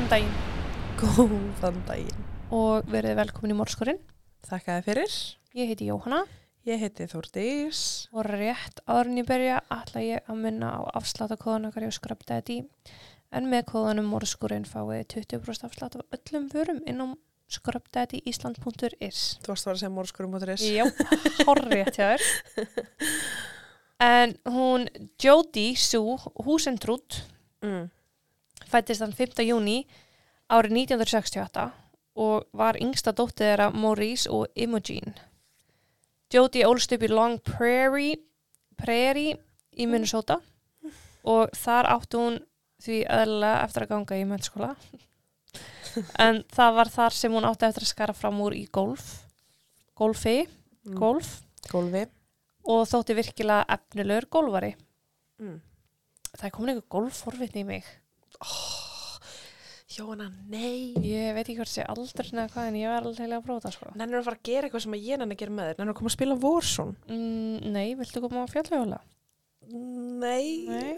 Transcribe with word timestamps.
Góðan 0.00 0.08
daginn 0.08 0.36
Góðan 0.96 1.78
daginn. 1.84 2.20
og 2.56 2.86
verið 2.88 3.18
velkomin 3.18 3.52
í 3.52 3.56
Mórskurinn. 3.58 3.98
Þakka 4.48 4.76
þið 4.78 4.86
fyrir. 4.86 5.16
Ég 5.60 5.68
heiti 5.68 5.88
Jóhanna 5.90 6.20
Ég 6.64 6.80
heiti 6.80 7.04
Þórdís. 7.10 8.08
og 8.16 8.24
rétt 8.24 8.80
áðurinn 8.88 9.20
í 9.20 9.24
byrja 9.28 9.58
ætla 9.68 10.00
ég 10.00 10.24
að 10.24 10.40
minna 10.40 10.70
á 10.72 10.80
afsláttakóðan 10.96 11.68
okkar 11.68 11.84
ég 11.84 11.92
skrapta 11.92 12.38
þetta 12.40 12.52
í. 12.54 12.64
En 13.36 13.50
með 13.52 13.66
kóðanum 13.74 14.08
Mórskurinn 14.08 14.64
fáið 14.64 15.04
20% 15.12 15.68
afslátt 15.68 16.00
af 16.00 16.16
öllum 16.16 16.48
vörum 16.48 16.80
inn 16.88 17.04
á 17.04 17.06
skrapdætiísland.is 17.52 19.20
Þú 19.44 19.52
varst 19.52 19.68
að 19.68 19.68
vera 19.68 19.76
að 19.76 19.80
segja 19.84 19.92
reys. 20.48 20.64
Já, 20.64 20.84
horrið 21.44 21.92
hjá 21.92 22.16
þér. 22.16 22.20
En 24.00 24.32
hún 24.48 24.88
Jodie 25.20 25.76
Sue 25.76 26.16
Husentrud 26.40 27.20
Mm. 27.60 27.90
Fættist 28.70 29.02
þann 29.02 29.14
5. 29.16 29.42
júni 29.46 29.78
árið 30.50 30.76
1968 30.84 31.66
og 32.20 32.46
var 32.56 32.78
yngsta 32.82 33.12
dóttið 33.16 33.46
þeirra 33.50 33.68
Maurice 33.74 34.30
og 34.34 34.46
Imogen. 34.58 35.14
Jodie 36.30 36.66
ólst 36.68 36.92
upp 36.94 37.02
í 37.06 37.10
Long 37.10 37.38
Prairie, 37.46 38.18
Prairie 38.78 39.36
í 39.78 39.86
Minnesota 39.90 40.38
og 41.26 41.50
þar 41.58 41.88
átti 41.96 42.18
hún 42.20 42.38
því 42.80 43.00
öðlega 43.12 43.64
eftir 43.66 43.84
að 43.84 43.90
ganga 43.94 44.18
í 44.20 44.26
mennskóla. 44.28 44.70
en 46.24 46.42
það 46.54 46.76
var 46.78 46.90
þar 46.94 47.16
sem 47.18 47.34
hún 47.34 47.46
átti 47.48 47.66
eftir 47.66 47.84
að 47.86 47.90
skara 47.92 48.14
fram 48.16 48.38
úr 48.44 48.54
í 48.56 48.64
golf, 48.72 49.10
golfi, 49.98 50.46
Mm. 50.80 50.94
golf 50.96 51.42
Gólfi. 51.68 52.06
og 52.64 52.86
þótti 52.88 53.12
virkilega 53.18 53.66
efnilegur 53.68 54.26
golfari. 54.32 54.70
Mm. 55.38 55.58
Það 56.32 56.44
er 56.46 56.52
komin 56.54 56.70
einhver 56.72 56.86
golfforvitni 56.94 57.60
í 57.60 57.66
mig. 57.68 57.84
Jóhanna, 59.90 60.28
nei. 60.48 60.92
Ég 61.02 61.32
veit 61.34 61.42
ekki 61.44 61.58
hvort 61.58 61.70
sé 61.72 61.82
aldrei 61.82 62.28
eða 62.30 62.46
hvað 62.52 62.68
en 62.70 62.78
ég 62.78 62.92
var 62.92 63.08
alveg 63.08 63.34
að 63.34 63.46
prófa 63.46 63.64
það 63.66 63.74
sko. 63.74 63.88
Nennir 63.98 64.20
að 64.20 64.28
fara 64.28 64.38
að 64.38 64.46
gera 64.48 64.68
eitthvað 64.68 64.84
sem 64.84 64.94
að 64.96 65.08
ég 65.08 65.20
nenni 65.20 65.36
að 65.36 65.42
gera 65.42 65.56
með 65.56 65.70
þér. 65.70 65.80
Nennir 65.80 65.92
að 65.92 65.98
koma 65.98 66.10
að 66.10 66.14
spila 66.14 66.36
Warzone. 66.44 66.94
Mm, 67.10 67.72
nei, 67.74 67.88
viltu 67.98 68.22
koma 68.24 68.44
á 68.46 68.52
fjallhjóla? 68.52 69.00
Nei. 70.22 70.46
Nei. 70.70 70.94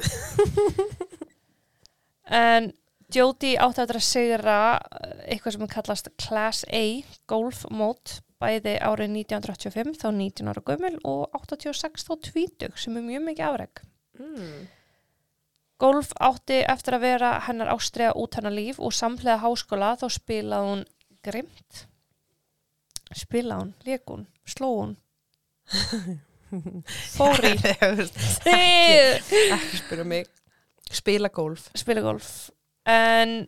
en 2.42 2.68
Jodie 3.12 3.58
átti 3.60 3.82
að 3.84 3.96
segra 4.04 4.58
eh, 4.78 5.16
eitthvað 5.34 5.56
sem 5.56 5.72
kallast 5.72 6.12
Class 6.20 6.68
A 6.68 6.84
Golf 7.28 7.64
Mode 7.72 8.20
bæði 8.42 8.76
árið 8.82 9.16
1985 9.22 9.98
þá 10.00 10.06
19 10.10 10.52
ára 10.52 10.62
gömul 10.66 10.94
og 11.08 11.34
86 11.42 12.06
þá 12.08 12.14
20 12.28 12.78
sem 12.84 12.96
er 12.98 13.04
mjög 13.08 13.26
mikið 13.28 13.48
afreg. 13.48 13.82
Mm. 14.20 14.62
Golf 15.80 16.12
átti 16.20 16.60
eftir 16.68 16.96
að 16.96 17.04
vera 17.06 17.30
hennar 17.46 17.72
ástriða 17.72 18.12
út 18.20 18.36
hennar 18.38 18.54
líf 18.54 18.80
og 18.80 18.92
samhlega 18.94 19.40
háskóla 19.42 19.94
þá 20.00 20.06
spilaði 20.12 20.68
hún 20.68 20.84
grimt. 21.24 21.86
Spilaði 23.12 23.60
hún, 23.60 23.72
leik 23.86 24.04
hún, 24.12 24.26
sló 24.48 24.70
hún, 24.76 24.94
fór 27.16 27.44
í, 27.48 27.54
Ekki 29.56 29.80
spyrja 29.80 30.04
mig. 30.06 30.30
Spila 30.92 31.30
gólf. 31.32 31.70
spila 31.78 32.02
golf. 32.04 32.50
En 32.84 33.46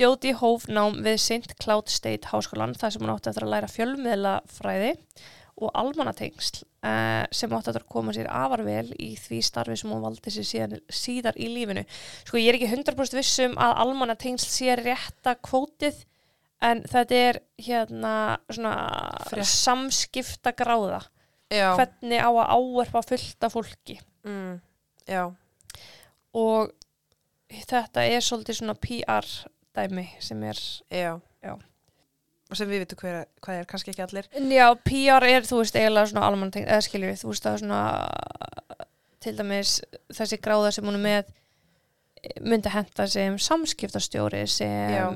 Jodie 0.00 0.34
hóf 0.34 0.66
nám 0.68 1.02
við 1.04 1.18
St. 1.18 1.54
Cloud 1.60 1.90
State 1.92 2.30
háskólan 2.30 2.74
þar 2.78 2.94
sem 2.94 3.02
hún 3.04 3.12
átti 3.12 3.30
eftir 3.30 3.44
að 3.46 3.52
læra 3.54 3.68
fjölmiðlafræði 3.70 4.92
og 4.94 5.39
almanatengsl 5.68 6.62
uh, 6.64 7.26
sem 7.34 7.52
átti 7.52 7.72
að 7.74 7.84
koma 7.92 8.14
sér 8.16 8.30
afar 8.32 8.62
vel 8.64 8.88
í 8.96 9.10
því 9.20 9.40
starfi 9.44 9.76
sem 9.76 9.92
hún 9.92 10.04
valdi 10.04 10.32
sér 10.32 10.48
síðan, 10.48 10.78
síðar 10.88 11.36
í 11.36 11.50
lífinu. 11.52 11.84
Sko 12.24 12.40
ég 12.40 12.52
er 12.52 12.58
ekki 12.58 12.70
100% 12.72 13.18
vissum 13.18 13.58
að 13.60 13.76
almanatengsl 13.84 14.48
sé 14.48 14.78
rétta 14.80 15.36
kvótið 15.44 16.04
en 16.64 16.82
þetta 16.88 17.20
er 17.28 17.40
hérna 17.60 18.14
svona 18.48 18.74
Frétt. 19.28 19.48
samskipta 19.48 20.52
gráða. 20.56 21.02
Já. 21.50 21.74
Hvernig 21.74 22.20
á 22.22 22.30
að 22.30 22.50
áverfa 22.56 23.02
fullta 23.08 23.50
fólki. 23.52 24.00
Mm. 24.24 24.60
Já. 25.08 25.32
og 26.36 26.70
þetta 27.50 28.04
er 28.06 28.22
svolítið 28.22 28.60
svona 28.60 28.76
PR 28.78 29.26
dæmi 29.74 30.06
sem 30.22 30.42
er 30.46 30.60
Já. 30.92 31.18
Já. 31.42 31.56
Sem 32.54 32.68
við 32.68 32.80
vitum 32.84 32.98
hver, 33.02 33.26
hvað 33.44 33.58
er, 33.60 33.66
kannski 33.70 33.92
ekki 33.92 34.02
allir. 34.02 34.26
já, 34.50 34.66
PR 34.84 35.26
er 35.28 35.42
þú 35.46 35.60
veist 35.62 35.76
eiginlega 35.78 36.10
svona 36.10 36.26
almann 36.26 36.50
eða 36.50 36.80
skiljur 36.82 37.14
þú 37.20 37.28
veist 37.30 37.44
það 37.46 37.52
er 37.54 37.62
svona 37.64 37.82
til 39.20 39.34
dæmis 39.36 39.74
þessi 40.16 40.38
gráða 40.42 40.72
sem 40.72 40.84
hún 40.88 40.96
er 40.98 41.04
með 41.04 41.34
myndi 42.44 42.68
henda 42.72 43.06
sem 43.08 43.36
samskiptastjóri 43.38 44.42
sem 44.48 44.90
Já. 44.96 45.06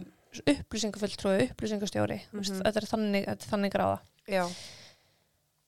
upplýsingafulltrúi, 0.54 1.50
upplýsingastjóri 1.50 2.20
mm 2.32 2.38
Mhm. 2.40 2.62
þetta 2.64 2.80
er 2.82 2.86
þannig, 2.90 3.26
þetta 3.28 3.50
þannig 3.50 3.72
gráða 3.74 3.98
Já. 4.28 4.44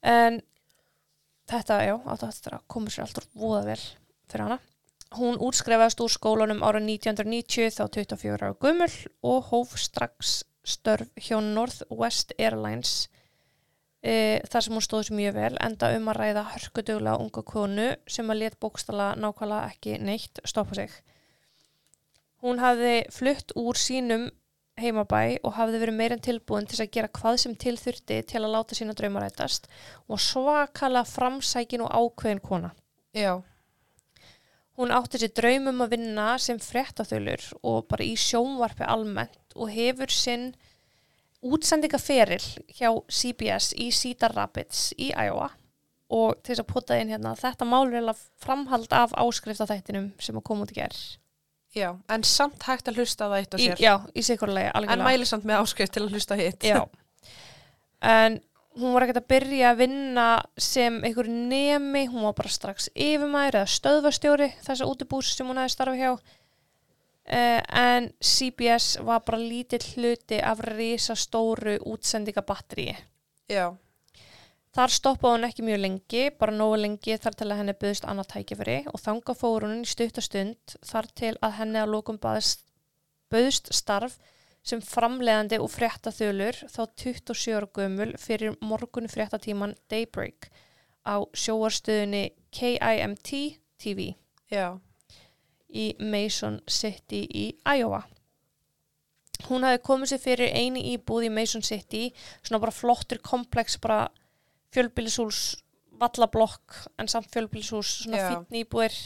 en 0.02 0.40
þetta, 1.46 1.80
já, 1.86 1.96
að 2.06 2.60
koma 2.68 2.90
sér 2.90 3.04
alltaf 3.06 3.26
voða 3.34 3.64
vel 3.64 3.82
fyrir 4.28 4.42
hana. 4.46 4.58
Hún 5.14 5.38
útskrefaðist 5.38 6.00
úr 6.02 6.10
skólanum 6.10 6.62
ára 6.66 6.80
1990 6.82 7.70
þá 7.70 7.84
24 7.94 8.42
ára 8.42 8.54
gummul 8.58 8.90
og 9.22 9.44
hóf 9.52 9.76
strax 9.78 10.42
störf 10.66 11.10
hjá 11.16 11.38
Northwest 11.40 12.34
Airlines 12.38 13.06
e, 14.02 14.42
þar 14.50 14.64
sem 14.66 14.76
hún 14.76 14.84
stóð 14.84 15.04
sér 15.08 15.18
mjög 15.20 15.36
vel 15.38 15.52
enda 15.62 15.92
um 15.96 16.10
að 16.10 16.18
ræða 16.20 16.46
hörkuduglega 16.54 17.20
unga 17.22 17.44
konu 17.46 17.90
sem 18.10 18.32
að 18.32 18.42
let 18.42 18.58
bókstala 18.62 19.12
nákvæmlega 19.20 19.70
ekki 19.72 20.00
neitt 20.02 20.42
stoppa 20.44 20.78
sig. 20.78 20.90
Hún 22.44 22.60
hafði 22.60 22.96
flutt 23.14 23.54
úr 23.56 23.78
sínum 23.80 24.28
heimabæ 24.80 25.38
og 25.46 25.54
hafði 25.56 25.80
verið 25.80 25.96
meirinn 25.96 26.24
tilbúin 26.24 26.66
til 26.68 26.82
að 26.84 26.92
gera 26.92 27.12
hvað 27.16 27.38
sem 27.40 27.54
til 27.56 27.76
þurfti 27.80 28.20
til 28.28 28.42
að 28.42 28.52
láta 28.52 28.76
sína 28.76 28.94
drauma 28.96 29.22
rætast 29.24 29.70
og 30.10 30.20
svakalega 30.20 31.08
framsækin 31.08 31.84
og 31.86 31.94
ákveðin 31.96 32.42
kona. 32.44 32.74
Já. 33.16 33.40
Hún 34.76 34.92
átti 34.92 35.18
sér 35.22 35.32
draumum 35.32 35.80
að 35.86 35.94
vinna 35.96 36.26
sem 36.42 36.58
fréttaþölur 36.60 37.44
og 37.64 37.86
bara 37.88 38.04
í 38.04 38.12
sjónvarpi 38.20 38.84
almennt 38.84 39.54
og 39.56 39.70
hefur 39.72 40.12
sinn 40.12 40.50
útsendingaferil 41.46 42.42
hjá 42.76 42.90
CBS 43.12 43.70
í 43.78 43.90
Cedar 43.94 44.34
Rapids 44.36 44.90
í 44.98 45.10
Iowa 45.14 45.50
og 46.12 46.36
til 46.42 46.52
þess 46.54 46.62
að 46.62 46.68
pota 46.70 46.96
inn 47.00 47.10
hérna 47.10 47.32
þetta 47.38 47.66
mál 47.66 47.86
eiginlega 47.88 48.18
framhald 48.42 48.92
af 48.94 49.14
áskriftaþættinum 49.18 50.10
sem 50.22 50.36
að 50.38 50.44
koma 50.46 50.66
út 50.66 50.74
í 50.74 50.78
gerð. 50.78 51.00
Já. 51.76 51.90
En 52.08 52.22
samt 52.24 52.62
hægt 52.64 52.88
að 52.88 53.00
hlusta 53.02 53.26
það 53.28 53.40
eitt 53.40 53.54
og 53.56 53.60
Í, 53.60 53.66
sér. 53.68 53.80
já, 53.82 53.94
í 54.16 54.22
sikurlega, 54.24 54.70
En 54.70 54.78
algjörlega. 54.84 55.08
mæli 55.10 55.26
samt 55.28 55.44
með 55.48 55.58
áskrift 55.64 55.92
til 55.96 56.04
að 56.06 56.14
hlusta 56.14 56.38
hitt. 56.38 56.62
Já. 56.64 56.84
En 58.00 58.38
hún 58.76 58.92
var 58.94 59.06
ekkert 59.06 59.22
að 59.22 59.30
byrja 59.32 59.70
að 59.72 59.80
vinna 59.82 60.26
sem 60.60 60.98
einhver 61.04 61.28
nemi, 61.30 62.06
hún 62.10 62.26
var 62.26 62.36
bara 62.36 62.52
strax 62.52 62.90
yfirmæður 62.92 63.62
eða 63.62 63.72
stöðvastjóri 63.72 64.50
þessa 64.66 64.88
útibús 64.88 65.32
sem 65.36 65.48
hún 65.48 65.60
hefði 65.60 65.74
starfað 65.74 66.02
hjá. 66.02 66.10
Uh, 67.26 67.58
en 67.74 68.12
CBS 68.22 69.00
var 69.02 69.24
bara 69.26 69.40
lítill 69.40 69.82
hluti 69.96 70.38
af 70.38 70.60
risastóru 70.62 71.74
útsendingabatteríi. 71.90 72.94
Já. 73.50 73.72
Þar 74.76 74.92
stoppaði 74.92 75.32
hún 75.38 75.48
ekki 75.48 75.64
mjög 75.64 75.80
lengi, 75.80 76.22
bara 76.36 76.52
nógu 76.54 76.76
lengi 76.82 77.16
þar 77.18 77.34
til 77.40 77.48
að 77.48 77.60
henni 77.62 77.74
byggðist 77.80 78.06
annað 78.06 78.30
tækifæri 78.34 78.78
og 78.92 79.00
þanga 79.00 79.34
fór 79.40 79.64
hún 79.64 79.80
í 79.80 79.88
stuttastund 79.88 80.76
þar 80.84 81.08
til 81.16 81.32
að 81.40 81.56
henni 81.62 81.80
að 81.80 81.94
lókum 81.94 82.20
byggðist 82.20 83.72
starf 83.74 84.18
sem 84.66 84.82
framleiðandi 84.82 85.60
og 85.62 85.70
fréttaþölur 85.70 86.58
þá 86.72 86.80
27 86.98 87.54
ára 87.54 87.68
gömul 87.78 88.12
fyrir 88.18 88.56
morgun 88.64 89.06
fréttatíman 89.10 89.76
Daybreak 89.90 90.50
á 91.06 91.22
sjóarstöðunni 91.30 92.32
KIMT 92.50 93.30
TV 93.78 94.14
Já. 94.50 94.78
í 95.70 95.92
Mason 96.02 96.58
City 96.66 97.22
í 97.30 97.46
Iowa. 97.62 98.02
Hún 99.46 99.66
hafði 99.66 99.82
komið 99.84 100.10
sér 100.10 100.22
fyrir 100.22 100.54
eini 100.56 100.82
íbúð 100.94 101.28
í 101.28 101.32
Mason 101.32 101.62
City, 101.62 102.08
svona 102.40 102.62
bara 102.62 102.74
flottur 102.74 103.20
komplex, 103.22 103.76
bara 103.78 104.06
fjölbýlishús, 104.74 105.60
vallablokk, 106.00 106.80
en 106.98 107.10
samt 107.12 107.28
fjölbýlishús, 107.34 107.92
svona 108.06 108.32
fínn 108.32 108.64
íbúðir. 108.64 108.96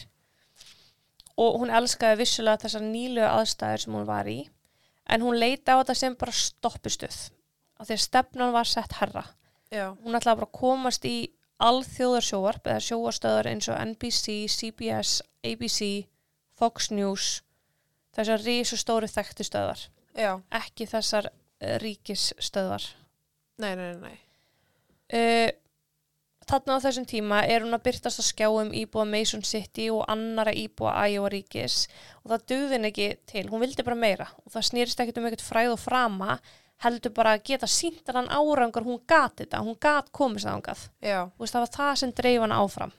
Og 1.40 1.60
hún 1.60 1.72
elskaði 1.74 2.22
vissulega 2.22 2.62
þessar 2.64 2.86
nýlu 2.86 3.26
aðstæður 3.26 3.84
sem 3.84 3.96
hún 3.96 4.08
var 4.08 4.30
í, 4.30 4.38
en 5.10 5.24
hún 5.26 5.38
leita 5.40 5.74
á 5.74 5.80
þetta 5.80 5.96
sem 5.98 6.16
bara 6.18 6.34
stoppustuð, 6.36 7.18
af 7.80 7.88
því 7.88 7.96
að 7.96 8.04
stefnan 8.06 8.54
var 8.54 8.68
sett 8.70 8.96
herra. 9.00 9.24
Já. 9.70 9.92
Hún 10.02 10.16
ætlaði 10.18 10.40
bara 10.40 10.48
að 10.48 10.58
komast 10.58 11.06
í 11.06 11.16
alþjóðarsjóvarp 11.60 12.70
eða 12.70 12.84
sjóarstöðar 12.86 13.50
eins 13.50 13.68
og 13.70 13.78
NBC, 13.92 14.36
CBS, 14.50 15.20
ABC, 15.46 16.06
Fox 16.58 16.90
News, 16.94 17.28
þessar 18.16 18.42
rísustóru 18.44 19.10
þekktu 19.10 19.46
stöðar, 19.46 19.84
Já. 20.16 20.32
ekki 20.56 20.88
þessar 20.90 21.30
uh, 21.30 21.76
ríkisstöðar. 21.82 22.86
Nei, 23.60 23.74
nei, 23.76 23.92
nei. 24.00 24.16
Uh, 25.10 25.50
þarna 26.50 26.76
á 26.76 26.84
þessum 26.84 27.06
tíma 27.08 27.40
er 27.46 27.64
hún 27.64 27.76
að 27.76 27.84
byrtast 27.86 28.20
að 28.22 28.28
skjáum 28.28 28.72
íbúa 28.76 29.04
Mason 29.08 29.44
City 29.46 29.86
og 29.94 30.02
annara 30.10 30.52
íbúa 30.56 30.92
Iowa 31.08 31.30
ríkis. 31.32 31.84
Og 32.24 32.32
það 32.32 32.46
henni 32.74 32.90
ekki 32.90 33.08
til, 33.30 33.46
hún 33.50 33.62
vildi 33.62 33.86
bara 33.86 33.98
meira. 33.98 34.26
Og 34.44 34.54
það 34.54 34.66
snýrist 34.70 35.02
ekkert 35.02 35.20
um 35.20 35.28
ekkert 35.30 35.46
fræð 35.46 35.76
og 35.76 35.82
frama 35.82 36.38
heldur 36.84 37.12
bara 37.14 37.36
að 37.36 37.44
geta 37.50 37.68
sínt 37.68 38.08
hann 38.16 38.30
árangur, 38.32 38.86
hún 38.86 39.02
gat 39.08 39.42
þetta, 39.42 39.60
hún 39.64 39.76
gat 39.80 40.08
komist 40.16 40.48
Þú 41.36 41.44
veist, 41.44 41.54
það 41.54 41.64
var 41.66 41.72
það 41.76 41.94
sem 42.00 42.14
dreif 42.16 42.44
hann 42.44 42.56
áfram. 42.56 42.94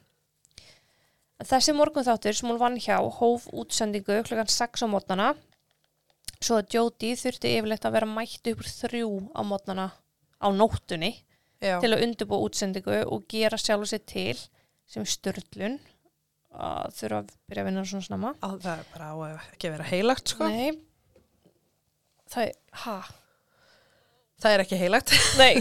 Þessi 1.42 1.74
morgun 1.74 2.06
þáttur 2.06 2.38
sem 2.38 2.52
hún 2.52 2.62
vann 2.62 2.78
hjá 2.78 3.00
hóf 3.02 3.48
útsendingu 3.50 4.20
klukkan 4.28 4.52
6 4.52 4.86
á 4.86 4.88
mótnana 4.92 5.32
svo 6.42 6.60
að 6.60 6.76
Jóti 6.76 7.16
þurfti 7.18 7.56
yfirleitt 7.58 7.86
að 7.86 7.96
vera 7.98 8.10
mætt 8.10 8.48
upp 8.52 8.62
úr 8.62 8.70
þrjú 8.70 9.10
á 9.34 9.42
mótnana 9.46 9.88
á 10.42 10.48
nóttunni 10.54 11.12
já, 11.62 11.78
til 11.84 11.94
að 11.94 12.04
undirbúa 12.08 12.48
útsendingu 12.48 13.00
og 13.06 13.26
gera 13.32 13.60
sjálf 13.62 13.90
sér 13.92 14.04
til 14.10 14.38
sem 14.92 15.08
störlun 15.08 15.80
að 16.52 16.98
þurfa 16.98 17.22
að 17.22 17.34
byrja 17.48 17.64
að 17.64 17.70
vinna 17.70 17.86
svona 17.88 18.08
snemma. 18.10 18.34
Á, 18.44 18.50
það 18.60 18.74
er 18.74 18.88
bara 18.92 19.12
á 19.12 19.16
að 19.16 19.36
ekki 19.54 19.72
vera 19.72 19.88
heilagt, 19.88 20.34
sko. 20.34 20.50
Nei, 20.52 20.72
það 22.34 22.50
er, 22.50 22.56
ha? 22.84 22.98
Það 24.42 24.56
er 24.58 24.66
ekki 24.66 24.82
heilagt. 24.82 25.16
Nei 25.42 25.54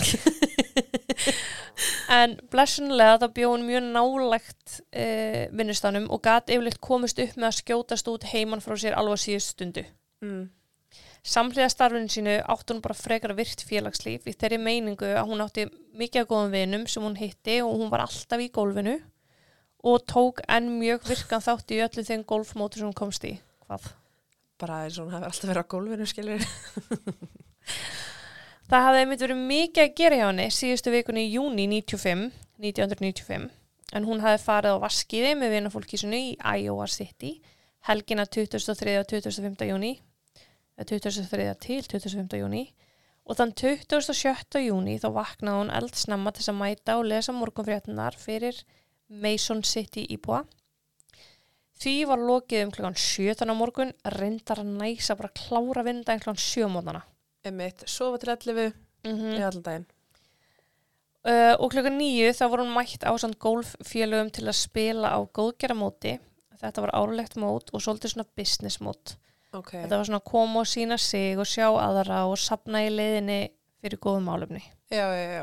En 2.10 2.36
blessunlega 2.50 3.18
það 3.22 3.34
bjóð 3.36 3.52
hún 3.54 3.66
mjög 3.68 3.84
nálægt 3.94 4.72
uh, 4.90 5.44
vinnustanum 5.56 6.08
og 6.10 6.22
gat 6.24 6.50
yfirleitt 6.50 6.80
komist 6.82 7.20
upp 7.22 7.36
með 7.38 7.50
að 7.50 7.58
skjótast 7.60 8.10
út 8.10 8.26
heiman 8.32 8.62
frá 8.64 8.74
sér 8.80 8.96
alveg 8.98 9.22
síðust 9.22 9.54
stundu. 9.54 9.84
Mm. 10.24 10.48
Samhliða 11.20 11.68
starfinu 11.68 12.08
sínu 12.08 12.38
átti 12.48 12.72
hún 12.72 12.80
bara 12.80 12.96
frekar 12.96 13.34
virt 13.36 13.60
félagslíf 13.68 14.24
í 14.24 14.32
þeirri 14.32 14.56
meiningu 14.62 15.10
að 15.12 15.26
hún 15.28 15.42
átti 15.44 15.66
mikið 16.00 16.22
af 16.22 16.28
góðum 16.30 16.54
vinum 16.54 16.86
sem 16.88 17.04
hún 17.04 17.18
hitti 17.20 17.58
og 17.60 17.74
hún 17.76 17.90
var 17.92 18.06
alltaf 18.06 18.40
í 18.40 18.48
gólfinu 18.54 18.96
og 19.84 20.06
tók 20.08 20.40
enn 20.48 20.78
mjög 20.78 21.04
virkan 21.08 21.44
þátt 21.44 21.74
í 21.76 21.82
öllu 21.84 22.02
þeim 22.08 22.24
golfmótur 22.28 22.80
sem 22.80 22.88
hún 22.88 22.96
komst 22.96 23.24
í. 23.28 23.34
Hvað? 23.66 23.90
Bara 24.60 24.82
eins 24.86 24.96
og 25.00 25.08
hún 25.08 25.14
hefur 25.18 25.28
alltaf 25.28 25.48
verið 25.50 25.64
á 25.64 25.72
gólfinu, 25.74 26.06
skilur. 26.08 26.42
Það 28.70 28.84
hafði 28.86 29.04
einmitt 29.04 29.24
verið 29.24 29.40
mikið 29.50 29.84
að 29.84 29.94
gera 29.98 30.18
hjá 30.20 30.26
henni 30.28 30.48
síðustu 30.54 30.92
vikunni 30.94 31.22
í 31.26 31.32
júni 31.34 31.64
95, 31.68 32.28
1995 32.62 33.48
en 33.98 34.06
hún 34.06 34.22
hafði 34.22 34.44
farið 34.44 34.76
á 34.78 34.82
vaskiði 34.84 35.32
með 35.38 35.56
vinafólki 35.56 35.98
sinu 35.98 36.16
í 36.16 36.36
Iowa 36.38 36.86
City 36.90 37.40
helgina 37.88 38.26
23. 38.28 38.94
og 39.00 39.08
25. 39.10 39.66
júni 39.66 39.96
23. 40.88 41.54
til 41.60 41.88
25. 41.90 42.40
júni 42.40 42.62
og 43.26 43.36
þann 43.38 43.52
27. 43.54 44.62
júni 44.64 44.96
þá 45.02 45.08
vaknaði 45.14 45.62
hún 45.62 45.74
eldsnemma 45.80 46.32
til 46.34 46.46
að 46.50 46.60
mæta 46.60 46.96
og 46.98 47.08
lesa 47.10 47.34
morgunfréttunar 47.36 48.16
fyrir 48.18 48.58
Mason 49.08 49.62
City 49.66 50.06
íbúa. 50.10 50.44
Því 51.80 51.94
var 52.10 52.20
lokið 52.20 52.66
um 52.66 52.72
klukkan 52.74 52.98
17 52.98 53.48
á 53.48 53.54
morgun 53.56 53.92
reyndar 54.18 54.60
að 54.60 54.74
næsa 54.80 55.16
bara 55.16 55.30
að 55.30 55.40
klára 55.46 55.84
vinda 55.86 56.12
en 56.12 56.20
klukkan 56.20 56.42
7 56.42 56.68
mótana. 56.68 57.04
Emitt, 57.46 57.86
sofa 57.88 58.20
til 58.20 58.34
11 58.36 58.72
Mm 59.06 59.32
í 59.32 59.40
allan 59.40 59.64
daginn. 59.64 59.86
Uh, 61.20 61.54
og 61.60 61.70
klukkan 61.72 61.98
nýju 62.00 62.32
þá 62.36 62.44
var 62.52 62.62
hún 62.62 62.74
mætt 62.74 63.04
á 63.04 63.12
samt 63.20 63.38
golffélögum 63.40 64.30
til 64.32 64.46
að 64.48 64.56
spila 64.60 65.12
á 65.12 65.18
góðgeramóti. 65.24 66.18
Þetta 66.60 66.84
var 66.84 66.92
árlegt 66.96 67.36
mót 67.40 67.72
og 67.72 67.80
svolítið 67.84 68.14
svona 68.14 68.28
business 68.36 68.80
mót. 68.84 69.16
Ok, 69.50 69.72
Þetta 69.74 69.96
var 69.96 70.06
svona 70.06 70.20
að 70.20 70.28
koma 70.30 70.60
og 70.62 70.68
sína 70.70 70.96
sig 71.00 71.38
og 71.40 71.48
sjá 71.48 71.66
aðra 71.68 72.22
og 72.30 72.36
sapna 72.38 72.84
í 72.86 72.90
leiðinni 72.92 73.40
fyrir 73.82 73.98
góðum 74.02 74.28
já. 75.40 75.42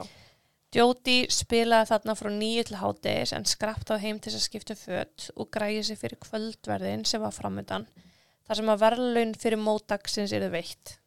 Jóti 0.78 1.18
spilaði 1.32 1.90
þarna 1.90 2.14
frá 2.20 2.30
nýju 2.32 2.64
til 2.68 2.78
hádegis 2.80 3.34
en 3.36 3.48
skraptaði 3.48 4.04
heim 4.04 4.20
til 4.20 4.32
þess 4.32 4.40
að 4.40 4.46
skipta 4.46 4.76
um 4.76 4.80
fött 4.82 5.28
og 5.36 5.50
græði 5.52 5.84
sig 5.88 6.00
fyrir 6.00 6.20
kvöldverðin 6.24 7.04
sem 7.08 7.24
var 7.24 7.36
framöndan. 7.36 7.88
Þar 8.48 8.60
sem 8.60 8.72
að 8.72 8.82
verðlaun 8.84 9.36
fyrir 9.42 9.62
mótdagsins 9.64 10.36
eru 10.36 10.50
veitt. 10.54 10.98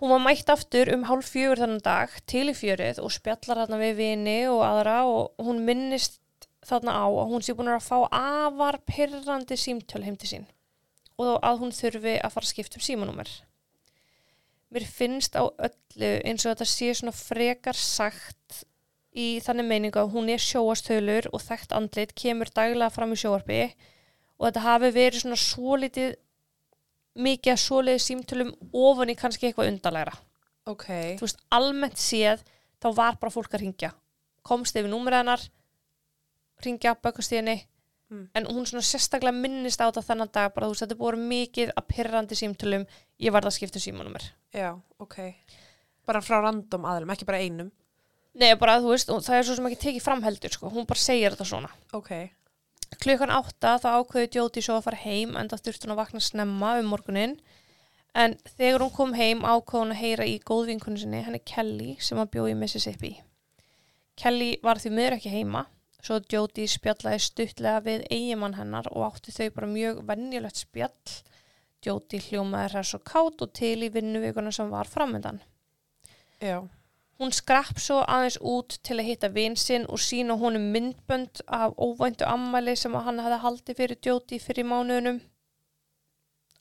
Hún 0.00 0.14
var 0.14 0.24
mætt 0.24 0.48
aftur 0.52 0.88
um 0.94 1.04
hálf 1.08 1.28
fjögur 1.32 1.60
þannig 1.60 1.84
dag 1.84 2.16
til 2.26 2.48
í 2.50 2.56
fjörið 2.56 3.02
og 3.04 3.12
spjallar 3.14 3.62
þarna 3.62 3.82
við 3.84 3.94
vini 4.00 4.38
og 4.50 4.64
aðra 4.66 4.96
og 5.08 5.44
hún 5.44 5.60
minnist 5.66 6.20
þarna 6.66 6.96
á 7.04 7.06
að 7.06 7.28
hún 7.34 7.44
sé 7.44 7.54
búin 7.56 7.70
að 7.70 7.84
fá 7.84 7.98
afar 8.08 8.80
pyrrandi 8.88 9.60
símtöl 9.60 10.04
heim 10.06 10.16
til 10.16 10.32
sín 10.32 10.48
og 11.22 11.40
að 11.46 11.62
hún 11.62 11.74
þurfi 11.76 12.18
að 12.18 12.34
fara 12.34 12.46
að 12.46 12.52
skipta 12.52 12.78
um 12.78 12.84
símanúmer. 12.86 13.30
Mér 14.72 14.86
finnst 14.88 15.36
á 15.36 15.44
öllu 15.44 16.12
eins 16.24 16.46
og 16.46 16.54
þetta 16.54 16.68
sé 16.68 16.92
svona 16.96 17.14
frekar 17.16 17.76
sagt 17.76 18.62
í 19.12 19.36
þannig 19.44 19.68
meiningu 19.68 20.00
að 20.00 20.12
hún 20.14 20.30
er 20.32 20.40
sjóastölur 20.40 21.28
og 21.32 21.42
þekkt 21.44 21.74
andlit 21.76 22.14
kemur 22.16 22.48
daglega 22.54 22.92
fram 22.94 23.12
í 23.12 23.18
sjóarpi 23.20 23.62
og 24.38 24.46
þetta 24.46 24.64
hafi 24.64 24.92
verið 24.96 25.24
svona 25.24 25.40
svolítið 25.40 26.14
mikið 27.20 27.52
að 27.52 27.60
svoleiði 27.60 28.04
símtölum 28.06 28.52
ofan 28.72 29.12
í 29.12 29.16
kannski 29.18 29.48
eitthvað 29.50 29.74
undarlegra. 29.74 30.14
Ok, 30.70 30.86
Þú 31.18 31.26
veist, 31.26 31.42
almennt 31.52 32.00
séð 32.00 32.44
þá 32.80 32.88
var 32.96 33.18
bara 33.20 33.34
fólk 33.34 33.52
að 33.52 33.64
ringja. 33.66 33.90
Komst 34.46 34.76
yfir 34.78 34.90
númerið 34.90 35.22
hennar, 35.22 35.44
ringja, 36.64 36.94
bökast 37.02 37.34
í 37.34 37.38
henni, 37.38 37.58
Mm. 38.12 38.26
en 38.36 38.46
hún 38.52 38.66
svona 38.68 38.84
sérstaklega 38.84 39.32
minnist 39.32 39.80
á 39.80 39.88
þetta 39.88 40.02
þennan 40.04 40.32
dag, 40.34 40.50
bara 40.52 40.66
þú 40.68 40.74
veist, 40.74 40.84
þetta 40.84 40.98
búið 41.00 41.22
mikið 41.30 41.70
að 41.72 41.86
pyrrandi 41.88 42.36
símtölum, 42.36 42.84
ég 43.24 43.32
varð 43.32 43.48
að 43.48 43.56
skipta 43.56 43.80
um 43.80 43.86
símanúmer. 43.86 44.26
já, 44.52 44.68
ok. 45.00 45.16
Bara 46.04 46.20
frá 46.20 46.42
random 46.42 46.84
aðlum, 46.84 47.14
ekki 47.14 47.24
bara 47.24 47.40
einum. 47.40 47.72
Nei, 48.34 48.52
bara 48.60 48.76
þú 48.84 48.92
veist, 48.92 49.08
það 49.08 49.38
er 49.38 49.48
svo 49.48 49.56
sem 49.56 49.66
ekki 49.70 49.80
tekið 49.86 50.04
fram 50.04 50.22
heldur, 50.22 50.52
sko, 50.52 50.68
hún 50.68 50.86
bara 50.86 51.00
segir 51.00 51.32
þetta 51.32 51.48
svona. 51.48 51.72
Ok, 51.96 52.12
Klukkan 53.00 53.32
átta 53.32 53.78
þá 53.80 53.88
ákveði 54.02 54.36
Jóti 54.36 54.62
svo 54.64 54.76
að 54.76 54.86
fara 54.86 55.00
heim 55.06 55.36
en 55.38 55.48
það 55.48 55.64
þurfti 55.66 55.86
hún 55.86 55.94
að 55.94 56.00
vakna 56.02 56.20
snemma 56.22 56.72
um 56.80 56.90
morgunin 56.92 57.36
en 58.12 58.34
þegar 58.58 58.84
hún 58.84 58.92
kom 58.92 59.14
heim 59.16 59.40
ákveði 59.40 59.80
hún 59.80 59.94
að 59.94 60.02
heyra 60.02 60.26
í 60.28 60.34
góðvinkunni 60.44 61.00
sinni 61.00 61.22
henni 61.24 61.40
Kelly 61.48 61.94
sem 62.04 62.20
að 62.20 62.32
bjóði 62.34 62.56
Mississippi. 62.60 63.14
Kelly 64.20 64.50
var 64.64 64.80
því 64.82 64.92
miður 64.92 65.16
ekki 65.16 65.32
heima 65.32 65.64
svo 66.02 66.18
Jóti 66.32 66.66
spjallaði 66.66 67.22
stuttlega 67.22 67.82
við 67.86 68.04
eigimann 68.10 68.58
hennar 68.58 68.88
og 68.90 69.06
átti 69.12 69.34
þau 69.34 69.48
bara 69.54 69.70
mjög 69.70 70.02
venjulegt 70.08 70.62
spjall. 70.64 71.16
Jóti 71.82 72.20
hljómaði 72.22 72.74
hress 72.74 72.94
og 72.98 73.02
kátt 73.06 73.42
og 73.42 73.54
til 73.58 73.78
í 73.86 73.90
vinnuvíkuna 73.90 74.52
sem 74.54 74.70
var 74.70 74.90
framöndan. 74.90 75.40
já, 76.40 76.68
Hún 77.18 77.30
skrapp 77.30 77.78
svo 77.78 78.00
aðeins 78.02 78.38
út 78.40 78.80
til 78.82 78.96
að 78.98 79.06
hitta 79.06 79.28
vin 79.30 79.54
sinn 79.56 79.84
og 79.86 80.00
sína 80.02 80.34
honum 80.38 80.72
myndbönd 80.74 81.42
af 81.46 81.76
óvæntu 81.78 82.26
ammæli 82.26 82.74
sem 82.76 82.94
hann 82.94 83.20
hefði 83.22 83.38
haldið 83.44 83.78
fyrir 83.78 84.00
djóti 84.02 84.38
fyrir 84.42 84.66
mánuðunum. 84.66 85.20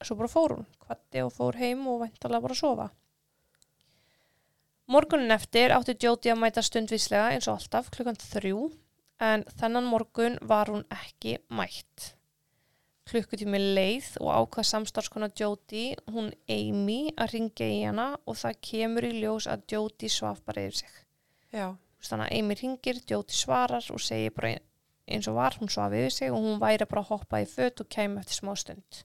Svo 0.02 0.18
bara 0.20 0.30
fór 0.30 0.56
hún, 0.56 0.68
kvatti 0.86 1.24
og 1.26 1.34
fór 1.34 1.58
heim 1.58 1.88
og 1.88 2.04
væntalega 2.04 2.42
bara 2.42 2.54
að 2.54 2.62
sofa. 2.62 2.88
Morgunin 4.92 5.34
eftir 5.34 5.74
átti 5.74 5.96
djóti 5.96 6.30
að 6.30 6.42
mæta 6.44 6.62
stundvíslega 6.66 7.32
eins 7.34 7.48
og 7.48 7.58
alltaf 7.58 7.90
klukkan 7.94 8.22
þrjú 8.22 8.70
en 9.22 9.46
þennan 9.60 9.88
morgun 9.88 10.40
var 10.50 10.72
hún 10.74 10.84
ekki 10.92 11.38
mætt. 11.54 12.16
Klukkutími 13.12 13.60
leið 13.76 14.16
og 14.22 14.30
ákvað 14.32 14.68
samstarfskona 14.70 15.32
Jóti, 15.36 15.92
hún 16.14 16.32
Amy, 16.50 17.12
að 17.20 17.34
ringja 17.36 17.68
í 17.68 17.80
hana 17.84 18.12
og 18.26 18.38
það 18.40 18.60
kemur 18.68 19.08
í 19.08 19.14
ljós 19.20 19.48
að 19.52 19.66
Jóti 19.74 20.10
svaf 20.10 20.42
bara 20.46 20.68
yfir 20.68 20.84
sig. 20.84 21.00
já, 21.52 21.76
Þannig 22.02 22.28
að 22.28 22.38
Amy 22.40 22.58
ringir, 22.62 23.02
Jóti 23.10 23.36
svarar 23.36 23.86
og 23.92 24.02
segir 24.02 24.32
bara 24.34 24.56
eins 25.12 25.28
og 25.28 25.36
var, 25.36 25.58
hún 25.60 25.70
svaf 25.70 25.92
yfir 25.94 26.14
sig 26.16 26.32
og 26.32 26.40
hún 26.40 26.62
væri 26.62 26.88
bara 26.88 27.04
að 27.04 27.12
hoppa 27.12 27.42
í 27.44 27.50
fött 27.50 27.82
og 27.84 27.90
kæmi 27.92 28.22
eftir 28.22 28.40
smá 28.40 28.56
stund. 28.56 29.04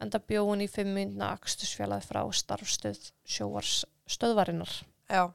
En 0.00 0.10
það 0.10 0.26
bjó 0.28 0.42
hún 0.48 0.64
í 0.64 0.68
fimm 0.68 0.90
myndna 0.96 1.30
akstusfjalaði 1.36 2.08
frá 2.08 2.24
starfstöð 2.32 3.12
sjóars 3.24 3.84
stöðvarinnar. 4.10 4.82
já, 5.08 5.30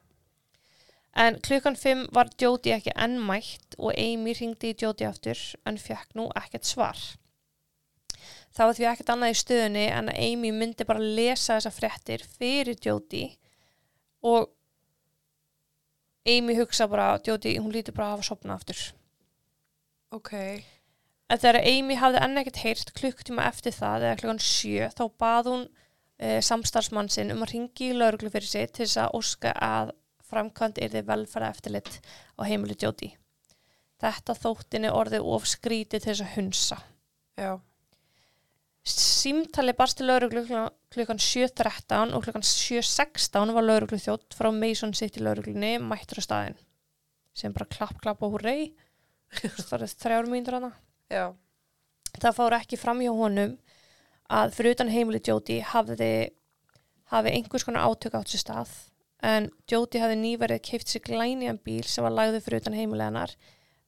En 1.16 1.40
klukkan 1.42 1.76
fimm 1.76 2.06
var 2.14 2.30
Jóti 2.40 2.74
ekki 2.76 2.94
enn 2.96 3.18
mætt 3.26 3.76
og 3.78 3.96
Amy 3.98 4.36
ringdi 4.38 4.74
í 4.74 4.78
Jóti 4.78 5.08
aftur 5.08 5.40
en 5.66 5.80
fekk 5.82 6.14
nú 6.16 6.30
ekkert 6.38 6.70
svar. 6.70 7.00
Það 8.54 8.66
var 8.70 8.78
því 8.78 8.88
ekkert 8.92 9.12
annað 9.14 9.34
í 9.34 9.40
stöðunni 9.42 9.86
en 9.90 10.12
að 10.12 10.22
Amy 10.28 10.52
myndi 10.54 10.88
bara 10.88 11.04
lesa 11.04 11.58
þessa 11.58 11.74
fréttir 11.74 12.24
fyrir 12.38 12.80
Jóti 12.86 13.26
og 14.26 14.50
Amy 16.30 16.56
hugsa 16.58 16.88
bara 16.92 17.14
að 17.16 17.32
Jóti, 17.32 17.56
hún 17.58 17.74
lítur 17.74 17.96
bara 17.96 18.10
að 18.10 18.18
hafa 18.18 18.28
sopnað 18.30 18.60
aftur. 18.60 18.82
ok, 20.12 20.34
En 21.30 21.38
þegar 21.38 21.62
Amy 21.62 21.96
hafði 22.02 22.22
enn 22.26 22.42
ekkert 22.42 22.64
heyrt 22.64 22.92
klukkutíma 22.98 23.46
eftir 23.46 23.74
það 23.76 24.06
eða 24.08 24.20
klukkan 24.22 24.42
sjö 24.42 24.90
þá 24.98 25.04
bað 25.22 25.50
hún 25.52 25.66
e, 26.18 26.40
samstarfsmann 26.42 27.10
sinn 27.14 27.34
um 27.36 27.44
að 27.46 27.54
ringi 27.54 27.92
í 27.92 27.98
lauruglu 27.98 28.32
fyrir 28.34 28.50
sig 28.50 28.72
til 28.74 28.88
þess 28.88 28.98
að 29.04 29.18
óska 29.20 29.54
að 29.54 29.92
framkvæmt 30.30 30.78
er 30.82 30.94
þið 30.94 31.08
velfæra 31.10 31.50
eftirlit 31.54 32.00
á 32.38 32.42
heimili 32.48 32.76
Jóti. 32.80 33.14
Þetta 34.00 34.36
þóttinni 34.40 34.92
orðið 34.96 35.26
of 35.36 35.48
skrítið 35.50 36.00
til 36.06 36.14
þess 36.14 36.22
að 36.24 36.36
hunsa. 36.38 36.78
já, 37.40 37.60
Símtali 38.90 39.74
barst 39.78 39.98
til 40.00 40.08
lauruglu 40.08 40.42
klukkan- 40.48 40.72
klukkan 40.90 41.20
7.13 41.20 42.14
og 42.16 42.24
klukkan 42.24 42.42
7.16 42.48 43.52
var 43.54 43.64
lauruglu 43.68 44.00
þjótt 44.00 44.34
frá 44.34 44.50
Mason 44.56 44.94
City 44.94 45.20
lauruglunni 45.20 45.78
mættur 45.84 46.22
á 46.22 46.24
staðinn. 46.26 46.58
sem 47.36 47.54
bara 47.54 47.66
klapp, 47.66 48.00
klapp 48.02 48.24
og 48.24 48.34
húrrei 48.34 48.74
það 49.32 49.84
er 49.84 49.92
þrjár 50.02 50.28
mínútur 50.28 50.54
hana 50.58 50.72
Já. 51.12 51.36
það 52.20 52.36
fór 52.40 52.56
ekki 52.58 52.78
fram 52.80 53.00
hjá 53.00 53.12
honum 53.16 53.58
að 54.30 54.56
fyrir 54.58 54.72
utan 54.76 54.90
heimili 54.90 55.20
Jóti 55.20 55.62
hafði, 55.62 56.32
hafi 57.12 57.30
einhvers 57.36 57.64
konar 57.68 57.86
átök 57.88 58.16
átt 58.18 58.28
sér 58.34 58.42
stað 58.44 58.74
en 59.26 59.50
Jóti 59.70 60.02
hafði 60.02 60.18
nýverið 60.22 60.66
keift 60.70 60.88
sig 60.92 61.02
glæniðan 61.08 61.64
bíl 61.66 61.86
sem 61.88 62.06
var 62.06 62.16
lagði 62.16 62.40
fyrir 62.46 62.62
utan 62.64 62.78
heimili 62.78 63.06
hennar 63.06 63.32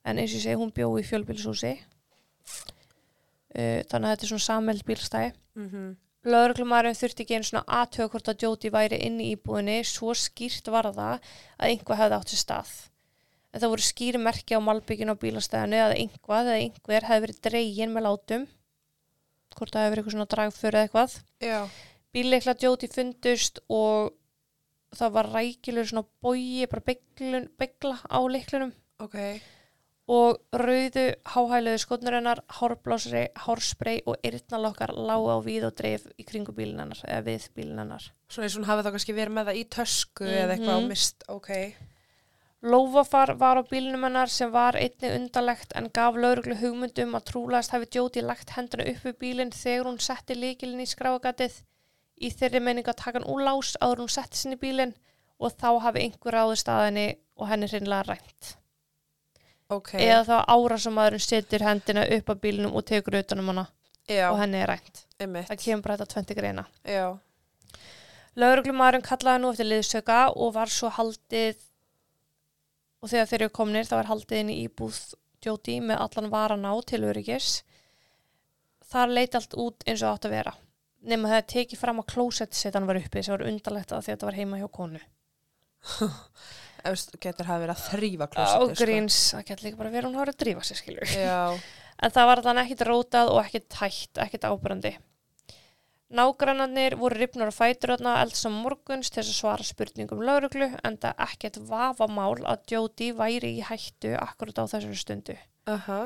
en 0.04 0.18
eins 0.18 0.32
og 0.32 0.38
ég 0.38 0.44
segi 0.46 0.60
hún 0.60 0.74
bjó 0.74 0.88
í 1.00 1.08
fjölbílshúsi 1.08 1.72
uh, 1.78 3.80
þannig 3.88 4.06
að 4.06 4.12
þetta 4.12 4.24
er 4.26 4.32
svona 4.32 4.50
samheld 4.50 4.82
bílstæði 4.88 5.30
Mm 5.52 5.68
Lögreglumæðurinn 6.22 6.94
þurfti 6.94 7.24
ekki 7.24 7.34
einu 7.34 7.46
svona 7.48 7.80
aðtöga 7.80 8.12
hvort 8.12 8.28
að 8.30 8.44
Jóti 8.44 8.70
væri 8.70 8.98
inni 9.08 9.24
í 9.26 9.34
íbúðinni 9.34 9.80
svo 9.86 10.12
skýrt 10.14 10.68
var 10.70 10.86
það 10.94 11.16
að 11.58 11.66
einhvað 11.66 11.98
hefði 11.98 12.18
átt 12.18 12.32
sér 12.32 12.42
stað. 12.42 12.70
En 13.50 13.62
það 13.62 13.72
voru 13.72 13.86
skýri 13.86 14.20
merki 14.22 14.54
á 14.54 14.60
malbygginu 14.62 15.16
á 15.18 15.18
bílastæðinu 15.18 15.80
að 15.82 15.94
einhvað 15.96 16.50
eða 16.52 16.60
einhver 16.60 17.08
hefði 17.08 17.24
verið 17.24 17.40
dregin 17.48 17.94
með 17.96 18.06
látum. 18.06 18.44
Hvort 19.56 19.74
það 19.74 19.82
hefði 19.82 19.94
verið 19.96 20.04
eitthvað 20.04 20.16
svona 20.16 20.28
dragfur 20.36 20.78
eða 20.78 20.86
eitthvað. 20.86 21.18
Já. 21.42 21.58
Bílleikla 22.14 22.56
Jóti 22.62 22.90
fundust 22.92 23.58
og 23.66 24.14
það 24.96 25.12
var 25.16 25.30
rækilegur 25.32 25.88
svona 25.90 26.04
bógi, 26.22 26.66
bara 26.68 26.86
beglun, 26.86 27.48
begla 27.58 27.98
á 28.10 28.18
leiklunum 28.28 28.72
Ok. 29.00 29.16
og 30.12 30.40
rauðu 30.52 31.04
háhæluðu 31.32 31.78
skotnur 31.78 32.16
hennar, 32.18 32.40
hárblásri, 32.58 33.28
hárspray 33.46 34.02
og 34.06 34.16
yrnalokkar 34.26 34.92
lágu 34.94 35.30
á 35.32 35.38
víð 35.44 35.68
og 35.70 35.76
dreif 35.78 36.04
í 36.18 36.24
kringu 36.28 36.52
bílinn 36.52 36.80
hennar 36.82 37.00
eða 37.06 37.22
við 37.30 37.48
bílinn 37.56 37.78
hennar. 37.78 38.10
Svona 38.28 38.46
eins 38.48 38.56
og 38.56 38.62
hún 38.64 38.68
hafði 38.68 38.84
þá 38.88 38.92
kannski 38.96 39.14
verið 39.16 39.36
með 39.38 39.48
það 39.48 39.60
í 39.62 39.64
tösku 39.76 40.24
eða 40.26 40.56
eitthvað 40.56 40.76
Mhm. 40.76 40.84
á 40.84 40.88
mist. 40.88 41.24
Ok. 41.28 41.50
Lófafar 42.62 43.34
var 43.38 43.58
á 43.58 43.62
bílnum 43.66 44.04
hennar 44.06 44.28
sem 44.30 44.50
var 44.52 44.74
einni 44.78 45.08
undalegt 45.16 45.72
en 45.74 45.88
gaf 45.90 46.14
lauruglu 46.14 46.54
hugmyndum 46.60 47.16
að 47.18 47.24
trúlegast 47.32 47.72
hafi 47.74 47.86
Jóti 47.96 48.22
lagt 48.22 48.50
henduna 48.54 48.84
upp 48.92 49.02
við 49.02 49.16
bílinn 49.18 49.50
þegar 49.50 49.88
hún 49.88 49.98
setti 49.98 50.34
líkilinn 50.38 50.84
í 50.84 50.86
skráagatið 50.86 51.56
í 52.22 52.30
þeirri 52.30 52.62
meining 52.62 52.88
að 52.88 53.00
taka 53.02 53.18
hann 53.18 53.28
úr 53.28 53.44
lás 53.46 53.74
áður 53.82 54.04
hún 54.04 54.12
setti 54.12 54.38
sinni 54.38 54.58
bílinn 54.60 54.94
og 55.42 55.54
þá 55.58 55.68
hafi 55.86 56.04
einhver 56.06 56.36
ráði 56.36 56.58
staðinni 56.60 57.06
og 57.36 57.48
henni 57.50 57.68
hreinlega 57.70 58.06
rænt. 58.08 58.52
Ok. 59.72 59.94
Eða 59.96 60.22
þá 60.28 60.36
árásamaðurinn 60.52 61.24
setur 61.24 61.64
hendina 61.66 62.04
upp 62.16 62.30
á 62.30 62.34
bílinnum 62.42 62.76
og 62.76 62.86
tekur 62.88 63.18
utanum 63.22 63.50
hana 63.52 63.66
Já. 64.08 64.28
og 64.30 64.38
henni 64.42 64.60
er 64.60 64.70
rænt. 64.74 65.04
Einmitt. 65.18 65.48
Það 65.48 65.62
kemur 65.64 65.86
bara 65.86 65.98
þetta 65.98 66.14
tventi 66.14 66.38
greina. 66.38 66.66
Já. 66.84 67.06
Lauruglumæðurinn 68.38 69.04
kallaði 69.04 69.42
nú 69.42 69.52
eftir 69.52 69.68
liðsöka 69.68 70.20
og 70.36 70.54
var 70.54 70.72
svo 70.72 70.92
haldið 70.92 71.60
og 73.02 73.10
þegar 73.10 73.28
þeir 73.28 73.42
eru 73.42 73.54
komnir 73.58 73.88
þá 73.88 73.96
er 73.98 74.10
haldið 74.12 74.42
inn 74.42 74.52
í 74.54 74.60
íbúð 74.68 75.00
Jóti 75.42 75.80
með 75.82 75.98
allan 76.04 76.30
varan 76.30 76.66
á 76.70 76.74
til 76.86 77.02
öryggis. 77.02 77.62
Þar 78.86 79.14
leit 79.16 79.34
allt 79.34 79.56
út 79.58 79.82
eins 79.88 80.04
og 80.04 80.14
átt 80.14 80.28
að 80.28 80.36
vera. 80.36 80.52
Nefnum 81.02 81.26
að 81.26 81.32
það 81.34 81.46
tekið 81.52 81.80
fram 81.82 81.98
að 82.02 82.10
klósettsetan 82.12 82.86
var 82.86 82.98
uppi 83.00 83.22
sem 83.26 83.34
var 83.34 83.44
undarlegt 83.48 83.92
að 83.96 84.04
þetta 84.06 84.28
var 84.28 84.36
heima 84.38 84.60
hjá 84.60 84.68
konu. 84.70 85.00
Getur 87.22 87.46
hafi 87.46 87.62
verið 87.62 87.72
að 87.76 87.84
þrýfa 87.88 88.26
Á 88.26 88.32
klósettið. 88.34 88.80
gríns, 88.82 89.16
það 89.34 89.44
getur 89.48 89.66
líka 89.68 89.78
bara 89.80 89.92
verið 89.94 90.08
hún 90.08 90.18
hafa 90.18 90.32
að 90.34 90.38
drífa 90.42 90.64
sér 90.66 90.78
skilur. 90.82 91.06
Sko. 91.06 91.22
Já. 91.22 91.40
En 92.02 92.10
það 92.10 92.26
var 92.26 92.40
þannig 92.42 92.64
ekkit 92.66 92.80
rótað 92.88 93.28
og 93.30 93.36
ekkit 93.44 93.66
tætt, 93.70 94.18
ekkit 94.24 94.46
ábyrrandi. 94.48 94.90
Nágrannarnir 96.18 96.96
voru 96.98 97.14
ripnur 97.20 97.48
á 97.48 97.54
fæturöðna 97.54 98.16
eldsam 98.24 98.56
morguns 98.64 99.12
til 99.14 99.22
að 99.22 99.28
svara 99.36 99.64
spurningum 99.64 100.24
lauruglu 100.26 100.66
en 100.82 100.96
það 101.00 101.22
ekkert 101.28 101.60
vafamál 101.70 102.42
að 102.42 102.66
Jóti 102.74 103.12
væri 103.16 103.52
í 103.60 103.62
hættu 103.68 104.16
akkurat 104.18 104.58
á 104.60 104.64
þessari 104.66 104.98
stundu. 104.98 105.36
Aha. 105.70 106.00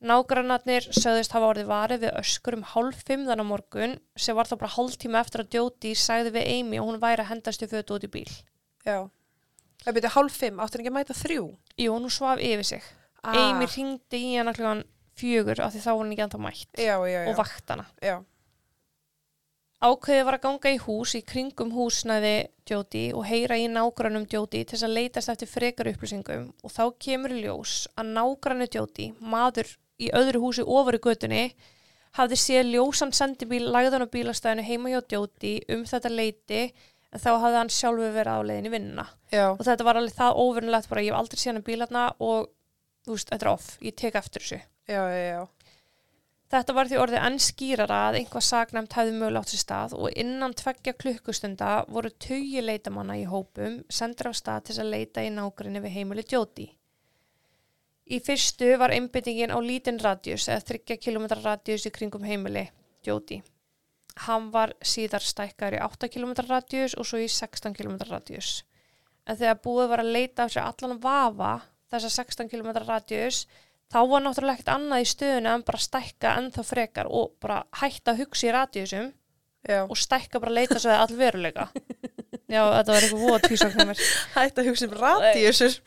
Nágrannarnir 0.00 0.86
sögðist 0.96 1.34
hafa 1.36 1.50
orðið 1.50 1.66
varið 1.68 2.04
við 2.06 2.14
öskur 2.22 2.56
um 2.56 2.62
hálf 2.64 3.02
fimm 3.04 3.26
þannig 3.28 3.48
morgun 3.50 3.98
sem 4.16 4.36
var 4.38 4.48
þá 4.48 4.54
bara 4.62 4.72
hálf 4.78 4.94
tíma 4.96 5.20
eftir 5.20 5.42
að 5.44 5.56
Jóti 5.58 5.90
sagði 5.92 6.32
við 6.38 6.46
Amy 6.54 6.78
og 6.80 6.88
hún 6.88 7.02
væri 7.02 7.20
að 7.20 7.32
hendast 7.34 7.64
í 7.66 7.68
fötu 7.68 7.98
út 7.98 8.06
í 8.08 8.12
bíl. 8.14 8.30
Já. 8.86 9.10
Það 9.84 9.98
byrja 9.98 10.14
hálf 10.16 10.38
fimm, 10.40 10.62
áttur 10.64 10.80
ekki 10.80 10.92
að 10.92 10.96
mæta 10.96 11.16
þrjú? 11.16 11.44
Jú, 11.76 11.92
hún 11.92 12.08
svaf 12.12 12.40
yfir 12.40 12.64
sig. 12.70 12.88
Ah. 13.20 13.36
Amy 13.36 13.68
ringdi 13.68 14.22
í 14.24 14.32
hana 14.38 14.54
klukkan 14.56 14.86
fjögur 15.20 15.60
af 15.60 15.74
því 15.74 15.82
þá 15.84 15.90
var 15.90 16.00
hún 16.00 16.14
ekki 16.14 16.24
ennþá 16.24 16.40
mætt 16.40 16.80
Já, 16.80 16.96
já, 17.04 17.18
já. 17.20 17.28
og 17.28 17.36
vakt 17.36 17.74
hana. 17.74 17.84
Já. 18.00 18.16
Ákveðið 19.80 20.26
var 20.28 20.36
að 20.36 20.42
ganga 20.44 20.72
í 20.72 20.80
hús 20.80 21.14
í 21.16 21.20
kringum 21.24 21.70
húsnæði 21.72 22.32
Jóti 22.68 23.04
og 23.16 23.24
heyra 23.28 23.56
í 23.56 23.68
nágrannum 23.72 24.26
Jóti 24.28 24.60
til 24.64 24.76
þess 24.76 24.84
að 24.88 24.96
leitast 24.96 25.32
eftir 25.32 25.48
frekar 25.48 25.88
upplýsingum 25.88 26.50
og 26.64 26.72
þá 26.74 26.82
kemur 27.00 27.32
ljós 27.32 27.86
að 27.96 28.10
nágrannu 28.16 28.68
Jóti, 28.68 29.06
maður 29.20 29.72
í 30.00 30.08
öðru 30.16 30.42
húsi 30.46 30.64
ofar 30.64 30.96
í 30.96 31.02
götunni, 31.04 31.44
hafði 32.18 32.38
séð 32.42 32.72
ljósan 32.74 33.12
sendibíl 33.14 33.66
lagðan 33.70 34.06
á 34.08 34.12
bílastæðinu 34.12 34.66
heima 34.66 34.94
hjá 34.94 35.00
Jóti 35.14 35.58
um 35.70 35.84
þetta 35.86 36.10
leiti 36.10 36.62
en 37.10 37.22
þá 37.22 37.30
hafði 37.42 37.60
hann 37.60 37.72
sjálfur 37.74 38.16
verið 38.16 38.34
á 38.34 38.46
leiðin 38.48 38.68
í 38.70 38.74
vinnuna. 38.74 39.06
Og 39.54 39.62
þetta 39.66 39.86
var 39.86 40.00
alveg 40.00 40.16
það 40.18 40.42
óvinnulegt 40.42 40.90
bara, 40.90 41.04
ég 41.04 41.14
hef 41.14 41.20
aldrei 41.20 41.42
séð 41.42 41.52
hann 41.54 41.66
bílarna 41.66 42.08
og 42.18 42.50
þú 43.06 43.16
veist, 43.16 43.30
þetta 43.32 43.46
er 43.46 43.52
off, 43.52 43.72
ég 43.84 43.96
tek 43.98 44.18
eftir 44.20 44.44
þessu. 44.46 44.60
Já, 44.90 45.02
já, 45.06 45.24
já. 45.30 45.40
Þetta 46.50 46.74
var 46.74 46.88
því 46.90 46.96
orðið 46.98 47.24
enn 47.28 47.36
skýrara 47.38 47.98
að 48.08 48.16
einhvað 48.18 48.42
sagnæmt 48.42 48.94
hefði 48.98 49.12
mögulega 49.14 49.44
átt 49.44 49.52
sér 49.52 49.60
stað 49.62 49.92
og 49.94 50.16
innan 50.18 50.54
tveggja 50.58 50.96
klukkustunda 50.98 51.68
voru 51.86 52.10
tugi 52.10 52.64
leitamanna 52.64 53.14
í 53.20 53.22
hópum 53.30 53.76
sendur 53.86 54.32
af 54.32 54.38
stað 54.40 54.64
til 54.66 54.80
að 54.82 54.90
leita 54.96 55.22
í 55.22 55.30
nágrinni 55.30 55.82
við 55.84 55.94
heimili 55.94 56.24
Jóti. 56.26 56.66
Í 58.10 58.18
fyrstu 58.26 58.72
var 58.80 58.90
einbyttingin 58.90 59.52
á 59.54 59.58
lítinn 59.62 60.00
radjus 60.02 60.48
eða 60.50 60.64
30 60.72 60.98
km 60.98 61.28
radjus 61.44 61.86
í 61.86 61.92
kringum 61.94 62.24
heimili 62.26 62.64
Jóti. 63.06 63.38
Hann 64.26 64.48
var 64.50 64.72
síðar 64.82 65.22
stækkar 65.22 65.76
í 65.78 65.82
8 65.84 66.10
km 66.10 66.34
radjus 66.48 66.96
og 66.98 67.06
svo 67.06 67.20
í 67.22 67.28
16 67.30 67.76
km 67.76 68.00
radjus. 68.08 68.64
En 69.30 69.38
þegar 69.38 69.62
búið 69.62 69.92
var 69.92 70.02
að 70.02 70.14
leita 70.16 70.44
af 70.44 70.50
sér 70.50 70.66
allan 70.66 70.98
vafa 70.98 71.52
þessa 71.92 72.10
16 72.16 72.50
km 72.50 72.72
radjus 72.82 73.44
þá 73.90 74.00
var 74.10 74.24
náttúrulega 74.24 74.58
ekkert 74.58 74.74
annað 74.74 75.04
í 75.04 75.08
stöðuna 75.12 75.54
en 75.54 75.66
bara 75.70 75.84
stækka 75.86 76.34
ennþá 76.40 76.66
frekar 76.66 77.10
og 77.14 77.36
bara 77.42 77.62
hætta 77.78 78.16
að 78.16 78.24
hugsa 78.24 78.50
í 78.50 78.54
radíusum 78.58 79.12
Já. 79.70 79.84
og 79.86 79.96
stækka 79.98 80.42
bara 80.42 80.50
að 80.50 80.58
leita 80.58 80.82
svo 80.82 80.90
að 80.90 81.04
all 81.04 81.18
veruleika. 81.22 81.70
Já, 82.50 82.60
þetta 82.74 82.94
var 82.94 83.06
eitthvað 83.06 83.24
voða 83.24 83.40
tvísakn 83.46 83.76
hjá 83.78 83.86
mér. 83.92 84.04
Hætt 84.36 84.60
að 84.60 84.68
hugsa 84.70 84.88
um 84.88 84.94
radíusur. 84.98 85.78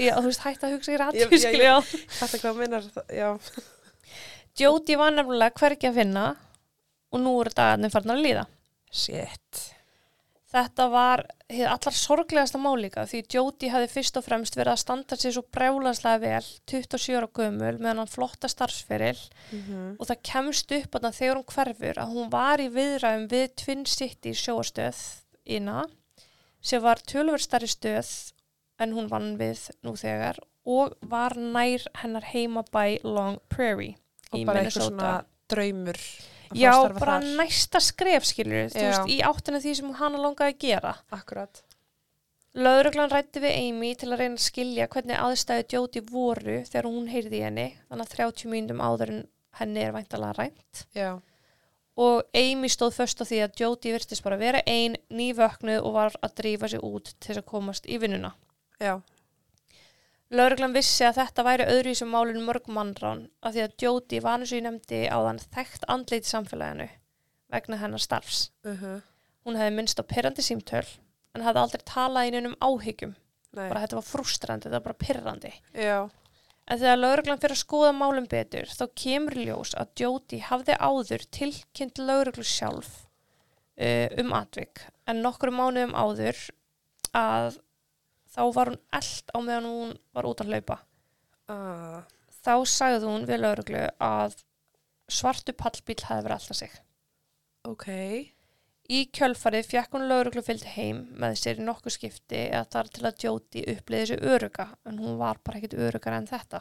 Já, 0.00 0.12
þú 0.16 0.26
veist, 0.30 0.44
hætta 0.46 0.68
að 0.68 0.74
hugsa 0.76 0.94
í 0.94 0.98
radíus. 1.02 1.46
Þetta 2.16 2.42
hvað 2.42 2.60
minnar. 2.62 2.90
Jóti 4.56 4.96
var 4.96 5.12
nefnilega 5.12 5.60
hvergi 5.60 5.90
að 5.90 5.98
finna 6.00 6.26
og 7.12 7.20
nú 7.22 7.38
eru 7.42 7.52
dagarnir 7.56 7.92
farin 7.92 8.14
að 8.16 8.22
líða. 8.24 8.44
Shit. 8.96 9.66
Þetta 10.56 10.86
var 10.88 11.22
allar 11.50 11.94
sorglegasta 11.94 12.58
málíka 12.62 13.02
því 13.10 13.20
Jóti 13.34 13.68
hafði 13.68 13.90
fyrst 13.92 14.16
og 14.16 14.24
fremst 14.24 14.56
verið 14.56 14.72
að 14.72 14.80
standa 14.80 15.18
sér 15.18 15.34
svo 15.34 15.42
brjálanslega 15.52 16.20
vel 16.22 16.48
27 16.70 17.18
ára 17.18 17.28
gömul 17.36 17.74
með 17.76 17.90
hann 17.90 18.10
flotta 18.10 18.48
starfsferil 18.50 19.18
Mm 19.52 19.96
og 19.98 20.06
það 20.08 20.22
kemst 20.30 20.72
upp 20.72 20.96
þegar 21.02 21.36
hún 21.36 21.50
hverfur 21.52 21.98
að 22.00 22.14
hún 22.14 22.30
var 22.32 22.60
í 22.62 22.68
viðræðum 22.72 23.28
við 23.30 23.46
Twin 23.62 23.84
City 23.86 24.32
sjóastöð 24.34 25.02
ína 25.46 25.84
sem 26.66 26.82
var 26.82 27.02
tölver 27.06 27.42
starri 27.42 27.68
stöð 27.70 28.10
en 28.82 28.94
hún 28.96 29.10
vann 29.12 29.34
við 29.40 29.68
nú 29.86 29.94
þegar 29.98 30.40
og 30.66 30.96
var 31.06 31.36
nær 31.38 31.84
hennar 32.02 32.26
heimabæ 32.32 32.98
Long 33.06 33.38
Prairie 33.52 33.94
Og 34.32 34.40
í 34.40 34.46
bara 34.48 34.64
eitthvað 34.64 34.90
svona 34.90 35.12
draumur 35.50 36.00
Já, 36.54 36.72
bara 36.94 37.20
þar. 37.20 37.28
næsta 37.40 37.80
skref 37.82 38.26
skilur, 38.26 38.68
þú 38.70 38.82
veist, 38.82 39.08
í 39.10 39.20
áttina 39.26 39.58
því 39.62 39.72
sem 39.80 39.94
hana 39.98 40.18
langaði 40.22 40.52
að 40.54 40.60
gera. 40.62 40.92
Akkurat. 41.14 41.62
Lauruglan 42.56 43.10
rætti 43.12 43.42
við 43.42 43.56
Amy 43.60 43.90
til 43.98 44.12
að 44.12 44.20
reyna 44.22 44.38
að 44.38 44.44
skilja 44.46 44.86
hvernig 44.92 45.18
aðstæðu 45.20 45.74
Jóti 45.74 46.02
voru 46.08 46.60
þegar 46.68 46.88
hún 46.88 47.08
heyrði 47.10 47.40
henni, 47.44 47.66
þannig 47.90 48.06
að 48.06 48.14
30 48.14 48.52
mínútum 48.52 48.84
áður 48.86 49.12
en 49.12 49.24
henni 49.58 49.82
er 49.82 49.92
væntalega 49.96 50.38
rænt. 50.38 50.84
Já. 50.96 51.10
Og 51.96 52.22
Amy 52.36 52.68
stóð 52.68 52.98
först 52.98 53.20
á 53.20 53.24
því 53.24 53.38
að 53.46 53.60
Jóti 53.62 53.92
virtist 53.94 54.24
bara 54.24 54.36
vera 54.36 54.60
ein, 54.68 54.98
nývöknuð 55.08 55.80
og 55.80 55.94
var 55.96 56.16
að 56.20 56.34
drífa 56.42 56.68
sig 56.68 56.82
út 56.84 57.14
til 57.14 57.30
þess 57.30 57.40
að 57.40 57.48
komast 57.48 57.88
í 57.88 57.96
vinnuna. 58.02 58.34
Já. 58.80 59.00
Lauruglan 60.30 60.74
vissi 60.74 61.06
að 61.06 61.20
þetta 61.22 61.44
væri 61.46 61.68
öðruvísum 61.70 62.10
málun 62.12 62.44
mörg 62.44 62.68
mannrán 62.68 63.28
af 63.40 63.54
því 63.54 63.64
að 63.64 63.76
Jóti 63.86 64.20
var 64.20 64.42
eins 64.42 64.52
og 64.52 64.58
ég 64.58 64.66
nefndi 64.66 65.02
á 65.08 65.16
þann 65.22 65.42
þekkt 65.54 65.86
andleit 65.88 66.28
samfélaginu 66.28 66.88
vegna 67.54 67.78
hennar 67.80 68.02
starfs. 68.02 68.50
Uh 68.66 69.00
Hún 69.46 69.54
hefði 69.54 69.76
minnst 69.76 70.00
á 70.02 70.04
pyrrandi 70.10 70.42
símtöl 70.42 70.82
en 71.36 71.44
hafði 71.46 71.60
aldrei 71.62 71.82
talað 71.86 72.26
í 72.26 72.30
neinum 72.34 72.56
áhyggjum. 72.58 73.12
Nei. 73.54 73.68
Bara 73.70 73.84
þetta 73.84 73.98
var 74.00 74.06
frústrandi, 74.08 74.66
þetta 74.66 74.80
var 74.80 74.86
bara 74.88 75.02
pyrrandi. 75.04 75.52
Já. 75.70 76.10
En 76.66 76.80
þegar 76.80 76.98
lauruglan 76.98 77.38
fyrir 77.38 77.54
að 77.54 77.62
skoða 77.62 77.92
málum 77.94 78.24
betur 78.30 78.70
þá 78.74 78.84
kemur 78.98 79.36
ljós 79.38 79.74
að 79.78 80.02
Jóti 80.02 80.40
hafði 80.42 80.74
áður 80.82 81.26
tilkynnt 81.36 82.00
lauruglu 82.02 82.46
sjálf 82.46 82.88
uh, 83.78 84.08
um 84.18 84.34
atvik 84.34 84.82
en 85.06 85.22
nokkru 85.22 85.54
mánuðum 85.54 85.94
áður 85.94 86.40
að 87.14 87.60
þá 88.34 88.42
var 88.56 88.72
hún 88.72 88.82
eld 88.98 89.30
á 89.30 89.38
meðan 89.38 89.70
hún 89.70 89.94
var 90.16 90.28
út 90.28 90.42
að 90.42 90.52
hlaupa. 90.52 90.80
Uh, 91.46 92.02
Þá 92.46 92.54
sagði 92.70 93.06
hún 93.10 93.24
við 93.26 93.40
lauruglu 93.42 93.86
að 94.02 94.36
svartu 95.10 95.54
pallbíl 95.56 95.98
hefði 96.02 96.26
verið 96.26 96.36
alltaf 96.36 96.58
sig. 96.58 96.74
ok. 97.66 97.86
Í 98.86 99.06
kjölfarið 99.14 99.66
fjekk 99.66 99.96
hún 99.96 100.06
lauruglu 100.10 100.42
fylgd 100.46 100.66
heim 100.76 100.98
með 101.18 101.38
sér 101.40 101.62
nokkuð 101.64 101.96
skipti 101.96 102.42
eða 102.46 102.66
þar 102.70 102.90
til 102.94 103.06
að 103.08 103.24
Jóti 103.24 103.64
uppliði 103.72 104.04
þessu 104.04 104.34
öruga 104.34 104.66
en 104.86 105.00
hún 105.02 105.16
var 105.18 105.40
bara 105.42 105.58
ekkit 105.58 105.74
örugar 105.88 106.14
en 106.14 106.28
þetta. 106.30 106.60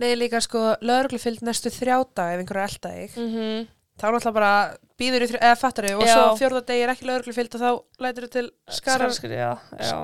Nei, 0.00 0.14
líka 0.16 0.40
sko, 0.40 0.62
lögreglu 0.80 1.20
fylgd 1.20 1.44
næstu 1.44 1.72
þrjá 1.74 1.98
dag 2.16 2.32
ef 2.34 2.40
einhverju 2.44 2.64
elda 2.64 2.92
þig. 2.94 3.18
Mm 3.18 3.34
-hmm. 3.34 3.66
Þá 4.00 4.06
er 4.06 4.14
náttúrulega 4.14 4.38
bara 4.38 4.52
býður 4.96 5.26
þrjá, 5.28 5.40
eða 5.42 5.58
fattar 5.60 5.88
þau, 5.88 5.96
og 5.98 6.06
Já. 6.06 6.14
svo 6.14 6.38
fjórða 6.40 6.62
degi 6.70 6.84
er 6.86 6.92
ekki 6.94 7.10
lögreglu 7.10 7.34
fylgd 7.36 7.54
og 7.58 7.60
þá 7.60 7.70
lætur 8.06 8.26
þau 8.26 8.32
til 8.38 8.50
skarar. 8.70 9.12
Skarskri, 9.12 9.36
já, 9.36 9.58
já. 9.76 9.98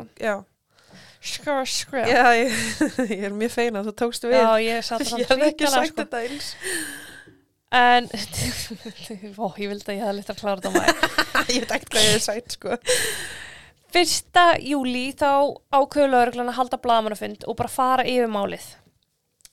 Ég, 2.37 2.53
ég 3.17 3.25
er 3.31 3.33
mjög 3.33 3.51
feina, 3.57 3.83
þú 3.83 3.97
tókstu 3.97 4.29
við. 4.29 4.37
Já, 4.43 4.53
ég 4.61 4.85
satt 4.85 5.07
ég 5.21 5.31
hef 5.31 5.47
ekki 5.49 5.71
sagt 5.73 5.95
sko. 5.95 6.03
þetta 6.03 6.21
eins. 6.27 6.53
En, 7.77 8.09
ó, 9.43 9.47
ég 9.61 9.69
vildi 9.69 9.91
að 9.91 9.97
ég 9.97 10.05
hefði 10.05 10.17
litt 10.21 10.33
að 10.33 10.41
klára 10.41 10.61
þetta 10.61 10.73
maður. 10.77 11.21
ég 11.53 11.65
veit 11.65 11.75
ekkert 11.77 11.93
hvað 11.93 12.07
ég 12.07 12.15
hef 12.17 12.25
sagt, 12.25 12.57
sko. 12.57 12.79
Fyrsta 13.97 14.47
júli 14.61 15.05
þá 15.17 15.31
ákveður 15.73 16.13
lauruglan 16.13 16.51
að 16.53 16.59
halda 16.61 16.81
blaðmannafund 16.83 17.47
og 17.49 17.59
bara 17.59 17.73
fara 17.73 18.07
yfir 18.09 18.31
málið. 18.33 18.67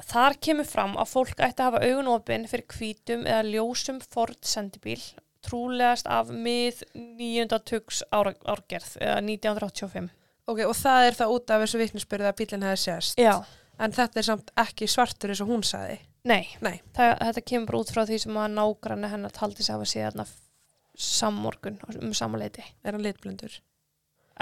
Þar 0.04 0.38
kemur 0.44 0.68
fram 0.68 0.96
að 1.00 1.12
fólk 1.14 1.38
ætti 1.38 1.64
að 1.64 1.70
hafa 1.70 1.84
augun 1.88 2.10
opinn 2.12 2.48
fyrir 2.50 2.66
hvítum 2.74 3.28
eða 3.30 3.44
ljósum 3.48 4.02
Ford 4.04 4.40
sendibíl, 4.48 5.00
trúlegast 5.46 6.10
af 6.12 6.32
mið 6.34 6.82
9. 6.96 7.46
tugs 7.68 8.02
ára, 8.12 8.34
árgerð, 8.44 8.98
eða 9.00 9.20
1985. 9.22 10.10
Ok, 10.50 10.64
og 10.68 10.76
það 10.76 11.08
er 11.08 11.20
það 11.20 11.36
út 11.38 11.54
af 11.54 11.62
þessu 11.64 11.80
vitnisbyrði 11.80 12.28
að 12.32 12.40
bílinn 12.42 12.66
hefði 12.68 12.82
sérst. 12.84 13.22
Já. 13.22 13.38
En 13.80 13.96
þetta 13.96 14.20
er 14.20 14.28
samt 14.28 14.52
ekki 14.60 14.90
svartur 14.92 15.32
eins 15.32 15.44
og 15.46 15.54
hún 15.54 15.64
saði. 15.68 16.02
Nei, 16.24 16.48
Nei. 16.64 16.78
það, 16.96 17.14
þetta 17.20 17.44
kemur 17.52 17.68
bara 17.70 17.80
út 17.84 17.92
frá 17.92 18.06
því 18.08 18.18
sem 18.24 18.38
að 18.40 18.54
nágranni 18.56 19.10
hennar 19.12 19.34
taldi 19.36 19.66
sig 19.66 19.76
að 19.76 19.84
þarna 19.92 20.26
sammorgun 21.04 21.80
um 22.00 22.14
samanleiti. 22.16 22.64
Er 22.86 22.96
hann 22.96 23.04
litblindur? 23.04 23.58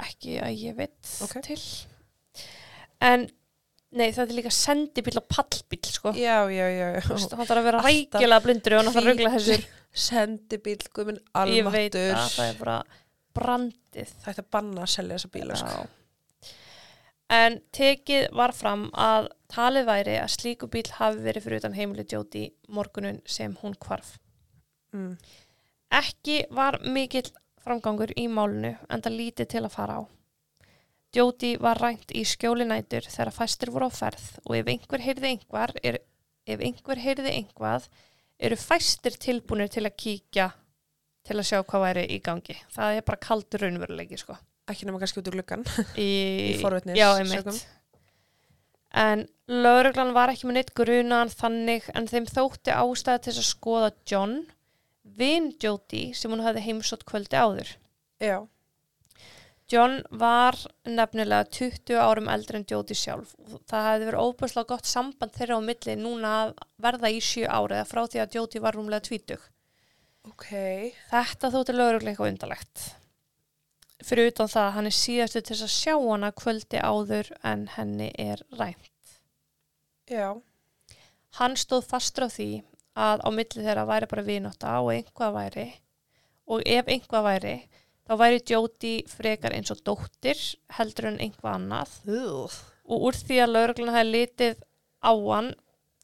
Ekki 0.02 0.36
að 0.40 0.58
ég 0.62 0.76
veit 0.78 1.12
Ok. 1.24 1.40
til. 1.44 1.58
En, 3.02 3.26
nei, 3.90 4.10
þetta 4.12 4.28
er 4.28 4.38
líka 4.38 4.52
sendibíl 4.54 5.18
og 5.18 5.26
pallbíl, 5.28 5.82
sko. 5.90 6.12
Já, 6.16 6.46
já, 6.52 6.66
já. 6.70 6.86
Já. 6.94 7.02
hann 7.08 7.46
þarf 7.48 7.56
að 7.58 7.66
vera 7.66 7.82
rækilega 7.82 8.42
blindur 8.44 8.76
og 8.76 8.82
hann 8.82 8.92
þarf 8.92 9.02
að 9.02 9.10
ruggla 9.10 9.32
þessu 9.36 9.58
Sendibíl, 9.92 10.78
guðminn 10.96 11.18
ég 11.52 11.66
veit 11.68 11.96
að 11.98 12.14
það 12.32 12.46
er 12.46 12.54
bara 12.62 12.76
brandið 13.36 14.14
Það 14.22 14.30
ætti 14.30 14.40
að 14.44 14.52
banna 14.56 14.86
að 14.86 14.92
selja 14.94 15.18
þessa 15.18 15.32
bíla, 15.34 15.58
sko. 15.60 15.82
En 17.32 17.62
tekið 17.72 18.26
var 18.36 18.52
fram 18.52 18.88
að 18.92 19.30
talið 19.52 19.86
væri 19.88 20.16
að 20.20 20.32
slíku 20.34 20.68
bíl 20.72 20.84
hafi 20.98 21.22
verið 21.24 21.46
fyrir 21.46 21.62
utan 21.62 21.76
heimili 21.76 22.04
Jóti 22.10 22.42
morgunun 22.68 23.22
sem 23.24 23.54
hún 23.62 23.76
hvarf. 23.80 24.18
Mm. 24.92 25.16
ekki 25.88 26.42
var 26.52 26.76
mikill 26.84 27.30
framgangur 27.64 28.12
í 28.20 28.26
málinu 28.28 28.74
en 28.92 29.04
það 29.04 29.16
lítið 29.16 29.48
til 29.54 29.62
að 29.64 29.72
fara 29.72 29.96
á. 29.96 30.02
Jóti 31.16 31.54
var 31.60 31.80
rænt 31.80 32.12
í 32.12 32.26
skjóli 32.28 32.66
nætur 32.68 33.08
þegar 33.08 33.32
fæstir 33.36 33.72
voru 33.72 33.88
á 33.88 33.92
ferð 33.92 34.28
og 34.44 34.56
ef 34.58 34.68
einhver 34.68 35.04
heyrði 35.06 35.32
einhver 35.32 35.72
er, 35.82 35.98
ef 36.44 36.60
einhver 36.60 37.00
heyrði 37.00 37.32
einhvað 37.32 37.88
eru 38.38 38.60
fæstir 38.60 39.16
tilbúinir 39.16 39.72
til 39.72 39.86
að 39.88 39.96
kíkja 40.04 40.50
til 41.24 41.38
að 41.38 41.48
sjá 41.48 41.60
hvað 41.62 41.84
væri 41.86 42.08
í 42.12 42.20
gangi. 42.20 42.56
Það 42.72 42.96
er 42.98 43.06
bara 43.08 43.24
kaldur 43.28 43.64
raunveruleiki 43.64 44.20
sko 44.20 44.36
Ekki 44.72 44.88
nema 44.88 45.00
kannski 45.02 45.20
út 45.20 45.28
úr 45.30 45.38
gluggan. 45.38 45.64
í, 45.96 46.08
Í 46.52 46.56
forvitnis 46.62 46.98
já, 46.98 47.12
en 48.92 49.26
lauruglan 49.48 50.12
var 50.16 50.32
ekki 50.32 50.48
með 50.48 50.58
neitt 50.58 50.72
grunaðan 50.76 51.32
þannig 51.32 51.86
en 51.96 52.08
þeim 52.10 52.26
þótti 52.28 52.74
ástæða 52.76 53.22
til 53.26 53.36
að 53.38 53.46
skoða 53.48 53.92
John 54.08 54.34
vin 55.16 55.52
Jóti 55.60 56.10
sem 56.16 56.32
hún 56.32 56.44
hafði 56.44 56.66
heimsótt 56.66 57.06
kvöldi 57.08 57.38
áður 57.40 57.76
Já. 58.22 58.36
John 59.72 60.02
var 60.12 60.58
nefnilega 60.84 61.48
20 61.56 61.96
árum 61.96 62.28
eldri 62.30 62.60
en 62.60 62.68
Jóti 62.68 62.96
sjálf 62.98 63.32
það 63.70 63.88
hefði 63.88 64.08
verið 64.10 64.26
óbærslega 64.28 64.70
gott 64.74 64.90
samband 64.90 65.32
þeirra 65.38 65.56
á 65.58 65.60
milli 65.64 65.96
núna 65.96 66.34
að 66.42 66.52
verða 66.84 67.10
í 67.10 67.22
sjö 67.24 67.48
ári 67.48 67.80
eða 67.80 67.88
frá 67.88 68.04
því 68.04 68.22
að 68.26 68.38
Jóti 68.38 68.62
var 68.62 68.76
rúmlega 68.76 69.08
tvítug 69.08 69.48
Ok. 70.22 70.46
Þetta 71.10 71.48
þótti 71.50 71.74
lögreglega 71.74 72.12
eitthvað 72.12 72.28
undalegt. 72.30 72.82
Fyrir 74.02 74.32
utan 74.32 74.50
það 74.50 74.66
að 74.66 74.74
hann 74.76 74.88
er 74.88 74.96
síðastu 74.96 75.40
til 75.40 75.54
þess 75.54 75.66
að 75.66 75.74
sjá 75.76 75.94
hana 75.96 76.32
kvöldi 76.34 76.80
áður 76.82 77.30
en 77.46 77.68
henni 77.76 78.10
er 78.18 78.42
rænt. 78.58 79.16
Já. 80.10 80.40
Hann 81.38 81.54
stóð 81.56 81.86
fastur 81.88 82.26
á 82.26 82.30
því 82.32 82.50
að 82.98 83.22
á 83.24 83.28
milli 83.32 83.64
þeirra 83.64 83.86
væri 83.88 84.08
bara 84.10 84.26
vinátta 84.26 84.74
og 84.82 84.90
einhvað 84.92 85.36
væri 85.36 85.66
og 86.52 86.64
ef 86.68 86.90
einhvað 86.90 87.26
væri 87.28 87.54
þá 88.08 88.14
væri 88.20 88.40
Jóti 88.52 88.92
frekar 89.08 89.54
eins 89.56 89.72
og 89.72 89.80
dóttir 89.86 90.40
heldur 90.76 91.12
en 91.12 91.20
einhvað 91.22 91.56
annað 91.56 91.94
Ugh. 92.10 92.56
og 92.84 93.06
úr 93.08 93.16
því 93.16 93.38
að 93.44 93.54
lögreglun 93.54 93.94
hafði 93.94 94.12
litið 94.16 94.64
á 95.00 95.12
hann 95.14 95.52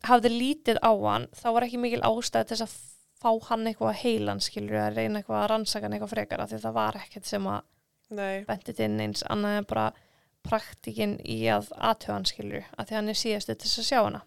hafði 0.09 0.31
lítið 0.33 0.79
á 0.81 0.93
hann 0.95 1.27
þá 1.35 1.49
var 1.57 1.67
ekki 1.67 1.83
mikil 1.83 2.05
ástæð 2.07 2.47
til 2.49 2.57
þess 2.57 2.67
að 2.69 2.77
fá 3.19 3.31
hann 3.51 3.67
eitthvað 3.67 3.91
að 3.93 4.01
heilan 4.05 4.41
skilur 4.43 4.79
að 4.79 5.01
reyna 5.01 5.21
eitthvað 5.21 5.43
að 5.43 5.51
rannsaka 5.53 5.91
eitthvað 5.91 6.15
frekar 6.15 6.45
af 6.45 6.53
því 6.53 6.63
það 6.63 6.79
var 6.79 7.01
ekkert 7.03 7.29
sem 7.29 7.51
að 7.51 7.67
Nei. 8.11 8.45
bendit 8.49 8.79
inn 8.81 9.01
eins 9.05 9.23
annað 9.29 9.59
en 9.61 9.69
bara 9.69 9.87
praktikinn 10.49 11.17
í 11.29 11.43
að 11.53 11.69
aðtöða 11.77 12.15
hann 12.15 12.29
skilur 12.31 12.67
að 12.79 12.89
því 12.89 12.97
hann 12.99 13.13
er 13.13 13.19
síðastu 13.21 13.55
til 13.55 13.69
þess 13.69 13.83
að 13.83 13.89
sjá 13.91 14.01
hana 14.07 14.23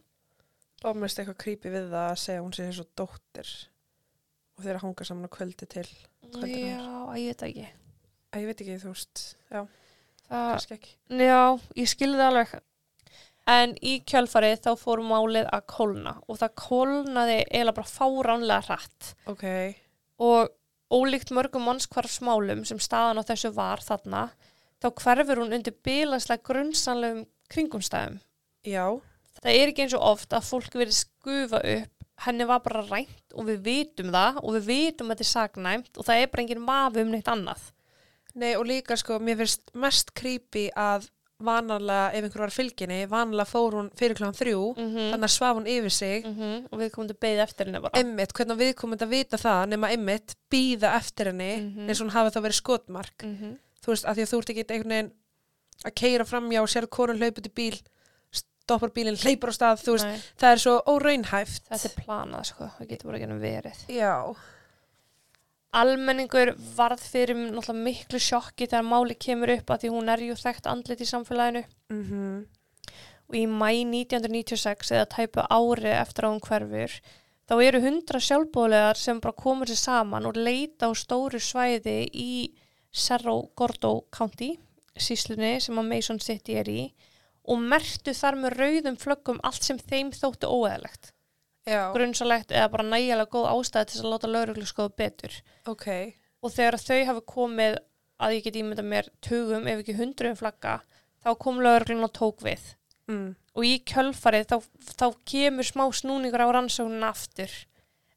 Og 0.82 0.96
mest 0.98 1.20
eitthvað 1.22 1.38
creepy 1.44 1.70
við 1.70 1.92
það 1.92 2.08
að 2.10 2.16
segja 2.18 2.40
að 2.40 2.46
hún 2.48 2.54
sé 2.58 2.64
eins 2.66 2.80
og 2.82 2.88
dóttir. 2.98 3.50
Og 4.58 4.64
þeir 4.66 4.78
að 4.80 4.82
hanga 4.82 5.06
saman 5.06 5.28
á 5.30 5.36
kvöldi 5.36 5.68
til. 5.70 5.84
Kvöldin 6.34 6.72
Já, 6.72 6.88
að 7.06 7.20
ég 7.22 7.28
veit 7.30 7.44
ekki 7.46 7.66
Æ, 8.32 8.36
ég 8.40 8.48
veit 8.50 8.64
ekki, 8.64 8.78
þú 8.82 8.94
veist. 8.96 9.22
Já, 9.52 9.62
það, 10.26 10.66
ekki. 10.78 10.96
Já, 11.22 11.42
ég 11.84 11.92
skilði 11.92 12.18
það 12.22 12.30
alveg 12.32 12.56
en 13.52 13.76
í 13.82 13.94
kjölfarið 14.08 14.60
þá 14.66 14.72
fór 14.80 15.02
málið 15.06 15.48
að 15.54 15.64
kólna 15.74 16.16
og 16.30 16.38
það 16.42 16.52
kólnaði 16.62 17.38
eiginlega 17.44 17.78
bara 17.78 17.92
fáránlega 17.92 18.66
hratt 18.70 19.10
Ok. 19.34 19.46
og 20.22 20.52
ólíkt 20.92 21.32
mörgum 21.36 21.66
mannskvarfsmálum 21.68 22.66
sem 22.68 22.80
staðan 22.82 23.22
á 23.22 23.24
þessu 23.28 23.54
var 23.56 23.84
þarna 23.86 24.28
þá 24.82 24.88
hverfur 25.04 25.42
hún 25.44 25.56
undir 25.56 25.76
bílaslega 25.86 26.44
grunnsanlegum 26.48 27.26
kringumstæðum. 27.52 28.20
Já. 28.68 28.86
Það 29.42 29.58
er 29.58 29.72
ekki 29.72 29.86
eins 29.86 29.98
og 29.98 30.06
oft 30.12 30.36
að 30.36 30.48
fólk 30.48 30.76
verið 30.78 30.98
skufa 30.98 31.62
upp, 31.76 32.08
henni 32.26 32.48
var 32.50 32.62
bara 32.66 32.84
rænt 32.86 33.36
og 33.36 33.48
við 33.48 33.64
vitum 33.66 34.12
það 34.14 34.42
og 34.44 34.58
við 34.58 34.68
vitum 34.70 35.10
að 35.10 35.16
þetta 35.16 35.28
er 35.28 35.32
saknæmt 35.32 35.98
og 35.98 36.08
það 36.08 36.22
er 36.22 36.32
bara 36.34 36.46
enginn 36.46 36.68
vafi 36.68 37.06
um 37.06 37.14
neitt 37.14 37.32
annað. 37.32 37.64
Nei, 38.32 38.54
og 38.56 38.68
líka 38.70 38.96
sko, 39.00 39.18
mér 39.20 39.42
finnst 39.42 39.74
mest 39.76 40.14
creepy 40.16 40.70
að 40.78 41.10
vanalega, 41.44 42.12
ef 42.14 42.24
einhver 42.28 42.44
var 42.46 42.54
fylginni, 42.56 43.00
vanalega 43.12 43.46
fór 43.50 43.74
hún 43.78 43.90
fyrir 43.98 44.16
kláðan 44.20 44.38
þrjú, 44.38 44.64
Mm 44.78 44.96
þannig 45.12 45.28
að 45.28 45.36
svaf 45.36 45.56
hún 45.58 45.68
yfir 45.68 45.90
sig. 45.92 46.26
Og 46.72 46.80
við 46.80 46.92
komum 46.92 47.08
til 47.08 47.18
beðið 47.22 47.44
eftir 47.44 47.66
henni 47.66 47.82
bara. 47.82 48.00
Emmitt, 48.00 48.34
hvernig 48.34 48.58
við 48.58 48.74
komum 48.76 48.98
að 48.98 49.10
vita 49.10 49.38
það, 49.38 49.66
nema 49.70 49.92
Emmitt 49.92 50.36
býða 50.52 50.96
eftir 50.98 51.26
henni, 51.32 51.52
Mhm. 51.62 51.88
eins 51.90 52.02
og 52.02 52.08
hún 52.08 52.14
hafi 52.16 52.30
þá 52.36 52.42
verið 52.46 52.60
skotmark. 52.62 53.24
Mm 53.24 53.38
-hmm. 53.38 53.58
Þú 53.82 53.88
veist, 53.88 54.06
að 54.06 54.16
því 54.16 54.22
að 54.22 54.32
þú 54.32 54.38
ert 54.38 54.50
ekki 54.50 54.66
einhvern 54.72 54.90
veginn 54.90 55.12
að 55.86 55.94
keira 55.96 56.24
framjá 56.26 56.62
og 56.62 56.70
sér 56.70 56.88
konun 56.88 57.18
hlaupið 57.20 57.44
til 57.44 57.52
bíl, 57.56 57.82
stoppar 58.32 58.90
bílinn, 58.94 59.18
hleypur 59.18 59.50
á 59.50 59.54
stað, 59.58 59.82
þú 59.84 59.92
veist, 59.98 60.06
það 60.38 60.52
er 60.52 60.58
svo 60.62 60.76
óraunhæft. 60.86 61.64
Þetta 61.70 61.86
er 61.90 62.04
planað 62.06 62.44
sko, 62.46 62.70
það 62.80 62.88
getur 62.88 63.06
bara 63.10 63.18
ekki 63.18 63.40
verið. 63.42 63.78
Já. 63.90 64.36
Almenningur 65.72 66.56
varð 66.76 67.04
fyrir 67.04 67.38
miklu 67.74 68.20
sjokki 68.20 68.68
þegar 68.68 68.88
máli 68.88 69.16
kemur 69.16 69.54
upp 69.56 69.72
að 69.72 69.86
því 69.86 69.94
hún 69.94 70.10
er 70.12 70.26
ju 70.26 70.36
þekkt 70.36 70.68
andlit 70.68 71.04
í 71.04 71.08
samfélaginu. 71.08 71.64
Mm 71.94 72.42
og 73.32 73.38
í 73.40 73.48
mæ 73.48 73.72
1996 73.88 74.92
eða 74.92 75.08
tæpu 75.08 75.44
ári 75.48 75.94
eftir 75.96 76.28
að 76.28 76.34
hún 76.34 76.44
hverfur 76.44 76.96
þá 77.48 77.54
eru 77.64 77.82
hundra 77.86 78.20
sjálfbóðlegar 78.24 79.00
sem 79.00 79.22
bara 79.24 79.40
komur 79.40 79.72
sér 79.72 79.80
saman 79.80 80.28
og 80.28 80.40
leita 80.40 80.92
á 80.92 80.94
stóru 81.00 81.40
svæði 81.40 81.96
í 82.12 82.34
Cerro 82.92 83.38
Gordo 83.56 83.94
County 84.12 84.52
síslunni 85.00 85.54
sem 85.64 85.80
að 85.80 85.90
Mason 85.94 86.20
City 86.20 86.60
er 86.60 86.68
í 86.68 86.82
og 87.48 87.64
mertu 87.72 88.14
þar 88.14 88.40
með 88.44 88.58
rauðum 88.60 89.00
flöggum 89.00 89.40
allt 89.48 89.64
sem 89.64 89.80
þeim 89.80 90.12
þóttu 90.12 90.52
óeðlegt 90.52 91.14
grunnsalegt 91.94 92.52
eða 92.52 92.72
bara 92.74 92.84
nægilega 92.90 93.30
góð 93.30 93.50
ástæði 93.54 93.92
til 93.92 94.02
að 94.02 94.12
láta 94.16 94.28
lauruglu 94.32 94.66
skoða 94.66 94.96
betur 94.98 95.36
ok. 95.70 95.88
og 96.42 96.52
þegar 96.56 96.78
þau 96.82 97.00
hafi 97.12 97.26
komið 97.36 97.80
að 98.22 98.36
ég 98.38 98.44
get 98.46 98.56
ímynda 98.62 98.86
mér 98.86 99.10
tugum 99.22 99.68
ef 99.68 99.82
ekki 99.84 99.98
hundruðum 99.98 100.38
flagga 100.40 100.80
þá 101.22 101.30
kom 101.38 101.60
lögreglun 101.62 102.08
og 102.08 102.14
tók 102.18 102.42
við 102.46 102.76
Mm. 103.10 103.34
og 103.58 103.66
í 103.66 103.82
kjölfarið 103.84 104.46
þá, 104.48 104.58
þá 104.96 105.06
kemur 105.26 105.66
smá 105.68 105.82
snúningur 105.92 106.44
á 106.46 106.54
rannsóknun 106.54 107.04
aftur 107.04 107.50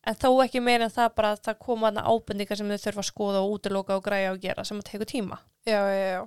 en 0.06 0.14
þó 0.14 0.28
ekki 0.44 0.60
meira 0.62 0.84
en 0.84 0.92
það 0.92 1.14
bara 1.16 1.30
að 1.34 1.40
það 1.48 1.58
koma 1.64 1.88
þarna 1.88 2.04
ábendingar 2.12 2.60
sem 2.60 2.68
þau 2.68 2.82
þurfa 2.84 3.02
að 3.02 3.08
skoða 3.08 3.40
og 3.40 3.54
útiloka 3.56 3.96
og 3.96 4.04
græja 4.04 4.34
og 4.34 4.42
gera 4.44 4.64
sem 4.68 4.78
að 4.78 4.90
teku 4.92 5.08
tíma 5.08 5.40
Já, 5.64 5.80
já, 5.88 6.04
já. 6.12 6.20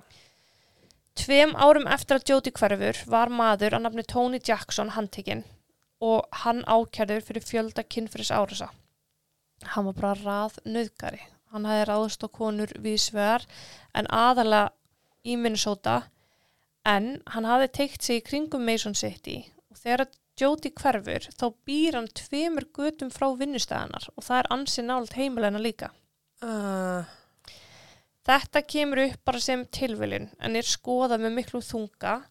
Tveim 1.18 1.54
árum 1.56 1.86
eftir 1.86 2.18
að 2.18 2.26
Jody 2.32 2.52
hverfur 2.58 3.00
var 3.10 3.32
maður 3.32 3.78
að 3.78 3.86
nafni 3.86 4.04
Tony 4.10 4.40
Jackson 4.42 4.92
handtekinn 4.98 5.44
og 6.04 6.28
hann 6.44 6.62
ákjærður 6.64 7.24
fyrir 7.26 7.46
fjölda 7.46 7.84
kynfyrir 7.84 8.30
árasa. 8.34 8.68
Hann 9.74 9.88
var 9.88 9.98
bara 9.98 10.14
rað 10.20 10.60
nöðgari. 10.66 11.20
Hann 11.52 11.66
hafði 11.66 11.88
ráðust 11.88 12.24
á 12.24 12.28
konur 12.28 12.72
við 12.78 12.98
svegar 13.08 13.46
en 13.96 14.06
aðalega 14.12 14.70
í 15.24 15.36
Minnesota 15.40 16.02
en 16.86 17.18
hann 17.34 17.48
hafði 17.48 17.68
teikt 17.80 18.04
sig 18.04 18.20
í 18.20 18.26
kringum 18.26 18.66
Mason 18.68 18.94
City 18.94 19.40
og 19.70 19.80
þegar 19.80 20.06
að 20.06 20.16
Jody 20.38 20.70
hverfur 20.70 21.24
þá 21.34 21.46
býr 21.66 21.96
hann 21.98 22.12
tveimur 22.14 22.68
götum 22.70 23.10
frá 23.10 23.26
vinnustæðanar 23.40 24.04
og 24.14 24.22
það 24.22 24.42
er 24.42 24.50
ansi 24.54 24.84
nált 24.86 25.16
heimilegna 25.18 25.58
líka. 25.58 25.88
Uh, 26.38 27.02
Þetta 28.28 28.60
kemur 28.68 29.00
upp 29.06 29.20
bara 29.24 29.40
sem 29.40 29.62
tilviljun 29.72 30.26
en 30.44 30.56
er 30.58 30.66
skoðað 30.68 31.22
með 31.24 31.32
miklu 31.38 31.60
þunga 31.64 32.18
og 32.20 32.26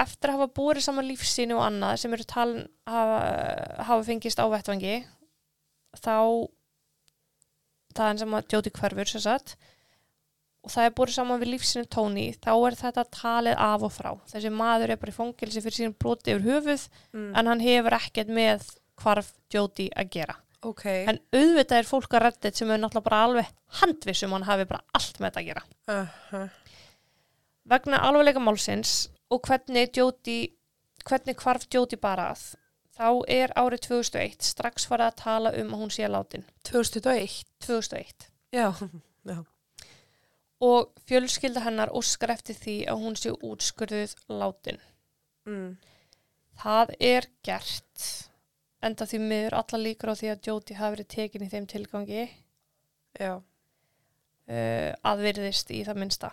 eftir 0.00 0.32
að 0.32 0.38
hafa 0.38 0.54
búið 0.56 0.82
saman 0.86 1.08
lífsíni 1.08 1.56
og 1.56 1.64
annað 1.66 1.98
sem 2.02 2.14
eru 2.16 2.26
talin 2.28 2.66
hafa, 2.88 3.18
hafa 3.84 4.02
fengist 4.06 4.40
á 4.40 4.46
vettvangi 4.48 4.98
þá 6.00 6.16
það 7.96 8.08
er 8.08 8.20
sem 8.22 8.36
að 8.38 8.54
Jóti 8.54 8.72
hverfur 8.76 9.10
sem 9.10 9.24
sagt 9.24 9.56
og 10.66 10.72
það 10.72 10.88
er 10.88 10.96
búið 10.98 11.12
saman 11.14 11.42
við 11.42 11.52
lífsíni 11.52 11.90
Tóni 11.92 12.26
þá 12.40 12.50
er 12.54 12.78
þetta 12.80 13.04
talið 13.14 13.60
af 13.66 13.84
og 13.86 13.92
frá. 13.94 14.10
Þessi 14.32 14.50
maður 14.50 14.94
er 14.94 15.00
bara 15.02 15.12
í 15.12 15.16
fangilsi 15.16 15.62
fyrir 15.62 15.78
sín 15.78 15.94
broti 15.94 16.34
yfir 16.34 16.48
höfuð 16.48 16.88
mm, 17.14 17.30
en 17.38 17.52
hann 17.52 17.62
hefur 17.62 17.96
ekkert 18.00 18.32
með 18.34 18.66
hvarf 19.02 19.30
Jóti 19.52 19.90
að 19.94 20.12
gera. 20.16 20.40
Ok. 20.66 20.86
en 20.88 21.18
auðvitað 21.36 21.78
er 21.78 21.86
fólk 21.86 22.14
að 22.16 22.22
reddit 22.24 22.58
sem 22.58 22.70
er 22.72 22.80
náttúrulega 22.80 23.06
bara 23.06 23.18
alveg 23.26 23.50
handvissum 23.82 24.32
hann 24.34 24.46
hafi 24.48 24.64
bara 24.66 24.80
allt 24.96 25.20
með 25.20 25.28
þetta 25.28 25.42
að 25.42 25.48
gera. 25.50 25.62
Uh, 25.86 26.48
vegna 27.70 28.00
alvegleika 28.08 28.42
málsins 28.42 28.94
og 29.30 29.42
hvernig 29.48 29.90
Jóti 29.96 30.38
hvernig 31.06 31.36
hvarf 31.42 31.66
Jóti 31.74 31.96
bara 32.00 32.30
að 32.34 32.44
þá 32.96 33.08
er 33.28 33.52
árið 33.60 33.82
2001 33.88 34.42
strax 34.42 34.86
farið 34.88 35.06
að 35.10 35.18
tala 35.22 35.52
um 35.60 35.74
að 35.74 35.80
hún 35.82 35.92
sé 35.94 36.08
látin 36.08 36.44
2001. 36.64 37.44
2001 37.66 38.28
Já. 38.54 38.72
Já. 39.26 39.38
og 40.60 40.92
fjölskylda 41.08 41.60
hennar 41.66 41.92
óskar 41.92 42.32
eftir 42.32 42.56
því 42.56 42.76
að 42.88 43.02
hún 43.04 43.16
sé 43.20 43.34
útskurðuð 43.34 44.14
látin 44.28 44.78
Mm. 45.46 45.76
það 46.58 46.90
er 47.00 47.26
gert 47.46 48.06
enda 48.82 49.06
því 49.06 49.18
miður 49.22 49.54
alla 49.60 49.78
líkur 49.78 50.10
á 50.10 50.14
því 50.18 50.30
að 50.32 50.48
Jóti 50.48 50.74
hafi 50.74 50.96
verið 50.96 51.08
tekin 51.12 51.44
í 51.46 51.50
þeim 51.52 51.66
tilgangi 51.70 52.24
Já. 53.20 53.36
uh, 53.36 54.90
aðvirðist 55.06 55.70
í 55.70 55.84
það 55.86 56.00
minnsta. 56.02 56.30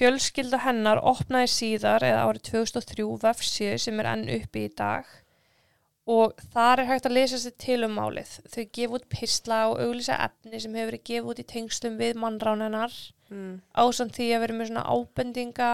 Fjölskylda 0.00 0.62
hennar 0.64 1.02
opnaði 1.04 1.50
síðar 1.52 2.06
eða 2.08 2.22
árið 2.24 2.46
2003 2.54 3.08
vefsíðu 3.20 3.80
sem 3.84 4.00
er 4.00 4.08
enn 4.14 4.28
uppi 4.40 4.64
í 4.64 4.70
dag 4.72 5.08
og 6.10 6.32
þar 6.54 6.80
er 6.80 6.88
hægt 6.88 7.06
að 7.06 7.18
lesa 7.18 7.38
sér 7.38 7.52
til 7.60 7.82
um 7.84 7.92
málið. 7.94 8.30
Þau 8.48 8.62
gefa 8.78 8.96
út 8.96 9.08
pistla 9.12 9.58
og 9.68 9.82
auglýsa 9.84 10.16
efni 10.24 10.58
sem 10.62 10.74
hefur 10.74 10.90
verið 10.90 11.04
gefið 11.10 11.28
út 11.30 11.42
í 11.42 11.48
tengslum 11.52 11.98
við 12.00 12.16
mannránennar 12.22 12.96
Mm. 13.30 13.60
ásamt 13.78 14.16
því 14.16 14.24
að 14.34 14.40
vera 14.42 14.54
með 14.58 14.70
svona 14.70 14.82
ábendinga 14.90 15.66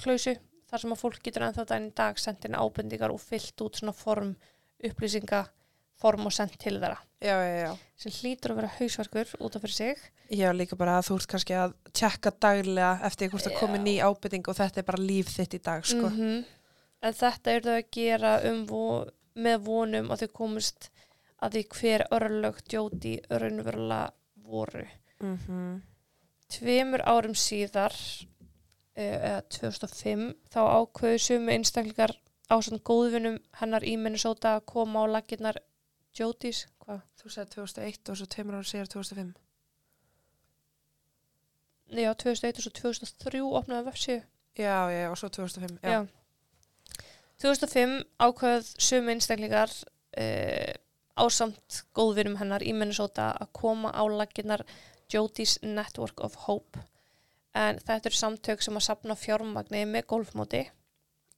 klausu 0.00 0.32
þar 0.70 0.80
sem 0.80 0.94
að 0.94 1.02
fólk 1.02 1.18
getur 1.26 1.44
ennþá 1.44 1.66
daginn 1.68 1.90
í 1.90 1.96
dag 2.00 2.20
sendt 2.20 2.46
inn 2.48 2.56
ábendingar 2.56 3.12
og 3.12 3.20
fyllt 3.20 3.60
út 3.60 3.76
svona 3.76 3.92
form 3.92 4.30
upplýsinga 4.84 5.42
form 6.04 6.28
og 6.28 6.34
sendt 6.36 6.58
til 6.60 6.76
þeirra 6.76 7.00
Já, 7.24 7.36
já, 7.40 7.54
já. 7.64 7.72
sem 7.96 8.14
hlýtur 8.18 8.52
að 8.52 8.60
vera 8.60 8.72
hausverkur 8.78 9.34
út 9.40 9.56
af 9.56 9.64
fyrir 9.64 9.76
sig 9.78 10.02
Já, 10.34 10.48
líka 10.56 10.76
bara 10.80 10.98
að 10.98 11.08
þú 11.08 11.18
ert 11.20 11.30
kannski 11.32 11.56
að 11.60 11.76
tjekka 11.92 12.32
daglega 12.40 12.92
eftir 13.08 13.32
hvort 13.32 13.46
það 13.48 13.58
komi 13.60 13.80
ný 13.82 13.94
ábyrting 14.04 14.48
og 14.48 14.58
þetta 14.58 14.80
er 14.82 14.88
bara 14.88 15.04
líf 15.04 15.30
þitt 15.32 15.58
í 15.58 15.62
dag, 15.64 15.84
sko. 15.84 16.08
-hmm. 16.08 16.44
en 17.02 17.16
þetta 17.20 17.52
er 17.52 17.66
þau 17.68 17.76
að 17.76 17.90
gera 17.92 18.34
um 18.50 18.66
vo 18.68 18.84
með 19.34 19.64
vonum 19.66 20.10
að 20.10 20.24
þau 20.24 20.36
komist 20.40 20.90
að 21.42 21.56
því 21.56 21.64
hver 21.78 22.06
örlög 22.16 22.60
djóti 22.68 23.16
raunverulega 23.30 24.12
voru 24.48 24.86
Mm 25.20 25.38
-hmm. 25.38 25.80
tveimur 26.48 27.02
árum 27.06 27.34
síðar 27.34 27.94
eh, 28.96 29.16
eða 29.28 29.40
2005 29.48 30.34
þá 30.52 30.60
ákveðu 30.78 31.18
sumu 31.18 31.52
einstaklingar 31.52 32.12
á 32.50 32.54
svona 32.60 32.82
góðvinum 32.90 33.38
hennar 33.60 33.84
í 33.84 33.96
Minnesota 33.96 34.56
að 34.56 34.66
koma 34.66 35.04
á 35.04 35.12
lakirnar 35.14 35.56
Jódís, 36.14 36.64
hvað? 36.84 37.00
Þú 37.18 37.32
sagði 37.34 37.56
2001 37.56 38.10
og 38.12 38.18
svo 38.20 38.26
tveimur 38.30 38.58
ára 38.58 38.68
síðar 38.68 38.90
2005. 38.92 39.32
Já, 41.94 42.10
2001 42.14 42.60
og 42.60 42.64
svo 42.64 42.72
2003 42.78 43.42
opnaði 43.60 43.86
vefsíðu. 43.88 44.22
Já, 44.54 44.76
já, 44.94 45.08
og 45.10 45.18
svo 45.18 45.28
2005. 45.34 45.78
Já. 45.82 45.90
Já. 45.90 46.06
2005 47.42 47.96
ákveð 48.22 48.70
sumu 48.78 49.12
einstaklingar 49.12 49.72
uh, 49.74 50.72
ásamt 51.18 51.82
góðvinum 51.94 52.38
hennar 52.38 52.62
í 52.62 52.72
Minnesota 52.74 53.32
að 53.34 53.50
koma 53.58 53.90
á 53.90 54.02
lakirnar 54.06 54.62
Jódís 55.10 55.58
Network 55.62 56.22
of 56.24 56.46
Hope 56.46 56.86
en 57.54 57.78
þetta 57.82 58.10
eru 58.10 58.18
samtök 58.18 58.64
sem 58.64 58.78
að 58.78 58.86
sapna 58.86 59.18
fjármagni 59.18 59.84
með 59.86 60.08
golfmóti 60.10 60.64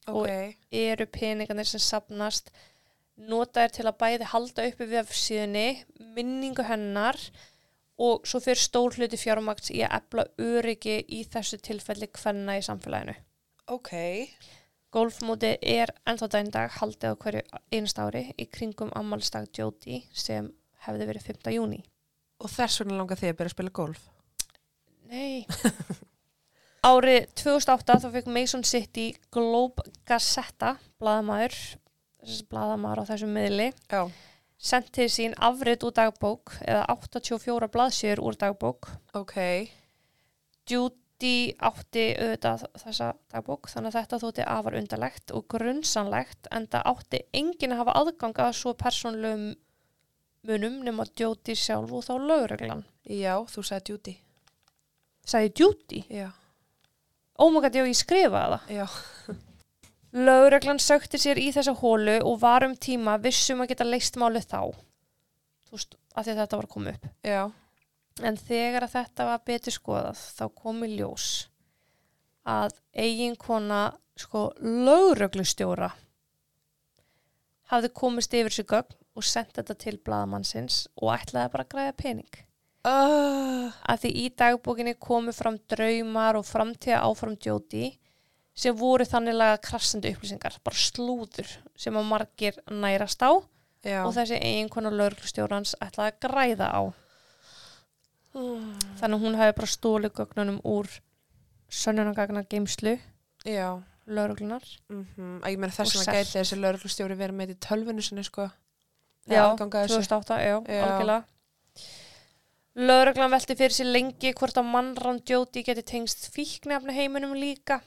Ok. 0.07 0.57
eru 0.71 1.07
peningarnir 1.11 1.67
sem 1.69 1.83
sapnast 1.83 2.53
notaðir 3.17 3.75
til 3.77 3.87
að 3.89 3.99
bæði 4.01 4.31
halda 4.33 4.67
uppi 4.71 4.89
vefsíðunni, 4.91 5.69
minningu 6.17 6.67
hennar 6.67 7.19
og 7.97 8.27
svo 8.29 8.43
fyrir 8.45 8.61
stór 8.61 8.97
hluti 8.99 9.19
fjármagns 9.21 9.73
í 9.73 9.81
að 9.85 9.97
efla 10.01 10.27
öryggi 10.43 10.99
í 11.17 11.23
þessu 11.33 11.59
tilfelli 11.65 12.11
hvenna 12.13 12.59
í 12.59 12.65
samfélaginu. 12.65 13.17
Ok. 13.73 13.93
Golfmóti 14.93 15.57
er 15.61 15.91
ennþá 16.09 16.29
daginn 16.33 16.53
dag 16.55 16.75
haldið 16.79 17.17
á 17.17 17.21
hverju 17.25 17.63
einast 17.75 17.99
ári 18.01 18.23
í 18.39 18.47
kringum 18.53 18.93
ammálstag 18.97 19.49
Jóti 19.57 20.05
sem 20.15 20.53
hefði 20.87 21.09
verið 21.09 21.31
5. 21.33 21.51
júni. 21.57 21.81
Og 22.41 22.53
þess 22.53 22.83
vegna 22.83 23.01
langar 23.01 23.19
þig 23.19 23.33
að 23.33 23.39
byrja 23.41 23.53
að 23.53 23.57
spila 23.57 23.75
golf? 23.81 24.05
Nei. 25.11 25.47
Árið 26.87 27.27
2008 27.41 27.99
þá 28.05 28.09
fekk 28.15 28.31
Mason 28.31 28.63
City 28.65 29.09
Globe 29.35 29.83
Gazetta, 30.07 30.77
blaðamaður, 31.01 31.57
blaðamaður 32.51 33.03
á 33.03 33.09
þessum 33.11 33.35
miðli, 33.37 33.69
til 34.93 35.09
sín 35.13 35.35
afrit 35.37 35.85
úr 35.85 35.95
dagbók 35.97 36.57
eða 36.65 36.87
84 36.97 37.69
blaðsjör 37.73 38.23
úr 38.25 38.39
dagbók. 38.41 38.89
Ok. 39.15 39.37
Judy 40.67 41.55
átti 41.63 42.07
auðvitað 42.17 42.67
þessa 42.83 43.13
dagbók 43.33 43.71
þannig 43.73 43.93
að 43.93 43.99
þetta 44.01 44.21
þótti 44.25 44.49
afar 44.57 44.79
undarlegt 44.81 45.33
og 45.37 45.47
grunnsanlegt 45.53 46.51
en 46.51 46.67
það 46.73 46.91
átti 46.93 47.23
enginn 47.33 47.77
að 47.77 47.83
hafa 47.85 47.97
aðgang 48.01 48.43
að 48.47 48.57
svo 48.59 48.75
persónlegum 48.75 49.47
munum 50.47 50.83
nema 50.87 51.07
Judy 51.19 51.57
sjálf 51.59 51.93
og 51.93 52.05
þá 52.07 52.15
lögreglan. 52.23 52.85
Já, 53.07 53.39
þú 53.51 53.65
sagði 53.67 53.87
duty. 53.93 54.17
Sæði 55.27 55.53
Judy? 55.59 56.05
Já. 56.11 56.29
Ómagat, 57.37 57.75
já, 57.77 57.85
ég 57.85 57.99
skrifaði 57.99 58.57
það. 58.57 58.71
Já. 58.79 59.37
Lögreglan 60.17 60.81
sökti 60.81 61.19
sér 61.21 61.37
í 61.37 61.51
þessa 61.53 61.75
hólu 61.77 62.17
og 62.25 62.39
var 62.41 62.65
um 62.65 62.73
tíma 62.73 63.19
vissum 63.21 63.61
að 63.61 63.75
geta 63.75 63.85
leist 63.85 64.17
málið 64.17 64.47
þá. 64.49 64.61
Þú 65.67 65.77
veist, 65.77 65.97
að 66.15 66.25
því 66.25 66.33
að 66.33 66.41
þetta 66.41 66.61
var 66.61 66.69
koma 66.73 66.95
upp. 66.95 67.11
Já. 67.27 67.43
En 68.25 68.39
þegar 68.41 68.87
að 68.87 68.95
þetta 68.95 69.29
var 69.29 69.45
betur 69.45 69.77
skoðað, 69.77 70.23
þá 70.39 70.45
komi 70.57 70.89
ljós 70.95 71.29
að 72.47 72.79
eiginkona, 72.97 73.83
sko, 74.17 74.49
lögreglustjóra 74.63 75.91
hafði 77.73 77.91
komist 77.99 78.35
yfir 78.39 78.55
sér 78.55 78.69
gögn 78.71 78.97
og 79.17 79.27
sendt 79.27 79.57
þetta 79.59 79.77
til 79.83 79.97
bladamannsins 80.07 80.85
og 81.01 81.13
ætlaði 81.17 81.53
bara 81.53 81.67
að 81.67 81.73
græða 81.75 81.95
pening. 81.99 82.43
Uh, 82.87 83.75
Að 83.83 84.05
því 84.05 84.11
í 84.23 84.27
dagbókinni 84.39 84.95
komu 85.03 85.35
fram 85.35 85.59
draumar 85.67 86.39
og 86.39 86.47
framtíða 86.47 87.03
áfram 87.03 87.35
djóti 87.35 87.91
sem 88.57 88.77
voru 88.77 89.05
þanniglega 89.05 89.61
krassandi 89.65 90.15
upplýsingar, 90.15 90.57
bara 90.65 90.81
slúður 90.81 91.51
sem 91.77 91.97
að 91.97 92.09
margir 92.09 92.57
nærast 92.73 93.21
á 93.21 93.37
já. 93.85 94.01
og 94.07 94.15
þessi 94.17 94.39
eiginkona 94.41 94.93
lögreglustjórans 94.95 95.75
ætlaði 95.85 96.15
að 96.15 96.23
græða 96.25 96.71
á. 96.73 96.83
Mm. 98.37 98.73
Þannig 99.01 99.17
að 99.17 99.23
hún 99.25 99.37
hefði 99.41 99.57
bara 99.59 99.73
stólið 99.73 100.17
gögnunum 100.19 100.59
úr 100.69 100.89
sönnunagagna 101.73 102.43
geimslu 102.49 102.97
Já. 103.45 103.83
lögreglunar. 104.07 104.65
Mm 104.93 105.41
Að 105.43 105.53
ég 105.55 105.61
meina 105.61 105.73
þess 105.73 105.97
Og 105.97 106.05
selt. 106.05 106.17
gæti 106.17 106.39
þessi 106.39 106.59
lauruglustjóri 106.61 107.17
verið 107.17 107.39
með 107.41 107.55
í 107.55 107.59
tölvunu 107.61 108.05
sinni, 108.05 108.25
sko. 108.25 108.51
Já, 109.27 109.43
aðgang 109.43 109.73
að 109.75 109.89
þessu. 109.89 110.03
2008, 110.05 110.37
já, 110.45 110.57
Já. 110.69 110.83
algjörlega. 110.87 111.25
Lögreglan 112.77 113.33
velti 113.33 113.57
fyrir 113.57 113.73
sér 113.73 113.89
lengi 113.89 114.33
hvort 114.37 114.59
að 114.61 114.69
mannrán 114.69 115.23
Jóti 115.25 115.65
geti 115.65 115.83
tengst 115.83 116.29
fíknefna 116.35 116.93
heiminum 116.93 117.33
líka 117.33 117.81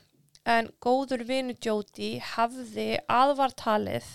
en 0.50 0.72
góður 0.82 1.26
vinu 1.30 1.56
Jóti 1.62 2.16
hafði 2.34 2.90
aðvartalið 3.12 4.08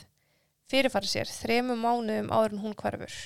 fyrirfæri 0.70 1.10
sér 1.10 1.30
þremu 1.30 1.76
mánuðum 1.78 2.32
áður 2.32 2.56
en 2.56 2.64
hún 2.64 2.76
hverfur. 2.80 3.16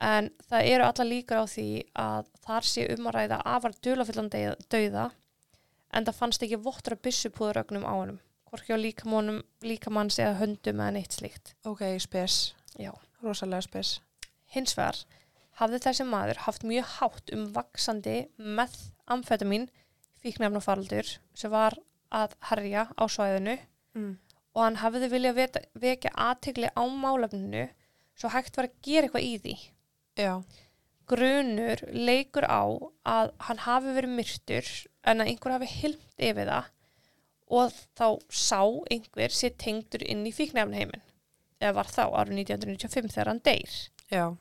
En 0.00 0.30
það 0.48 0.70
eru 0.72 0.86
alla 0.86 1.06
líkur 1.06 1.42
á 1.42 1.46
því 1.50 1.68
að 2.00 2.32
þar 2.46 2.68
sé 2.72 2.86
um 2.94 3.10
að 3.10 3.16
ræða 3.18 3.42
afar 3.54 3.76
dulafullan 3.84 4.32
dauða 4.32 5.10
en 5.90 6.06
það 6.06 6.18
fannst 6.22 6.46
ekki 6.46 6.62
vottur 6.64 6.96
af 6.96 7.02
byssupúðurögnum 7.04 7.84
á 7.84 7.92
honum 7.92 8.20
hvorki 8.50 8.74
á 8.74 8.78
líkamannum, 8.78 9.42
líkamanns 9.62 10.18
eða 10.18 10.38
höndum 10.40 10.80
eða 10.82 10.94
neitt 10.96 11.14
slíkt. 11.14 11.54
Ok, 11.66 11.84
spes. 12.02 12.54
Já. 12.78 12.90
Rosalega 13.22 13.62
spes. 13.62 13.98
Hins 14.50 14.74
vegar 14.78 14.98
hafði 15.60 15.82
þessi 15.84 16.06
maður 16.08 16.42
haft 16.46 16.64
mjög 16.66 16.88
hátt 16.96 17.32
um 17.36 17.44
vaksandi 17.54 18.16
með 18.38 18.74
amfetamin 19.10 19.68
fíknefnafaraldur 20.24 21.14
sem 21.36 21.52
var 21.52 21.78
að 22.12 22.34
herja 22.50 22.86
á 22.98 23.04
svæðinu 23.06 23.58
Mm. 23.94 24.18
og 24.54 24.62
hann 24.64 24.76
hafði 24.76 25.08
viljað 25.10 25.34
veta- 25.34 25.64
vekja 25.74 26.10
aðtegli 26.14 26.70
á 26.76 26.82
málefninu 26.86 27.68
svo 28.16 28.28
hægt 28.30 28.56
var 28.56 28.66
að 28.68 28.76
gera 28.82 29.06
eitthvað 29.08 29.26
í 29.26 29.38
því. 29.40 29.54
Já. 30.16 30.42
Grunur 31.10 31.80
leikur 31.92 32.44
á 32.46 32.62
að 33.04 33.32
hann 33.48 33.58
hafi 33.64 33.94
verið 33.96 34.14
myrtur 34.14 34.68
en 35.04 35.18
að 35.20 35.26
einhver 35.32 35.52
hafi 35.56 35.66
hilmt 35.66 36.18
yfir 36.22 36.46
það 36.46 36.68
og 37.50 37.72
þá 37.98 38.06
sá 38.30 38.60
einhver 38.90 39.34
sér 39.34 39.56
tengdur 39.58 40.04
inn 40.06 40.22
í 40.26 40.32
fíknefnaheimin 40.34 41.02
eða 41.60 41.74
var 41.74 41.90
þá 41.90 42.04
árið 42.14 42.36
1995 42.44 43.10
þegar 43.16 43.26
hann 43.32 43.42
deyr. 43.44 43.74
Já. 44.10 44.36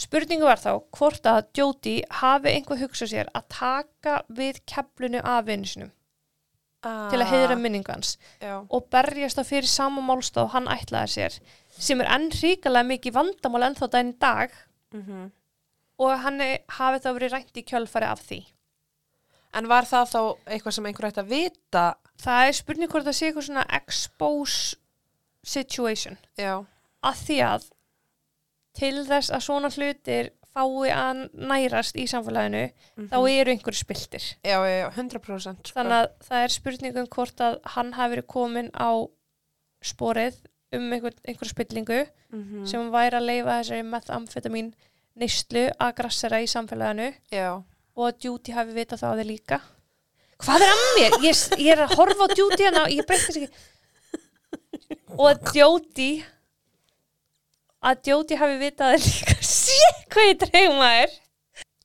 Spurningu 0.00 0.46
var 0.48 0.60
þá 0.62 0.70
hvort 0.96 1.26
að 1.28 1.40
Jóti 1.58 1.96
hafi 2.22 2.52
einhver 2.54 2.78
hugsað 2.80 3.10
sér 3.12 3.30
að 3.36 3.48
taka 3.52 4.20
við 4.32 4.60
keflunu 4.70 5.20
af 5.24 5.44
vinnusinum 5.48 5.90
Ah. 6.82 7.10
til 7.12 7.18
að 7.20 7.28
heiðra 7.28 7.56
minningu 7.60 7.92
hans 7.92 8.14
Já. 8.40 8.54
og 8.64 8.86
berjast 8.88 9.36
þá 9.36 9.42
fyrir 9.44 9.66
sama 9.68 10.00
málstaf 10.00 10.46
og 10.46 10.54
hann 10.54 10.64
ætlaði 10.72 11.10
sér 11.12 11.34
sem 11.76 12.00
er 12.00 12.08
enn 12.14 12.30
ríkalega 12.32 12.88
mikið 12.88 13.12
vandamál 13.18 13.66
ennþá 13.66 13.88
daginn 13.92 14.14
dag 14.18 14.54
Mm 14.94 15.26
og 16.00 16.14
hann 16.22 16.40
hafi 16.40 17.02
þá 17.04 17.10
verið 17.12 17.32
rænt 17.34 17.58
í 17.60 17.62
kjölfari 17.68 18.06
af 18.08 18.22
því. 18.24 18.38
En 19.52 19.66
var 19.68 19.84
það 19.84 20.06
þá 20.08 20.20
eitthvað 20.48 20.72
sem 20.72 20.86
einhver 20.88 21.08
ætti 21.10 21.20
að 21.20 21.28
vita? 21.34 21.82
Það 22.24 22.46
er 22.48 22.52
spurning 22.56 22.88
hvort 22.88 23.04
það 23.04 23.16
sé 23.18 23.26
eitthvað 23.28 23.46
svona 23.50 23.66
expose 23.76 24.76
situation 25.44 26.16
Já. 26.38 26.64
að 27.04 27.20
því 27.26 27.36
að 27.44 27.68
til 28.76 29.04
þess 29.06 29.30
að 29.34 29.44
svona 29.46 29.70
hlutir 29.74 30.30
fái 30.50 30.90
að 30.90 31.20
nærast 31.34 31.96
í 31.96 32.06
samfélaginu 32.10 32.64
þá 33.10 33.16
eru 33.30 33.52
einhverju 33.54 33.78
spiltir. 33.84 34.24
Já, 34.42 34.58
já, 34.66 34.76
já, 34.82 34.88
100% 34.96 35.70
sko. 35.70 35.76
Þannig 35.78 35.96
að 36.00 36.08
það 36.26 36.44
er 36.44 36.54
spurningum 36.56 37.06
hvort 37.14 37.40
að 37.46 37.58
hann 37.76 37.92
hafi 37.94 38.16
verið 38.16 38.26
komin 38.34 38.70
á 38.74 38.90
sporið 39.82 40.40
um 40.76 40.88
einhver, 40.94 41.14
einhverju 41.26 41.50
spillingu 41.54 42.00
Mhm. 42.30 42.66
sem 42.66 42.90
væri 42.92 43.16
að 43.18 43.26
leifa 43.26 43.54
þessari 43.60 43.82
methamfetamin 43.90 44.74
neyslu 45.18 45.64
að 45.80 45.94
grassera 45.98 46.38
í 46.42 46.46
samfélaginu 46.46 47.14
Já. 47.32 47.62
og 47.96 48.04
að 48.06 48.18
Duty 48.22 48.52
hafi 48.52 48.72
vitað 48.76 49.00
það 49.02 49.10
á 49.10 49.18
þig 49.20 49.26
líka. 49.30 49.60
Hvað 50.40 50.62
er 50.62 50.70
að 50.70 50.84
mér? 50.98 51.16
Ég, 51.26 51.40
ég 51.58 51.72
er 51.72 51.82
að 51.86 51.94
horfa 51.98 52.26
á 52.26 52.28
Duty 52.34 52.62
hérna 52.64 52.82
og 52.86 52.90
ég 52.94 53.06
breytti 53.06 53.26
þess 53.26 53.36
ekki. 53.36 53.50
Og 55.18 55.26
að 55.26 55.52
Duty 55.52 56.10
að 57.80 58.00
Duty 58.08 58.38
hafi 58.40 58.58
vitað 58.60 58.94
þig 58.96 59.06
líka. 59.08 59.36
Sér 59.50 59.98
hvað 60.12 60.28
ég 60.30 60.40
dreima 60.44 60.90
er. 61.02 61.14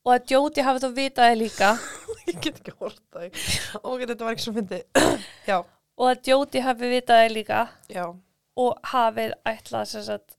Og 0.05 0.11
að 0.13 0.25
Duty 0.31 0.65
hafi 0.67 0.83
þá 0.83 0.89
vitað 0.99 1.31
þig 1.31 1.39
líka. 1.41 1.71
Ég 2.25 2.37
get 2.41 2.59
ekki 2.61 2.73
horta 2.81 3.21
þig. 3.23 3.39
Ok, 3.81 3.99
þetta 4.09 4.25
var 4.25 4.33
ekki 4.35 4.43
svo 4.45 4.53
fyndið. 4.55 4.83
Já. 5.49 5.57
Og 5.95 6.07
að 6.11 6.21
Duty 6.27 6.61
hafi 6.65 6.89
vitað 6.91 7.21
þig 7.23 7.35
líka. 7.39 7.59
Já. 7.93 8.05
og 8.55 8.77
hafið 8.87 9.33
ætlað 9.51 9.87
sem 9.91 10.03
sagt 10.05 10.37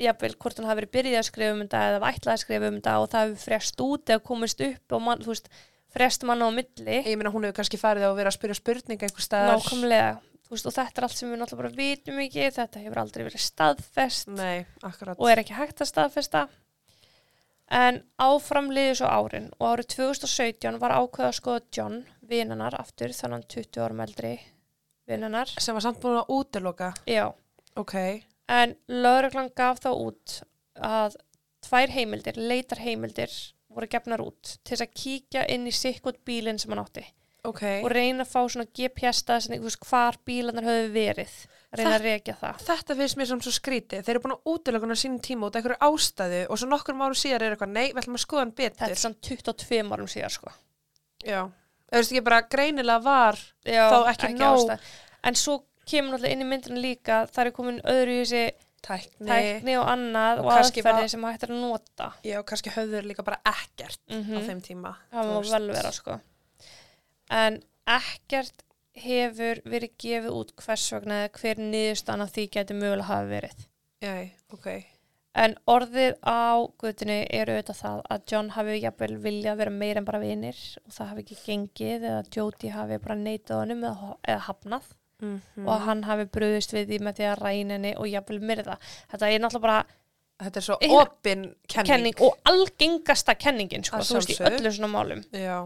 jafnvel 0.00 0.30
hvort 0.40 0.56
hann 0.56 0.68
hafi 0.70 0.78
verið 0.80 0.92
byrjað 0.94 1.18
að 1.20 1.26
skrifa 1.28 1.52
um 1.52 1.58
þetta 1.64 1.80
eða 1.90 2.10
ætlað 2.12 2.30
að 2.32 2.40
skrifa 2.44 2.68
um 2.70 2.76
þetta 2.78 2.94
og 3.02 3.08
það 3.12 3.24
hefur 3.26 3.42
frest 3.42 3.82
út 3.84 4.12
eða 4.14 4.22
komist 4.30 4.62
upp 4.64 4.94
og 4.96 5.02
mann, 5.04 5.24
þú 5.26 5.32
veist, 5.34 5.50
frest 5.92 6.24
mann 6.24 6.40
á 6.40 6.48
milli 6.54 6.96
Ég 7.02 7.18
meina 7.20 7.32
hún 7.34 7.44
hefur 7.44 7.58
kannski 7.58 7.80
farið 7.82 8.06
á 8.06 8.10
að 8.14 8.16
vera 8.22 8.32
að 8.32 8.36
spyrja 8.38 8.56
spurninga 8.62 9.08
einhver 9.10 9.26
staðar. 9.26 9.58
nákvæmlega, 9.58 10.08
veist, 10.56 10.66
og 10.68 10.74
þetta 10.76 11.00
er 11.00 11.06
allt 11.06 11.18
sem 11.18 11.30
við 11.32 11.40
náttúrulega 11.42 11.62
bara 11.62 11.78
vitum 11.78 12.20
ekki, 12.24 12.46
þetta 12.56 12.82
hefur 12.84 13.00
aldrei 13.02 13.24
verið 13.26 13.44
staðfest 13.44 14.30
Nei, 14.32 14.66
og 15.16 15.28
er 15.30 15.42
ekki 15.42 15.56
hægt 15.58 15.82
að 15.84 15.90
staðfesta. 15.92 16.46
En 17.68 17.98
áfram 18.24 18.70
liður 18.72 19.02
svo 19.02 19.10
árin 19.12 19.50
og 19.58 19.66
árið 19.74 19.90
2017 19.98 20.78
var 20.80 20.94
ákveða 20.96 21.28
að 21.28 21.36
skoða 21.36 21.64
John 21.76 21.98
vinnanar 22.30 22.76
aftur, 22.78 23.12
þannig 23.12 23.44
20 23.52 23.82
árum 23.84 24.00
eldri 24.06 24.32
vinnanar, 25.08 25.52
Sem 25.60 25.76
var 25.76 25.84
samt 25.84 26.00
búin 26.00 26.20
að 26.22 26.32
útiloka. 26.32 26.94
já. 27.06 27.28
Ok. 27.76 28.24
En 28.48 28.74
lögreglan 28.88 29.50
gaf 29.54 29.80
þá 29.84 29.90
út 29.92 30.40
að 30.80 31.16
tvær 31.60 31.92
heimildir, 31.92 32.36
leitar 32.40 32.80
heimildir 32.80 33.28
voru 33.68 33.86
gefnar 33.86 34.22
út 34.24 34.56
til 34.64 34.72
þess 34.76 34.86
að 34.86 34.94
kíkja 34.96 35.44
inn 35.52 35.66
í 35.68 35.74
sikkot 35.74 36.24
bílinn 36.24 36.58
sem 36.58 36.72
hann 36.72 36.80
átti 36.84 37.04
Ok. 37.48 37.62
og 37.84 37.90
reyna 37.94 38.24
að 38.26 38.30
fá 38.32 38.40
svona 38.52 38.66
GPS-staðsending, 38.76 39.62
þú 39.62 39.68
veist, 39.70 39.84
hvar 39.88 40.18
bílarnar 40.28 40.66
höfðu 40.68 40.90
verið, 40.94 41.34
reyna 41.78 41.94
að 41.98 42.06
rekja 42.08 42.34
það. 42.42 42.62
Þetta 42.68 42.96
finnst 43.00 43.16
mér 43.20 43.30
sem 43.32 43.40
svo 43.46 43.52
skrítið. 43.56 44.02
Þeir 44.04 44.14
eru 44.16 44.22
búin 44.26 44.36
að 44.36 44.52
útiloka 44.52 44.86
hann 44.88 44.96
á 44.96 45.02
sínum 45.02 45.20
tíma 45.24 45.48
út 45.48 45.56
af 45.56 45.62
einhverju 45.62 45.80
ástæðu 45.88 46.42
og 46.50 46.58
svo 46.60 46.68
nokkur 46.68 46.94
áru 47.00 47.16
síðar 47.18 47.42
er 47.48 47.56
eitthvað, 47.56 47.72
nei, 47.72 47.86
við 47.92 48.02
ætlum 48.02 48.18
að 48.20 48.24
skoða 48.26 48.44
hann 48.44 48.54
betur. 48.58 48.78
Þetta 48.84 48.96
er 48.98 49.02
samt 49.04 49.20
22 49.22 49.92
árum 49.96 50.10
síðar, 50.12 50.34
sko. 50.36 50.52
Já. 51.24 51.40
Þú 51.88 51.96
veist 52.02 52.12
ekki 52.12 52.24
bara 52.28 52.42
greinilega 52.52 53.02
var 53.02 53.38
Já, 53.64 53.84
Þá 53.88 53.98
ekki 54.12 54.34
nóg- 54.36 54.58
ástæða. 54.60 54.78
En 55.24 55.34
svo 55.34 55.62
kemur 55.88 56.12
náttúrulega 56.18 56.32
inn 56.36 56.42
í 56.44 56.48
myndinu 56.52 56.80
líka, 56.84 57.22
það 57.32 57.46
er 57.46 57.50
komin 57.56 57.80
öðru 57.88 58.12
í 58.12 58.20
þessi 58.22 58.42
tækni. 58.84 59.26
tækni 59.26 59.76
og 59.80 59.86
annað 59.88 60.38
Og 60.38 60.46
og, 60.46 60.52
aðferði 60.58 61.08
sem 61.10 61.22
hægt 61.24 61.42
er 61.48 61.48
að 61.54 61.60
nota. 61.64 62.10
Já, 62.22 62.42
kannski 62.44 62.70
höfður 62.76 63.08
líka 63.08 63.24
bara 63.24 63.40
ekkert 63.44 63.98
á 64.04 64.12
Mm 64.14 64.44
þeim 64.46 64.60
tíma. 64.62 64.92
það 65.10 65.32
má 65.32 65.50
vel 65.50 65.66
vera 65.72 65.90
sko 65.92 66.20
en 67.30 67.60
ekkert 67.88 68.62
hefur 68.98 69.60
verið 69.64 69.92
gefið 70.02 70.30
út 70.34 70.52
hvers 70.58 70.84
vegna 70.92 71.24
eða 71.24 71.32
hver 71.40 71.60
niðurstaðan 71.62 72.24
af 72.24 72.32
því 72.34 72.46
getur 72.56 72.78
mögulega 72.80 73.08
hafa 73.12 73.28
verið 73.30 73.66
Já, 74.02 74.14
ok. 74.54 74.68
en 75.38 75.54
orðið 75.70 76.16
á 76.26 76.66
guttinu 76.82 77.18
er 77.30 77.52
auðvitað 77.52 77.78
það 77.82 78.00
að 78.10 78.24
John 78.32 78.50
hafi 78.56 78.78
jafnvel 78.82 79.16
viljað 79.22 79.60
vera 79.62 79.70
meir 79.74 80.00
en 80.00 80.04
bara 80.08 80.22
vinir 80.22 80.58
og 80.84 80.92
það 80.96 81.10
hafi 81.12 81.24
ekki 81.26 81.38
gengið 81.46 82.08
eða 82.10 82.24
Jodie 82.36 82.72
hafi 82.74 82.98
bara 83.04 83.18
neitað 83.18 83.62
honum 83.62 83.84
eða, 83.90 84.14
eða 84.28 84.46
hafnað 84.48 84.94
Mm 85.18 85.40
og 85.66 85.72
að 85.74 85.80
hann 85.82 86.02
hafi 86.06 86.24
bröðist 86.30 86.70
við 86.76 86.84
því 86.92 86.98
með 87.02 87.16
því 87.18 87.24
að 87.26 87.40
ræna 87.40 87.74
henni 87.74 87.90
og 87.98 88.06
jafnvel 88.06 88.36
myrða 88.38 88.76
þetta 89.10 89.30
er 89.34 89.40
náttúrulega 89.42 89.64
bara 89.64 89.78
Þetta 90.38 90.60
er 90.60 90.62
svo 90.62 90.76
Ein- 90.78 90.92
opin 90.94 91.40
kenning. 91.66 91.88
kenning 91.88 92.20
og 92.22 92.36
algengasta 92.46 93.34
kenningin 93.34 93.82
sko, 93.82 93.98
þú 93.98 94.14
veist 94.20 94.30
í 94.30 94.36
öllu 94.46 94.70
svona 94.76 94.90
málum 94.92 95.24
Já. 95.34 95.56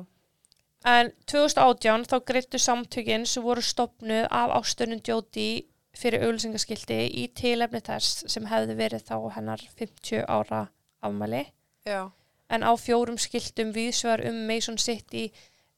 En 0.88 1.12
2018 1.30 2.08
þá 2.10 2.16
greittu 2.26 2.58
samtökin 2.58 3.26
sem 3.28 3.44
voru 3.44 3.62
stopnuð 3.62 4.26
af 4.30 4.50
ástönnum 4.58 5.02
Jóti 5.06 5.68
fyrir 5.94 6.24
auglýsingaskildi 6.26 6.98
í 7.22 7.28
tilefni 7.38 7.82
þess 7.86 8.24
sem 8.32 8.48
hefði 8.50 8.76
verið 8.80 9.06
þá 9.06 9.16
hennar 9.36 9.62
50 9.78 10.24
ára 10.26 10.64
afmæli. 11.04 11.44
Já. 11.86 12.10
En 12.50 12.66
á 12.66 12.72
fjórum 12.76 13.18
skiltum 13.20 13.72
viðsvar 13.76 14.24
um 14.26 14.42
Mason 14.48 14.78
City 14.78 15.28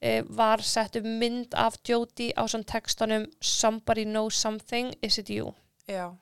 eh, 0.01 0.23
var 0.25 0.63
sett 0.65 0.97
um 0.97 1.07
mynd 1.19 1.53
af 1.53 1.77
Jóti 1.85 2.31
á 2.33 2.43
svona 2.47 2.65
textanum 2.65 3.29
Somebody 3.41 4.05
knows 4.05 4.35
something, 4.35 4.93
is 5.01 5.19
it 5.19 5.29
you? 5.29 5.53
Já. 5.87 6.15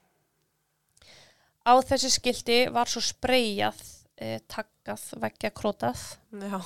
Á 1.64 1.74
þessi 1.80 2.12
skildi 2.12 2.58
var 2.76 2.92
svo 2.92 3.00
spreyjað, 3.00 3.80
eh, 4.20 4.42
taggað, 4.52 5.08
veggja 5.24 5.54
krótað 5.56 6.02
Já. 6.36 6.60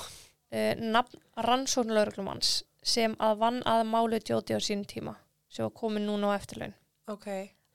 Uh, 0.52 0.74
nafn 0.78 1.20
rannsóknlauruglumanns 1.48 2.52
sem 2.82 3.14
að 3.20 3.38
vann 3.42 3.60
að 3.68 3.84
máli 3.90 4.20
djóti 4.22 4.56
á 4.56 4.60
sínum 4.62 4.86
tíma 4.88 5.16
sem 5.48 5.64
var 5.66 5.74
komin 5.76 6.06
núna 6.08 6.32
á 6.32 6.38
eftirlaun 6.38 6.74
Ok. 7.08 7.26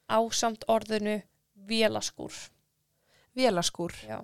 ásamt 0.10 0.66
orðinu 0.70 1.22
vélaskúr 1.68 2.34
Vélaskúr. 3.34 3.94
Já. 4.06 4.20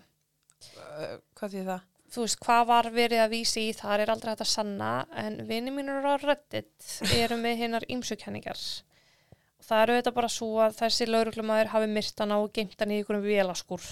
Uh, 0.77 1.17
hvað 1.33 1.53
því 1.55 1.61
það? 1.65 1.85
þú 2.09 2.23
veist 2.25 2.39
hvað 2.41 2.63
var 2.69 2.87
verið 2.93 3.21
að 3.23 3.31
vísi 3.35 3.63
í 3.69 3.73
þar 3.77 4.01
er 4.03 4.09
aldrei 4.13 4.31
hægt 4.33 4.41
að 4.45 4.49
sanna 4.51 4.89
en 5.17 5.35
vinni 5.49 5.69
mínur 5.73 6.05
á 6.09 6.17
Reddit 6.17 6.87
eru 7.13 7.37
með 7.37 7.59
hinnar 7.63 7.85
ímsukenningar 7.85 8.57
og 8.57 9.65
það 9.67 9.83
eru 9.83 9.97
þetta 9.99 10.13
bara 10.15 10.29
svo 10.33 10.47
að 10.65 10.77
þessi 10.79 11.05
lauruglumæður 11.09 11.69
hafi 11.75 11.89
myrtan 11.93 12.33
á 12.33 12.37
og 12.41 12.49
geimt 12.55 12.81
hann 12.81 12.93
í 12.95 13.01
ykkur 13.03 13.21
vélaskúr 13.21 13.85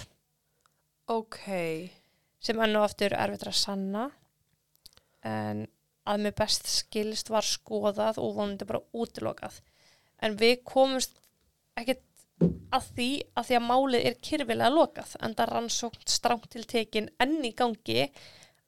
Ok. 1.14 1.38
sem 2.42 2.58
enn 2.60 2.76
og 2.78 2.88
aftur 2.88 3.14
erfitt 3.16 3.46
að 3.48 3.56
sanna 3.60 4.08
en 5.26 5.66
að 6.08 6.22
mér 6.24 6.36
best 6.38 6.68
skilst 6.70 7.30
var 7.32 7.46
skoðað 7.46 8.20
og 8.22 8.36
vonandi 8.38 8.68
bara 8.68 8.84
útilokað 8.92 9.60
en 10.22 10.38
við 10.40 10.62
komumst 10.68 11.18
ekkert 11.78 12.04
að 12.74 12.88
því 12.94 13.10
að 13.34 13.48
því 13.48 13.58
að 13.58 13.66
málið 13.66 14.08
er 14.08 14.18
kyrfilega 14.28 14.70
lokað 14.72 15.14
en 15.20 15.34
það 15.38 15.52
rannsókn 15.52 16.10
strámt 16.10 16.50
til 16.54 16.64
tekin 16.70 17.10
enn 17.18 17.38
í 17.44 17.52
gangi 17.58 18.08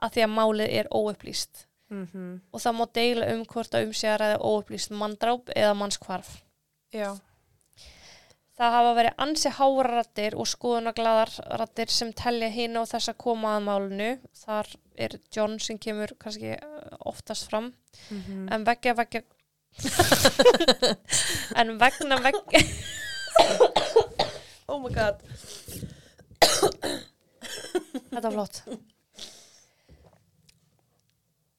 að 0.01 0.17
því 0.17 0.25
að 0.27 0.37
málið 0.37 0.79
er 0.83 0.95
óupplýst 0.95 1.67
Mm 1.91 2.39
og 2.55 2.61
það 2.63 2.75
má 2.79 2.85
deila 2.95 3.29
um 3.35 3.41
hvort 3.51 3.73
að 3.75 3.89
umsjara 3.89 4.27
eða 4.31 4.45
óupplýst 4.47 4.93
manndráp 4.95 5.51
eða 5.57 5.73
mannskvarf 5.75 6.29
Já. 6.95 7.15
Það 8.59 8.75
hafa 8.75 8.95
verið 8.99 9.23
ansi 9.25 9.51
hárarattir 9.57 10.37
og 10.37 10.49
skoðunaglaðar 10.51 11.31
rattir 11.63 11.93
sem 11.95 12.11
telja 12.13 12.51
hinn 12.53 12.77
og 12.77 12.89
þess 12.91 13.13
að 13.13 13.21
koma 13.23 13.55
að 13.57 13.67
málunu. 13.69 14.09
Þar 14.37 14.73
er 15.01 15.17
John 15.35 15.59
sem 15.63 15.79
kemur 15.83 16.13
kannski 16.21 16.53
uh, 16.57 16.97
oftast 17.11 17.49
fram. 17.51 17.73
Mhm. 18.11 18.49
en 18.53 18.65
veggja 18.69 18.95
veggja. 18.99 19.23
En 21.61 21.77
vegna 21.79 22.17
veggja 22.25 22.61
Oh 24.71 24.79
my 24.83 24.91
god. 24.95 25.21
þetta 28.11 28.23
var 28.25 28.33
flott. 28.35 28.63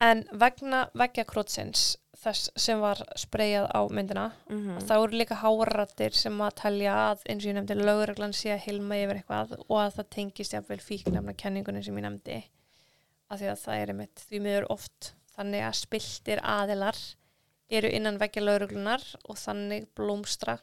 En 0.01 0.23
vegna 0.41 0.85
veggja 0.97 1.23
krótsins 1.29 1.91
þess 2.21 2.51
sem 2.59 2.79
var 2.81 2.99
spreyjað 3.17 3.67
á 3.73 3.81
myndina 3.89 4.27
Mm 4.49 4.77
þá 4.85 4.93
eru 4.97 5.17
líka 5.17 5.35
háratir 5.41 6.13
sem 6.17 6.35
að 6.41 6.55
telja 6.61 6.93
að 7.11 7.23
eins 7.29 7.43
og 7.45 7.49
ég 7.49 7.55
nefndi 7.57 7.77
lögreglan 7.79 8.33
sé 8.37 8.51
að 8.53 8.65
hilma 8.67 8.99
yfir 9.01 9.19
eitthvað 9.21 9.55
og 9.67 9.77
að 9.81 9.95
það 9.97 10.09
tengist 10.17 10.53
jafnvel 10.53 10.81
fíknefna 10.85 11.33
kenningunni 11.37 11.83
sem 11.85 11.97
ég 11.97 12.05
nefndi 12.05 12.37
af 13.31 13.39
því 13.39 13.49
að 13.53 13.61
það 13.63 13.81
er 13.81 13.91
einmitt 13.93 14.23
því 14.27 14.39
miður 14.45 14.67
oft 14.75 15.11
þannig 15.35 15.63
að 15.67 15.77
spiltir 15.79 16.41
aðilar 16.43 16.97
eru 17.71 17.87
innan 17.95 18.19
veggja 18.19 18.43
lögreglunar 18.43 19.03
og 19.31 19.37
þannig 19.39 19.87
blómstra 19.95 20.57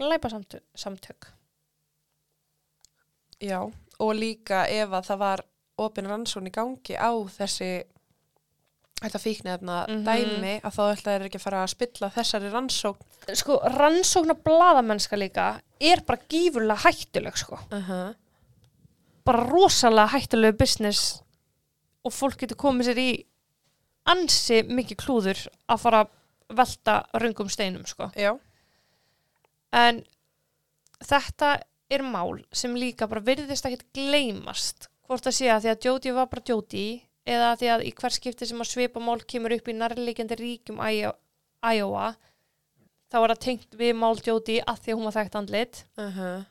glæpa 0.00 0.30
samtök 0.32 1.28
Já, 3.44 3.60
og 4.00 4.14
líka 4.16 4.64
ef 4.70 4.92
að 4.94 5.08
það 5.10 5.18
var 5.20 5.42
opin 5.84 6.06
rannsón 6.08 6.46
í 6.48 6.52
gangi 6.54 6.94
á 6.96 7.10
þessi 7.34 7.82
þetta 9.02 9.20
fíknefna 9.20 9.78
Mhm. 9.90 10.04
dæmi 10.06 10.52
að 10.64 10.76
þá 10.76 10.82
ætla 10.94 11.12
þeir 11.18 11.24
ekki 11.26 11.38
að 11.40 11.44
fara 11.44 11.62
að 11.64 11.72
spilla 11.74 12.10
þessari 12.14 12.50
rannsókn 12.52 13.34
sko 13.36 13.58
rannsóknar 13.74 14.38
bladamennska 14.46 15.16
líka 15.18 15.48
er 15.80 16.00
bara 16.06 16.22
gífurlega 16.30 16.80
hættuleg 16.86 17.36
sko 17.36 17.58
uh 17.72 17.90
-huh. 17.90 18.14
bara 19.24 19.44
rosalega 19.50 20.08
hættulegu 20.14 20.56
business 20.58 21.20
og 22.04 22.12
fólk 22.12 22.42
getur 22.42 22.60
komið 22.60 22.90
sér 22.90 23.00
í 23.00 23.10
ansi 24.12 24.60
mikið 24.68 25.00
klúður 25.00 25.40
að 25.72 25.80
fara 25.80 26.02
að 26.04 26.12
velta 26.54 26.98
röngum 27.16 27.48
steinum 27.48 27.86
sko. 27.88 28.10
Já, 28.20 28.34
En 29.74 30.04
þetta 31.02 31.56
er 31.92 32.04
mál 32.06 32.44
sem 32.54 32.74
líka 32.78 33.08
bara 33.10 33.24
virðist 33.24 33.66
ekkert 33.66 33.88
gleymast 33.96 34.88
hvort 35.08 35.26
það 35.26 35.36
sé 35.36 35.50
að 35.50 35.64
því 35.64 35.72
að 35.72 35.88
Jóti 35.88 36.14
var 36.14 36.30
bara 36.30 36.46
Jóti 36.48 36.84
eða 37.26 37.50
því 37.58 37.70
að 37.74 37.84
í 37.88 37.90
hver 37.98 38.14
skipti 38.14 38.48
sem 38.48 38.62
að 38.62 38.70
svipa 38.70 39.02
mál 39.02 39.18
kemur 39.26 39.56
upp 39.56 39.68
í 39.68 39.76
nærleikandi 39.76 40.38
ríkjum 40.38 40.80
Iowa 40.84 42.14
þá 43.10 43.18
er 43.20 43.34
það 43.34 43.42
tengt 43.46 43.78
við 43.80 43.94
mál 43.98 44.14
Jóti 44.16 44.60
að 44.62 44.82
því 44.84 44.94
að 44.94 44.98
hún 44.98 45.08
var 45.08 45.16
þekkt 45.18 45.40
andlit. 45.40 45.86
Uh 45.98 46.44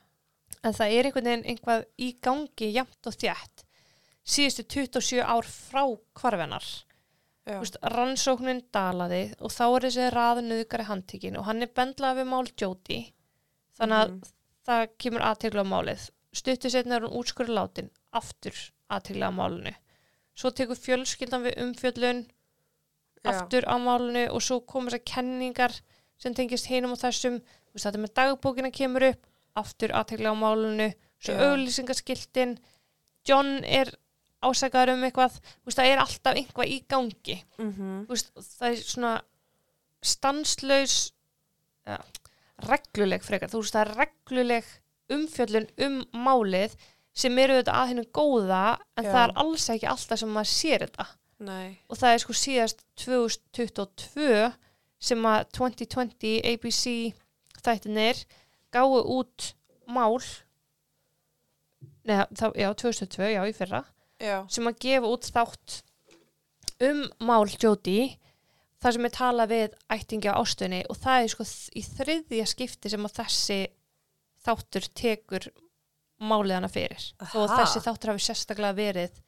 en 0.64 0.72
það 0.72 0.94
er 0.96 1.06
einhvern 1.08 1.26
veginn 1.28 1.48
einhvað 1.52 1.82
í 2.00 2.06
gangi 2.24 2.70
jæmt 2.72 3.08
og 3.08 3.16
þjætt 3.20 3.63
síðustu 4.24 4.64
27 4.64 5.20
ár 5.22 5.44
frá 5.48 5.82
hvarfennar 6.20 6.64
já. 7.44 7.58
Rannsóknin 7.92 8.62
dalaði 8.72 9.34
og 9.40 9.52
þá 9.52 9.64
er 9.76 9.86
þessi 9.88 10.06
raðnöðgari 10.14 10.86
handtíkin 10.88 11.36
og 11.36 11.44
hann 11.48 11.62
er 11.62 11.72
bendlað 11.76 12.20
við 12.22 12.30
mál 12.30 12.46
Jóti 12.56 13.00
þannig 13.78 13.98
að 14.00 14.10
Mhm. 14.14 14.22
það 14.66 14.88
kemur 14.98 15.20
aðtegla 15.28 15.60
á 15.60 15.72
málið 15.74 16.10
stuttu 16.32 16.70
setna 16.70 16.96
er 16.96 17.02
hún 17.04 17.18
útskurði 17.20 17.52
látin 17.58 17.90
aftur 18.12 18.56
aðtegla 18.90 19.28
á 19.28 19.32
málinu 19.36 19.74
svo 20.34 20.50
tekur 20.50 20.76
fjölskyldan 20.80 21.44
við 21.44 21.58
umfjöllun 21.62 22.24
Já. 23.24 23.30
aftur 23.30 23.64
á 23.68 23.76
málinu 23.78 24.30
og 24.32 24.40
svo 24.42 24.60
koma 24.66 24.90
þessar 24.90 25.04
kenningar 25.04 25.80
sem 26.18 26.32
tengist 26.34 26.66
hinum 26.66 26.92
og 26.92 26.98
þessum 26.98 27.42
þetta 27.76 27.98
með 28.00 28.14
dagbókina 28.14 28.70
kemur 28.72 29.02
upp 29.10 29.26
aftur 29.56 29.92
aðtegla 29.92 30.32
á 30.32 30.36
málinu 30.38 30.88
svo 31.20 31.34
Já. 31.34 31.52
auglýsingaskiltin 31.52 32.58
John 33.26 33.64
er 33.64 33.92
ásakaður 34.48 34.94
um 34.94 35.06
eitthvað 35.06 35.38
Þú 35.40 35.68
veist, 35.68 35.78
það 35.78 35.90
er 35.90 36.02
alltaf 36.04 36.40
eitthvað 36.40 36.72
í 36.72 36.80
gangi. 36.88 37.38
Mm 37.58 37.72
Þú 38.08 38.16
veist, 38.16 38.32
það 38.58 38.68
er 38.70 38.82
svona 38.84 39.14
stanslaus 40.04 40.96
ja, 41.88 41.98
regluleg 42.68 43.24
frekar, 43.24 43.50
þú 43.52 43.62
veist 43.62 43.76
það 43.76 43.86
er 43.86 43.94
regluleg 44.02 44.70
umfjöllun 45.14 45.68
um 45.84 45.98
málið 46.24 46.76
sem 47.14 47.36
eru 47.38 47.58
þetta 47.60 47.74
að 47.78 47.90
hennu 47.92 48.04
góða 48.16 48.62
en 48.98 49.06
Já. 49.06 49.10
það 49.10 49.20
er 49.22 49.34
alls 49.44 49.66
ekki 49.74 49.90
alltaf 49.90 50.20
sem 50.20 50.32
maður 50.34 50.50
sér 50.50 50.86
þetta. 50.86 51.06
Nei, 51.44 51.68
og 51.90 51.98
það 52.00 52.14
er 52.14 52.22
sko 52.22 52.36
síðast 52.38 52.84
2022 53.02 54.48
sem 55.04 55.28
að 55.28 55.44
2020 55.58 56.38
ABC 56.52 56.84
þættinir 57.64 58.24
gáu 58.74 58.98
út 59.18 59.52
mál. 59.90 60.18
Neða, 62.04 62.26
þá, 62.36 62.46
já, 62.58 62.68
2002, 62.80 63.28
já, 63.32 63.42
í 63.48 63.54
fyrra 63.56 63.84
já, 64.20 64.36
sem 64.48 64.68
að 64.70 64.78
gefa 64.86 65.10
út 65.14 65.30
þátt 65.34 65.80
um 66.84 67.02
mál 67.24 67.46
Jóti 67.48 67.98
þar 68.82 68.96
sem 68.96 69.08
er 69.08 69.14
talað 69.14 69.52
við 69.54 69.76
ættingja 69.94 70.36
ástunni 70.36 70.82
og 70.92 70.98
það 71.00 71.22
er 71.22 71.32
sko 71.32 71.46
í 71.74 71.82
þriðja 71.86 72.46
skipti 72.50 72.92
sem 72.92 73.06
að 73.06 73.18
þessi 73.20 73.60
þáttur 74.44 74.88
tekur 74.92 75.48
málið 76.24 76.58
hana 76.58 76.70
fyrir 76.70 77.04
Aha. 77.24 77.46
þessi 77.56 77.82
þáttur 77.84 78.12
hafi 78.12 78.26
sérstaklega 78.26 78.76
verið 78.76 79.20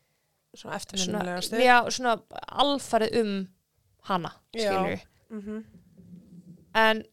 svona 0.57 0.79
eftirminnilega 0.79 1.42
stuð 1.44 1.64
já, 1.64 1.77
svona 1.92 2.16
alfarið 2.64 3.18
um 3.22 3.35
hana, 4.07 4.33
Já. 4.55 4.70
skilur 4.70 5.01
mm 5.31 5.40
-hmm. 5.42 5.64
en 6.75 7.05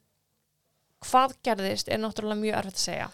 hvað 1.04 1.36
gerðist 1.44 1.90
er 1.90 2.00
náttúrulega 2.00 2.42
mjög 2.42 2.58
erfitt 2.58 2.76
að 2.76 2.86
segja 2.88 3.10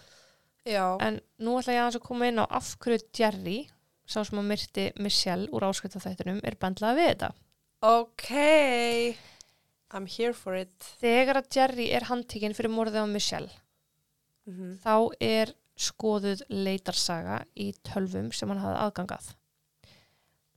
Já, 0.65 0.97
en 1.01 1.21
nú 1.39 1.57
ætla 1.59 1.73
ég 1.73 1.95
að 1.95 1.99
koma 2.03 2.27
inn 2.27 2.39
á 2.39 2.45
af 2.49 2.75
hverju 2.77 2.99
Jerry, 3.17 3.69
sá 4.09 4.23
sem 4.25 4.41
að 4.41 4.49
myrti 4.51 4.85
Michelle 4.99 5.49
úr 5.53 5.67
áskriftafættunum, 5.69 6.41
er 6.43 6.57
bendlað 6.59 6.99
við 6.99 7.09
þetta 7.13 7.31
ok 7.85 8.29
I'm 9.93 10.05
here 10.09 10.33
for 10.33 10.57
it 10.57 10.91
Þegar 11.01 11.41
að 11.41 11.49
Jerry 11.55 11.89
er 11.93 12.09
handtekinn 12.09 12.55
fyrir 12.57 12.73
morðið 12.73 13.05
á 13.05 13.07
Michelle, 13.09 13.53
mm 14.45 14.53
-hmm. 14.53 14.75
þá 14.83 14.95
er 15.19 15.55
skoðuð 15.79 16.43
leitarsaga 16.51 17.43
í 17.55 17.71
tölvum 17.87 18.31
sem 18.35 18.49
hann 18.51 18.61
hafði 18.61 18.79
aðgangað. 18.83 19.29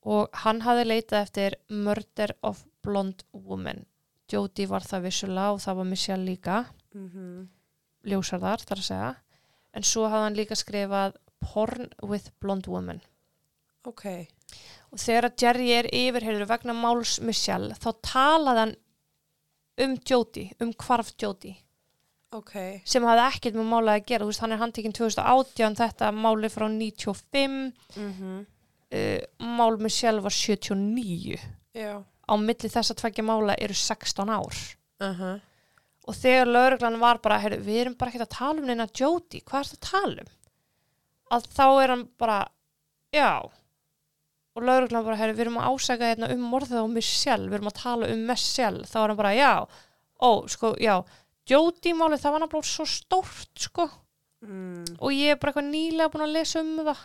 Og 0.03 0.29
hann 0.43 0.63
hafði 0.67 0.85
leitað 0.89 1.23
eftir 1.23 1.57
Murder 1.71 2.35
of 2.43 2.65
Blonde 2.83 3.25
Woman. 3.33 3.85
Jodie 4.33 4.67
var 4.67 4.83
það 4.83 5.07
vissulega 5.07 5.53
og 5.55 5.61
það 5.63 5.79
var 5.81 5.91
Michelle 5.93 6.27
líka, 6.27 6.65
Mm 6.95 7.49
ljósarðar 8.03 8.65
þar 8.67 8.81
að 8.81 8.89
segja. 8.89 9.11
En 9.73 9.85
svo 9.87 10.09
hafði 10.11 10.25
hann 10.25 10.37
líka 10.37 10.57
skrifað 10.59 11.13
Porn 11.41 11.91
with 12.03 12.33
Blonde 12.41 12.71
Woman. 12.71 13.01
Ok. 13.89 14.07
Og 14.93 15.01
þegar 15.01 15.29
að 15.29 15.43
Jerry 15.43 15.69
er 15.73 15.89
yfirheyrður 15.89 16.51
vegna 16.51 16.77
máls 16.77 17.19
Michelle, 17.25 17.75
þá 17.81 17.91
talaði 18.05 18.65
hann 18.65 18.75
um 19.83 19.95
Jodie, 20.09 20.53
um 20.61 20.73
hvarf 20.77 21.13
Jodie. 21.21 21.57
ok, 22.33 22.55
sem 22.89 23.05
hafði 23.05 23.25
ekkert 23.27 23.57
með 23.59 23.69
mála 23.69 23.97
að 23.99 24.07
gera. 24.09 24.25
Þú 24.25 24.33
veist, 24.33 24.43
hann 24.45 24.55
er 24.55 24.61
handtekinn 24.63 24.97
2018 24.97 25.79
þetta 25.81 26.13
máli 26.17 26.49
frá 26.53 26.67
95 26.69 27.73
mm 27.97 28.13
-hmm. 28.19 28.39
uh, 28.97 29.49
mál 29.59 29.91
sjálf 29.91 30.23
var 30.23 30.33
79 30.33 31.41
já. 31.75 32.05
Á 32.29 32.35
milli 32.37 32.69
þess 32.69 32.91
að 32.93 33.01
tveggja 33.01 33.25
mála 33.25 33.55
eru 33.59 33.75
16 33.75 34.31
ár. 34.31 34.57
Uh 35.01 35.21
-huh. 35.21 35.41
og 36.07 36.15
þegar 36.15 36.47
lauruglan 36.47 37.01
var 37.01 37.19
bara 37.19 37.39
heyrðu, 37.39 37.65
við 37.65 37.81
erum 37.81 37.95
bara 37.95 38.11
ekkert 38.11 38.29
að 38.29 38.39
tala 38.39 38.61
um 38.61 38.67
neina 38.67 38.87
Jóti 38.87 39.43
hvað 39.43 39.61
er 39.61 39.67
það 39.67 39.79
að 39.79 39.91
tala 39.91 40.23
um? 40.23 40.31
Að 41.31 41.43
þá 41.57 41.83
er 41.83 41.89
hann 41.89 42.09
bara 42.19 42.49
já 43.13 43.51
og 44.53 44.67
lauruglan 44.69 45.07
bara 45.07 45.19
heyrðu, 45.21 45.37
við 45.39 45.47
erum 45.47 45.59
að 45.61 45.69
ásaka 45.73 46.11
hérna 46.11 46.31
um 46.35 46.45
morðið 46.53 46.85
á 46.85 46.87
Michelle 46.93 47.49
við 47.49 47.59
erum 47.59 47.71
að 47.73 47.81
tala 47.81 48.11
um 48.13 48.25
Michelle 48.29 48.89
þá 48.89 48.97
er 49.03 49.13
hann 49.13 49.21
bara 49.23 49.35
já, 49.37 49.53
ó 50.23 50.31
sko 50.53 50.75
já. 50.81 50.97
Jóti 51.49 51.95
málið 51.99 52.23
það 52.23 52.35
var 52.35 52.45
náttúrulega 52.45 52.71
svo 52.71 52.87
stórt 52.87 53.67
sko. 53.67 53.89
Mm. 54.43 54.99
og 54.99 55.13
ég 55.15 55.31
er 55.31 55.37
bara 55.39 55.53
eitthvað 55.53 55.69
nýlega 55.71 56.11
búin 56.11 56.25
að 56.25 56.33
lesa 56.35 56.61
um 56.65 56.73
það. 56.83 57.03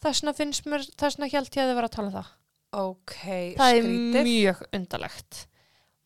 Þessna 0.00 0.32
finnst 0.32 0.68
mér, 0.70 0.86
þessna 0.96 1.28
held 1.28 1.50
ég 1.52 1.60
að 1.60 1.68
þið 1.68 1.76
vera 1.76 1.90
að 1.90 1.96
tala 1.96 2.08
um 2.08 2.14
það. 2.14 2.30
Ok, 2.78 3.16
það 3.58 3.68
er 3.74 3.82
skrítið 3.84 4.28
mjög 4.28 4.62
undalegt 4.78 5.42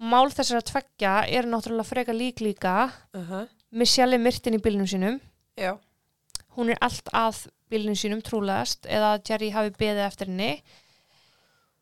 mál 0.03 0.31
þessara 0.35 0.64
tveggja 0.66 1.14
er 1.31 1.49
náttúrulega 1.51 1.87
freka 1.87 2.14
lík 2.16 2.43
líka 2.43 2.91
uh 3.14 3.31
-huh. 3.31 3.49
Michelle 3.70 4.14
er 4.14 4.20
myrtin 4.20 4.55
í 4.55 4.61
bílnum 4.61 4.87
sínum. 4.87 5.20
Já, 5.57 5.79
hún 6.57 6.70
er 6.70 6.79
allt 6.81 7.09
að 7.12 7.49
bílnum 7.73 7.99
sínum 7.99 8.23
trúlegast 8.25 8.87
eða 8.87 9.14
að 9.16 9.31
Jerry 9.31 9.51
hafi 9.55 9.75
beðið 9.79 10.05
eftir 10.07 10.31
henni. 10.31 10.51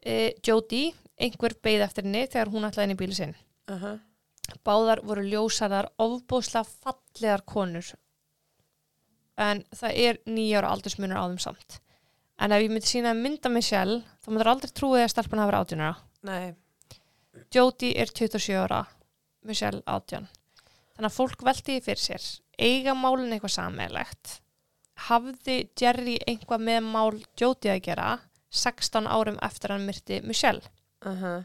E, 0.00 0.34
Jodie, 0.46 0.94
einhver 1.20 1.56
beðið 1.62 1.86
eftir 1.88 2.06
henni 2.08 2.24
þegar 2.26 2.52
hún 2.54 2.68
ætlaði 2.68 2.88
inn 2.88 2.96
í 2.96 3.00
bíli 3.02 3.18
sinn. 3.18 3.34
Uh 3.70 3.82
-huh. 3.82 3.98
báðar 4.66 5.04
voru 5.06 5.22
ljósarðar 5.22 5.92
ofbúslega 5.98 6.64
fallegar 6.66 7.44
konur. 7.46 7.86
En 9.38 9.62
það 9.70 9.92
er 10.06 10.18
nýjára 10.26 10.72
aldursmunur 10.72 11.20
á 11.20 11.28
þeim 11.28 11.38
samt. 11.38 11.80
En 12.40 12.52
ef 12.52 12.62
ég 12.62 12.70
myndi 12.70 12.86
sína 12.86 13.14
mynda 13.14 13.48
Michelle 13.48 14.02
þá 14.24 14.28
myndir 14.28 14.48
aldrei 14.48 14.72
trúið 14.72 15.04
að 15.04 15.12
stelpun 15.12 15.38
hafa 15.38 15.50
verið 15.50 15.60
átjánara 15.60 15.96
nei, 16.26 16.54
Jodie 17.54 17.96
er 17.96 18.12
27 18.12 18.58
ára 18.58 18.84
Michelle 19.46 19.82
átján. 19.88 20.28
Þannig 20.94 21.08
að 21.08 21.16
fólk 21.16 21.42
velti 21.46 21.76
því 21.76 21.84
fyrir 21.84 22.02
sér. 22.02 22.26
Eiga 22.60 22.94
málin 22.94 23.32
eitthvað 23.32 23.56
sammeðlegt 23.56 24.40
hafði 25.08 25.56
Jerry 25.80 26.18
einhvað 26.28 26.66
með 26.66 26.82
mál 26.90 27.22
Jodie 27.40 27.72
að 27.76 27.84
gera 27.88 28.10
16 28.50 29.06
árum 29.06 29.38
eftir 29.46 29.72
hann 29.74 29.86
myrti 29.86 30.20
Michelle. 30.26 30.62
Uh 31.06 31.42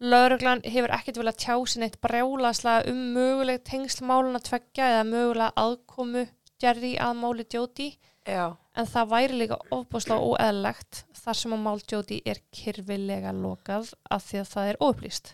Lauruglan 0.00 0.62
hefur 0.64 0.94
ekkert 0.96 1.18
viljað 1.20 1.40
tjá 1.42 1.54
sinni 1.68 1.86
eitt 1.90 1.98
brjálaslega 2.00 2.88
um 2.88 3.00
möguleg 3.12 3.60
tengslmáluna 3.68 4.40
tveggja 4.40 4.86
eða 4.94 5.02
mögulega 5.04 5.52
aðkomu 5.60 6.22
Jerry 6.60 6.94
að 6.96 7.18
máli 7.20 7.44
Jóti 7.52 7.90
en 8.24 8.88
það 8.88 9.10
væri 9.10 9.36
líka 9.42 9.58
ofbúslega 9.76 10.24
óeðlegt 10.24 11.02
þar 11.20 11.36
sem 11.36 11.52
að 11.52 11.62
mál 11.66 11.82
Jóti 11.92 12.22
er 12.24 12.40
kyrfilega 12.56 13.34
lokað 13.36 13.92
af 14.08 14.24
því 14.24 14.40
að 14.40 14.50
það 14.54 14.70
er 14.70 14.80
óupplýst. 14.80 15.32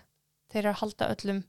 Þeir 0.50 0.60
eru 0.64 0.72
að 0.72 0.80
halda 0.82 1.08
öllum, 1.14 1.40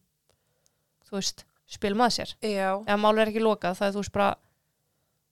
þú 1.08 1.18
veist, 1.18 1.46
spilum 1.66 2.04
að 2.06 2.14
sér. 2.20 2.36
Já, 2.46 2.70
Ef 2.86 3.02
mál 3.02 3.16
er 3.18 3.32
ekki 3.32 3.42
lokað 3.42 3.80
það 3.80 3.88
er 3.90 3.96
þú 3.96 4.04
veist 4.04 4.16
bara, 4.18 4.30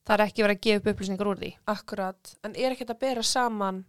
það 0.05 0.13
er 0.19 0.25
ekki 0.27 0.43
verið 0.45 0.55
að 0.57 0.61
gefa 0.67 0.79
upp 0.81 0.89
upplýsingar 0.93 1.27
úr 1.31 1.39
því. 1.41 1.51
akkurat. 1.67 2.35
En 2.43 2.55
er 2.55 2.71
ekkert 2.75 2.89
að 2.95 2.99
bera 2.99 3.23
saman 3.23 3.85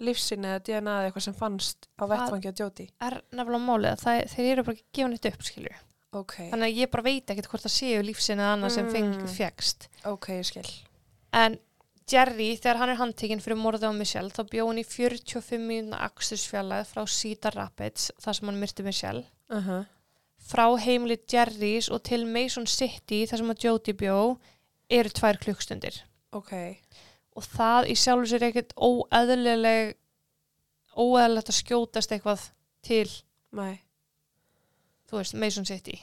lífsinni 0.00 0.44
eða 0.50 0.62
DNA 0.64 0.94
eða 1.00 1.10
eitthvað 1.10 1.22
sem 1.22 1.34
fannst 1.34 1.86
á 1.96 2.04
Það- 2.04 2.10
vettfangi 2.12 2.48
á 2.52 2.58
Jóti? 2.60 2.88
Er 3.00 3.22
nefnilega 3.32 3.64
málið 3.64 3.92
að 3.94 4.02
það, 4.04 4.24
þeir 4.34 4.52
eru 4.52 4.62
bara 4.62 4.76
ekki 4.76 4.84
að 4.84 4.92
gefa 4.98 5.08
neitt 5.08 5.26
upp, 5.32 5.42
skilju. 5.42 5.76
Ok, 6.12 6.34
Þannig 6.52 6.68
að 6.70 6.76
ég 6.80 6.90
bara 6.90 7.02
veit 7.02 7.26
ekkert 7.26 7.48
hvort 7.48 7.62
það 7.66 7.74
séu 7.76 8.02
lífsinn 8.04 8.38
eða 8.38 8.52
annað 8.56 8.70
sem 8.72 8.90
feng, 8.90 9.14
Mm. 9.16 9.26
fegst. 9.28 9.88
ok, 10.04 10.26
skil. 10.42 10.64
En 11.32 11.58
Jerry, 12.08 12.56
þegar 12.56 12.76
hann 12.76 12.88
er 12.90 12.96
handtekinn 12.96 13.40
fyrir 13.42 13.56
morðið 13.58 13.88
á 13.90 13.92
Michelle, 13.98 14.30
þá 14.30 14.44
bjó 14.48 14.66
hann 14.68 14.78
í 14.78 14.84
45 14.86 15.58
mínúna 15.58 15.98
akstursfjallæð 15.98 16.86
frá 16.86 17.04
Cedar 17.08 17.54
Rapids, 17.56 18.12
þar 18.20 18.34
sem 18.34 18.46
hann 18.48 18.60
myrti 18.60 18.84
Michelle. 18.84 19.24
Uh 19.50 19.84
Frá 20.38 20.76
heimili 20.78 21.16
Jerrys 21.26 21.88
og 21.90 22.02
til 22.04 22.24
Mason 22.26 22.66
City, 22.66 23.26
þar 23.26 23.38
sem 23.38 23.50
að 23.50 23.58
Jody 23.64 23.92
bjó, 23.94 24.38
eru 24.90 25.10
tvær 25.10 25.38
klukkstundir. 25.42 26.02
Ok, 26.36 26.52
Og 27.36 27.44
það 27.44 27.90
í 27.92 27.94
sjálfu 28.00 28.30
sér 28.30 28.46
ekkert 28.48 28.72
óeðlileg, 28.80 29.96
óeðlilegt 30.96 31.50
að 31.52 31.58
skjótast 31.58 32.14
eitthvað 32.16 32.46
til, 32.86 33.08
nei. 33.52 33.82
þú 35.10 35.20
veist, 35.20 35.36
Mason 35.36 35.68
City. 35.68 35.98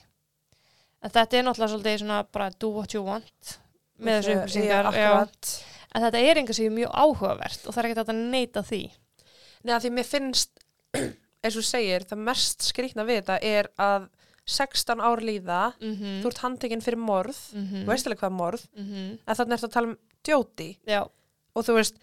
En 1.03 1.11
þetta 1.11 1.39
er 1.39 1.47
náttúrulega 1.47 1.73
svolítið 1.73 2.03
svona 2.03 2.19
bara 2.29 2.51
do 2.61 2.69
what 2.75 2.93
you 2.93 3.01
want 3.03 3.55
með 3.97 4.19
þessu 4.19 4.35
upplýsingar. 4.37 4.91
En 5.93 6.05
þetta 6.05 6.21
er 6.21 6.39
einhver 6.39 6.57
sem 6.57 6.69
er 6.69 6.77
mjög 6.77 6.93
áhugavert 6.93 7.65
og 7.65 7.73
það 7.73 7.81
er 7.81 7.89
ekkert 7.89 8.13
að 8.13 8.21
neita 8.21 8.63
því. 8.65 8.83
Nei, 9.63 9.73
að 9.73 9.83
því 9.87 9.91
mér 9.97 10.07
finnst, 10.09 10.63
eins 11.43 11.57
og 11.57 11.65
segir, 11.65 12.05
það 12.09 12.23
mest 12.29 12.69
skrýtna 12.69 13.07
við 13.09 13.23
þetta 13.23 13.39
er 13.49 13.71
að 13.81 14.07
16 14.45 14.99
ár 15.01 15.19
líða, 15.23 15.73
Mm 15.79 15.95
-hmm. 15.95 16.21
þú 16.23 16.27
ert 16.27 16.37
handtekinn 16.43 16.81
fyrir 16.81 16.97
morð, 16.99 17.37
mm 17.53 17.83
þú 17.83 17.85
veist 17.85 18.07
alveg 18.07 18.19
hvað 18.19 18.31
morð, 18.31 18.61
-hmm. 18.77 19.17
en 19.27 19.35
þannig 19.35 19.53
ertu 19.53 19.65
að 19.67 19.71
tala 19.73 19.87
um 19.87 19.97
djóti 20.23 20.77
Já, 20.87 21.01
og 21.55 21.65
þú 21.65 21.73
veist, 21.75 21.95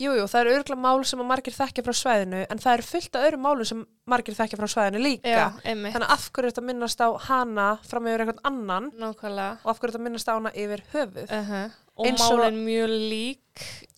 jújú, 0.00 0.16
jú, 0.18 0.24
það 0.26 0.40
eru 0.40 0.50
örgla 0.58 0.76
mál 0.76 1.04
sem 1.04 1.20
að 1.20 1.26
margir 1.26 1.52
þekkja 1.54 1.82
frá 1.84 1.92
svæðinu, 1.92 2.46
en 2.50 2.58
það 2.58 2.72
eru 2.74 2.82
fullt 2.82 3.16
af 3.16 3.22
öðrum 3.26 3.40
málum 3.42 3.64
sem 3.64 3.86
margir 4.06 4.34
þekkja 4.34 4.56
frá 4.58 4.66
svæðinu 4.66 4.98
líka. 5.02 5.28
já. 5.28 5.50
Þannig 5.64 5.94
að 5.96 6.10
af 6.12 6.30
hverju 6.32 6.46
er 6.46 6.52
þetta 6.52 6.64
minnast 6.64 7.00
á 7.00 7.08
hana 7.28 7.78
fram 7.84 8.06
yfir 8.06 8.20
einhvern 8.20 8.40
annan 8.44 8.90
Nákvæmlega. 8.98 9.58
og 9.64 9.70
af 9.70 9.78
hverju 9.80 9.88
er 9.88 9.92
þetta 9.92 10.02
minnast 10.02 10.28
á 10.28 10.32
hana 10.34 10.50
yfir 10.54 10.82
höfuð. 10.92 11.30
Uh 11.30 11.70
Og 11.94 12.06
Eins 12.06 12.20
og- 12.22 12.38
málin 12.40 12.64
mjög 12.64 12.88
lík. 12.88 13.38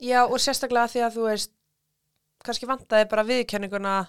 Já, 0.00 0.24
og 0.26 0.38
sérstaklega 0.40 0.88
því 0.90 1.00
að 1.06 1.14
þú 1.14 1.22
veist, 1.30 1.50
kannski 2.44 2.66
vantaði 2.66 3.08
bara 3.08 3.22
viðkenninguna, 3.22 4.08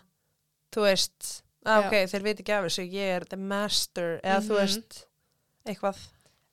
þú 0.73 0.81
veist, 0.81 1.43
Já. 1.65 1.79
ok, 1.87 1.93
þeir 2.11 2.23
veit 2.23 2.39
ekki 2.43 2.53
af 2.53 2.65
þessu, 2.67 2.85
ég 2.93 3.15
er 3.17 3.25
the 3.25 3.37
master, 3.37 4.19
eða 4.23 4.41
þú 4.45 4.53
Mhm. 4.53 4.59
veist, 4.61 5.05
eitthvað. 5.67 5.97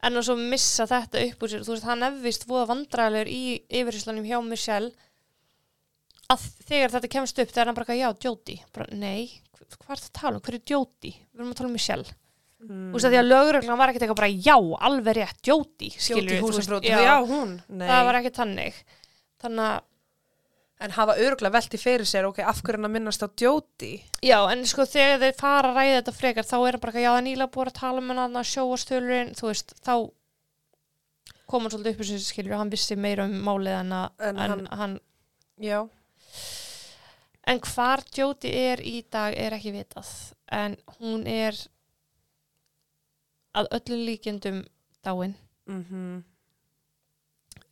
En 0.03 0.15
að 0.19 0.25
svo 0.27 0.37
missa 0.37 0.87
þetta 0.87 1.21
upp 1.29 1.43
úr 1.45 1.49
sér, 1.53 1.61
þú 1.63 1.73
veist, 1.77 1.85
hann 1.85 2.03
efvist 2.03 2.47
voða 2.49 2.67
vandræðilegur 2.73 3.29
í 3.31 3.43
yfirherslanum 3.71 4.25
hjá 4.27 4.41
Michelle 4.43 4.91
að 6.33 6.47
þegar 6.67 6.91
þetta 6.97 7.11
kemst 7.13 7.39
upp, 7.43 7.53
þegar 7.53 7.67
hann 7.71 7.75
bara, 7.77 7.95
já, 7.99 8.09
Jóti. 8.25 8.57
Bara, 8.73 8.87
nei, 8.97 9.41
hv- 9.59 9.79
hvað 9.85 9.95
er 9.95 10.01
það 10.03 10.09
að 10.09 10.19
tala 10.21 10.35
um? 10.39 10.41
Hver 10.41 10.55
er 10.59 10.65
Jóti? 10.73 11.13
Við 11.13 11.39
erum 11.41 11.53
að 11.53 11.57
tala 11.61 11.69
um 11.69 11.77
Michelle. 11.77 12.05
Mm. 12.63 12.91
Þú 12.93 12.97
veist, 12.97 13.07
því 13.13 13.19
að 13.21 13.29
lögreglan 13.29 13.79
var 13.79 13.89
ekkert 13.93 14.03
eitthvað 14.07 14.21
bara, 14.23 14.35
já, 14.49 14.57
alveg 14.89 15.17
rétt, 15.19 15.43
Jóti, 15.43 15.89
skilur 15.99 16.31
Jóti 16.31 16.43
húsafrót, 16.47 16.83
já, 16.87 16.99
já, 17.03 17.17
hún, 17.27 17.57
nei. 17.69 17.89
það 17.89 18.05
var 18.09 18.15
ekki 18.23 18.33
tannig. 18.39 18.75
Þannig 19.43 19.67
að 19.67 19.81
En 20.83 20.91
hafa 20.97 21.14
örgulega 21.22 21.55
velti 21.55 21.78
fyrir 21.78 22.03
sér, 22.09 22.26
ok, 22.26 22.41
af 22.43 22.59
hverju 22.62 22.80
hann 22.80 22.89
að 22.89 22.95
minnast 22.97 23.22
á 23.22 23.28
djóti? 23.39 23.93
Já, 24.26 24.39
en 24.51 24.64
sko 24.66 24.83
þegar 24.89 25.20
þeir 25.22 25.37
fara 25.39 25.68
að 25.70 25.76
ræða 25.78 25.99
þetta 26.01 26.14
frekar 26.16 26.49
þá 26.49 26.57
er 26.68 26.78
bara, 26.83 26.93
já 26.99 27.11
það 27.12 27.18
er 27.20 27.26
nýlega 27.28 27.53
búið 27.55 27.70
að 27.70 27.76
tala 27.78 28.03
um 28.03 28.11
hann 28.11 28.41
að 28.41 28.49
sjóastölurinn, 28.51 29.30
þú 29.39 29.47
veist, 29.53 29.74
þá 29.87 29.95
kom 31.53 31.62
hann 31.66 31.70
svolítið 31.74 31.93
upp 31.95 32.03
þessu 32.03 32.18
skilur 32.24 32.57
hann 32.59 32.72
vissi 32.72 32.97
meira 32.99 33.26
um 33.28 33.37
málið 33.47 33.76
en 33.80 33.93
að 33.93 34.26
En 34.30 34.37
hann- 34.43 34.66
hann, 34.72 34.99
Já, 35.62 35.78
en 37.47 37.61
hvar 37.61 38.03
Jóti 38.16 38.51
er 38.51 38.80
í 38.83 39.05
dag 39.12 39.35
er 39.39 39.53
ekki 39.55 39.72
vitað 39.76 40.11
en 40.51 40.76
hún 40.99 41.26
er 41.28 41.55
að 43.55 43.68
öllu 43.76 43.99
líkjendum 44.09 44.62
dáin. 45.05 45.35
Mhm, 45.68 46.22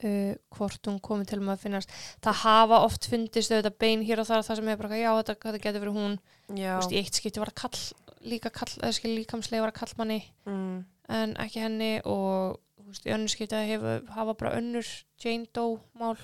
uh, 0.04 0.34
hvort 0.56 0.90
hún 0.90 1.00
komið 1.04 1.32
til 1.32 1.40
með 1.42 1.54
að 1.56 1.64
finnast. 1.64 1.96
Það 2.24 2.42
hafa 2.44 2.82
oft 2.86 3.08
fundist 3.10 3.54
auðvitað 3.54 3.80
bein 3.82 4.04
hér 4.06 4.22
og 4.22 4.30
þar 4.30 4.46
það 4.46 4.60
sem 4.60 4.70
er 4.72 4.80
bara, 4.80 5.00
já 5.00 5.10
þetta, 5.20 5.38
þetta 5.46 5.64
getur 5.66 5.84
verið 5.86 6.00
hún. 6.00 6.20
Veist, 6.50 6.94
í 6.94 7.00
eitt 7.00 7.20
skipti 7.20 7.42
var 7.42 7.52
að 7.52 7.60
kall 7.62 7.82
líka 8.26 8.50
kall, 8.52 8.72
eða 8.80 8.96
skil 8.96 9.14
líkamslega 9.16 9.64
var 9.64 9.72
að 9.72 9.78
kall 9.80 9.94
manni 10.00 10.18
mm, 10.48 10.80
en 11.16 11.36
ekki 11.40 11.62
henni 11.62 11.92
og 12.08 12.58
þú 12.80 12.88
veist, 12.90 13.06
í 13.06 13.14
önnur 13.14 13.32
skipti 13.32 13.62
hefur 13.70 14.02
hafa 14.16 14.34
bara 14.40 14.56
önnur 14.58 14.90
Jane 15.22 15.48
Doe 15.56 15.78
mál 15.98 16.18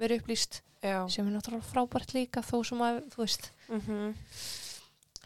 verið 0.00 0.22
upplýst 0.22 0.60
já, 0.84 1.00
sem 1.10 1.26
er 1.26 1.34
náttúrulega 1.34 1.66
frábært 1.66 2.14
líka 2.16 2.44
þó 2.44 2.58
sem 2.66 2.84
að, 2.86 3.00
þú 3.14 3.24
veist, 3.24 3.50
mhm, 3.70 4.14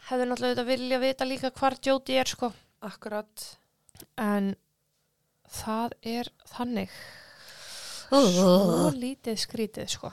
hefur 0.09 0.31
náttúrulega 0.31 0.55
auðvitað 0.55 0.71
vilja 0.71 1.01
vita 1.03 1.29
líka 1.29 1.53
hvar 1.59 1.77
Jodie 1.85 2.19
er 2.21 2.33
sko. 2.33 2.53
Akkurat. 2.79 3.57
en 4.15 4.53
það 5.51 5.95
er 6.07 6.29
þannig 6.47 6.93
svo 8.09 8.89
lítið 8.95 9.37
skrítið 9.45 9.87
sko 9.95 10.11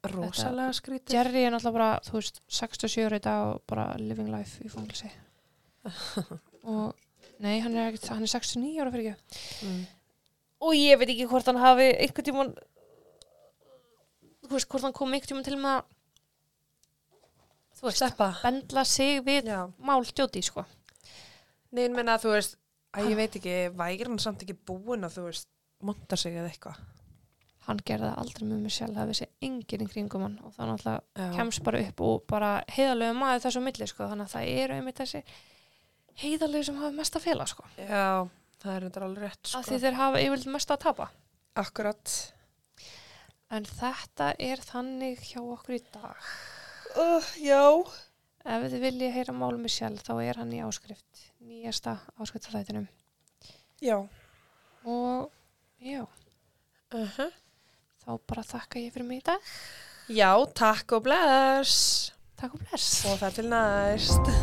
Rosalega 0.00 0.72
skrítið. 0.72 1.12
Jerry 1.12 1.42
er 1.44 1.50
náttúrulega 1.52 1.76
bara, 1.76 1.88
þú 2.06 2.14
veist, 2.16 2.38
67 2.48 3.02
ára 3.04 3.18
í 3.20 3.24
dag 3.24 3.40
og 3.50 3.58
bara 3.68 3.84
living 4.00 4.30
life 4.32 4.62
í 4.64 4.70
fangilsi 4.72 5.10
og 6.70 6.94
nei, 7.40 7.58
hann 7.60 7.76
er, 7.76 7.90
ekkert, 7.90 8.08
hann 8.14 8.24
er 8.24 8.30
69 8.32 8.80
ára 8.80 8.92
fyrir 8.94 9.10
ekki 9.12 9.66
Mm. 9.66 9.82
og 10.64 10.72
ég 10.76 10.96
veit 11.00 11.10
ekki 11.12 11.26
hvort 11.28 11.46
hann 11.50 11.60
hafi 11.60 11.90
einhvern 12.00 12.24
tímann 12.30 12.52
þú 14.46 14.54
veist, 14.56 14.68
hvort 14.72 14.86
hann 14.88 14.96
kom 14.96 15.12
einhvern 15.12 15.28
tímann 15.28 15.44
til 15.46 15.56
að 15.58 15.82
þú 17.80 17.86
veist, 17.88 18.00
Steppa. 18.00 18.30
bendla 18.42 18.84
sig 18.88 19.20
við 19.26 19.48
Já. 19.52 19.60
mál 19.84 20.04
djóti, 20.04 20.42
sko 20.44 20.64
Nei, 21.72 21.84
en 21.86 21.94
menna 21.94 22.16
þú 22.18 22.32
veist, 22.34 22.56
að 22.96 23.10
ég 23.12 23.16
veit 23.20 23.36
ekki, 23.38 23.56
vægir 23.78 24.08
hann 24.10 24.18
samt 24.18 24.40
ekki 24.42 24.56
búin 24.66 25.04
að 25.06 25.18
þú 25.20 25.26
veist, 25.28 25.46
monta 25.86 26.16
sig 26.18 26.34
eða 26.34 26.48
eitthvað. 26.50 26.80
Hann 27.66 27.80
gerði 27.86 28.10
aldrei 28.16 28.46
með 28.48 28.60
mig 28.64 28.72
sjálf 28.74 28.96
það 28.96 29.10
vissi 29.12 29.26
enginn 29.46 29.84
í 29.84 29.88
kringum 29.92 30.22
hann 30.26 30.36
og 30.46 30.54
það 30.56 30.70
náttúrulega 30.72 31.30
kemst 31.36 31.62
bara 31.66 31.80
upp 31.84 32.00
og 32.06 32.22
bara 32.30 32.50
heiðalegu 32.72 33.16
maður 33.20 33.42
þessu 33.46 33.62
milli, 33.64 33.86
sko, 33.90 34.08
þannig 34.10 34.26
að 34.28 34.34
það 34.34 34.52
eru 34.64 34.78
einmitt 34.78 35.00
þessi 35.02 35.22
heiðalegu 36.24 36.64
sem 36.70 36.78
hafa 36.80 36.92
mest 36.96 37.16
að 37.20 37.26
fela, 37.28 37.46
sko 37.50 37.66
Já, 37.76 38.28
það 38.62 38.74
er 38.76 38.86
þetta 38.88 39.02
alveg 39.06 39.24
rétt, 39.26 39.42
af 39.44 39.64
því 39.68 39.76
sko. 39.76 39.80
þeir 39.84 39.98
hafa 40.00 40.22
yfirlega 40.24 40.54
mest 40.56 40.74
að 40.74 40.80
tapa 40.86 41.08
Akkurat. 41.60 42.14
en 43.50 43.66
þetta 43.66 44.30
er 44.38 44.60
þannig 44.64 45.24
hjá 45.32 45.40
okkur 45.44 45.76
í 45.78 45.82
dag 45.94 46.32
Uh, 46.90 47.22
já. 47.38 47.62
ef 48.50 48.64
þið 48.72 48.80
viljið 48.82 49.12
heyra 49.14 49.32
málum 49.38 49.60
mig 49.62 49.70
sjálf 49.70 50.00
þá 50.02 50.10
er 50.24 50.40
hann 50.40 50.50
í 50.56 50.58
áskrift 50.64 51.20
nýjasta 51.46 51.92
áskriftaþættinum 52.18 52.88
Já. 53.80 54.00
og 54.84 55.30
já, 55.78 56.02
Uh 56.90 57.20
þá 58.04 58.16
bara 58.32 58.46
þakka 58.54 58.82
ég 58.84 58.94
fyrir 58.94 59.08
mig 59.10 59.22
í 59.22 59.26
dag 59.32 59.52
Já, 60.10 60.32
takk 60.58 60.96
og 60.98 61.04
bless. 61.06 61.76
takk 62.40 62.56
og 62.56 62.64
bless 62.66 63.04
Og 63.06 63.20
það 63.20 63.38
til 63.38 63.48
næst. 63.52 64.34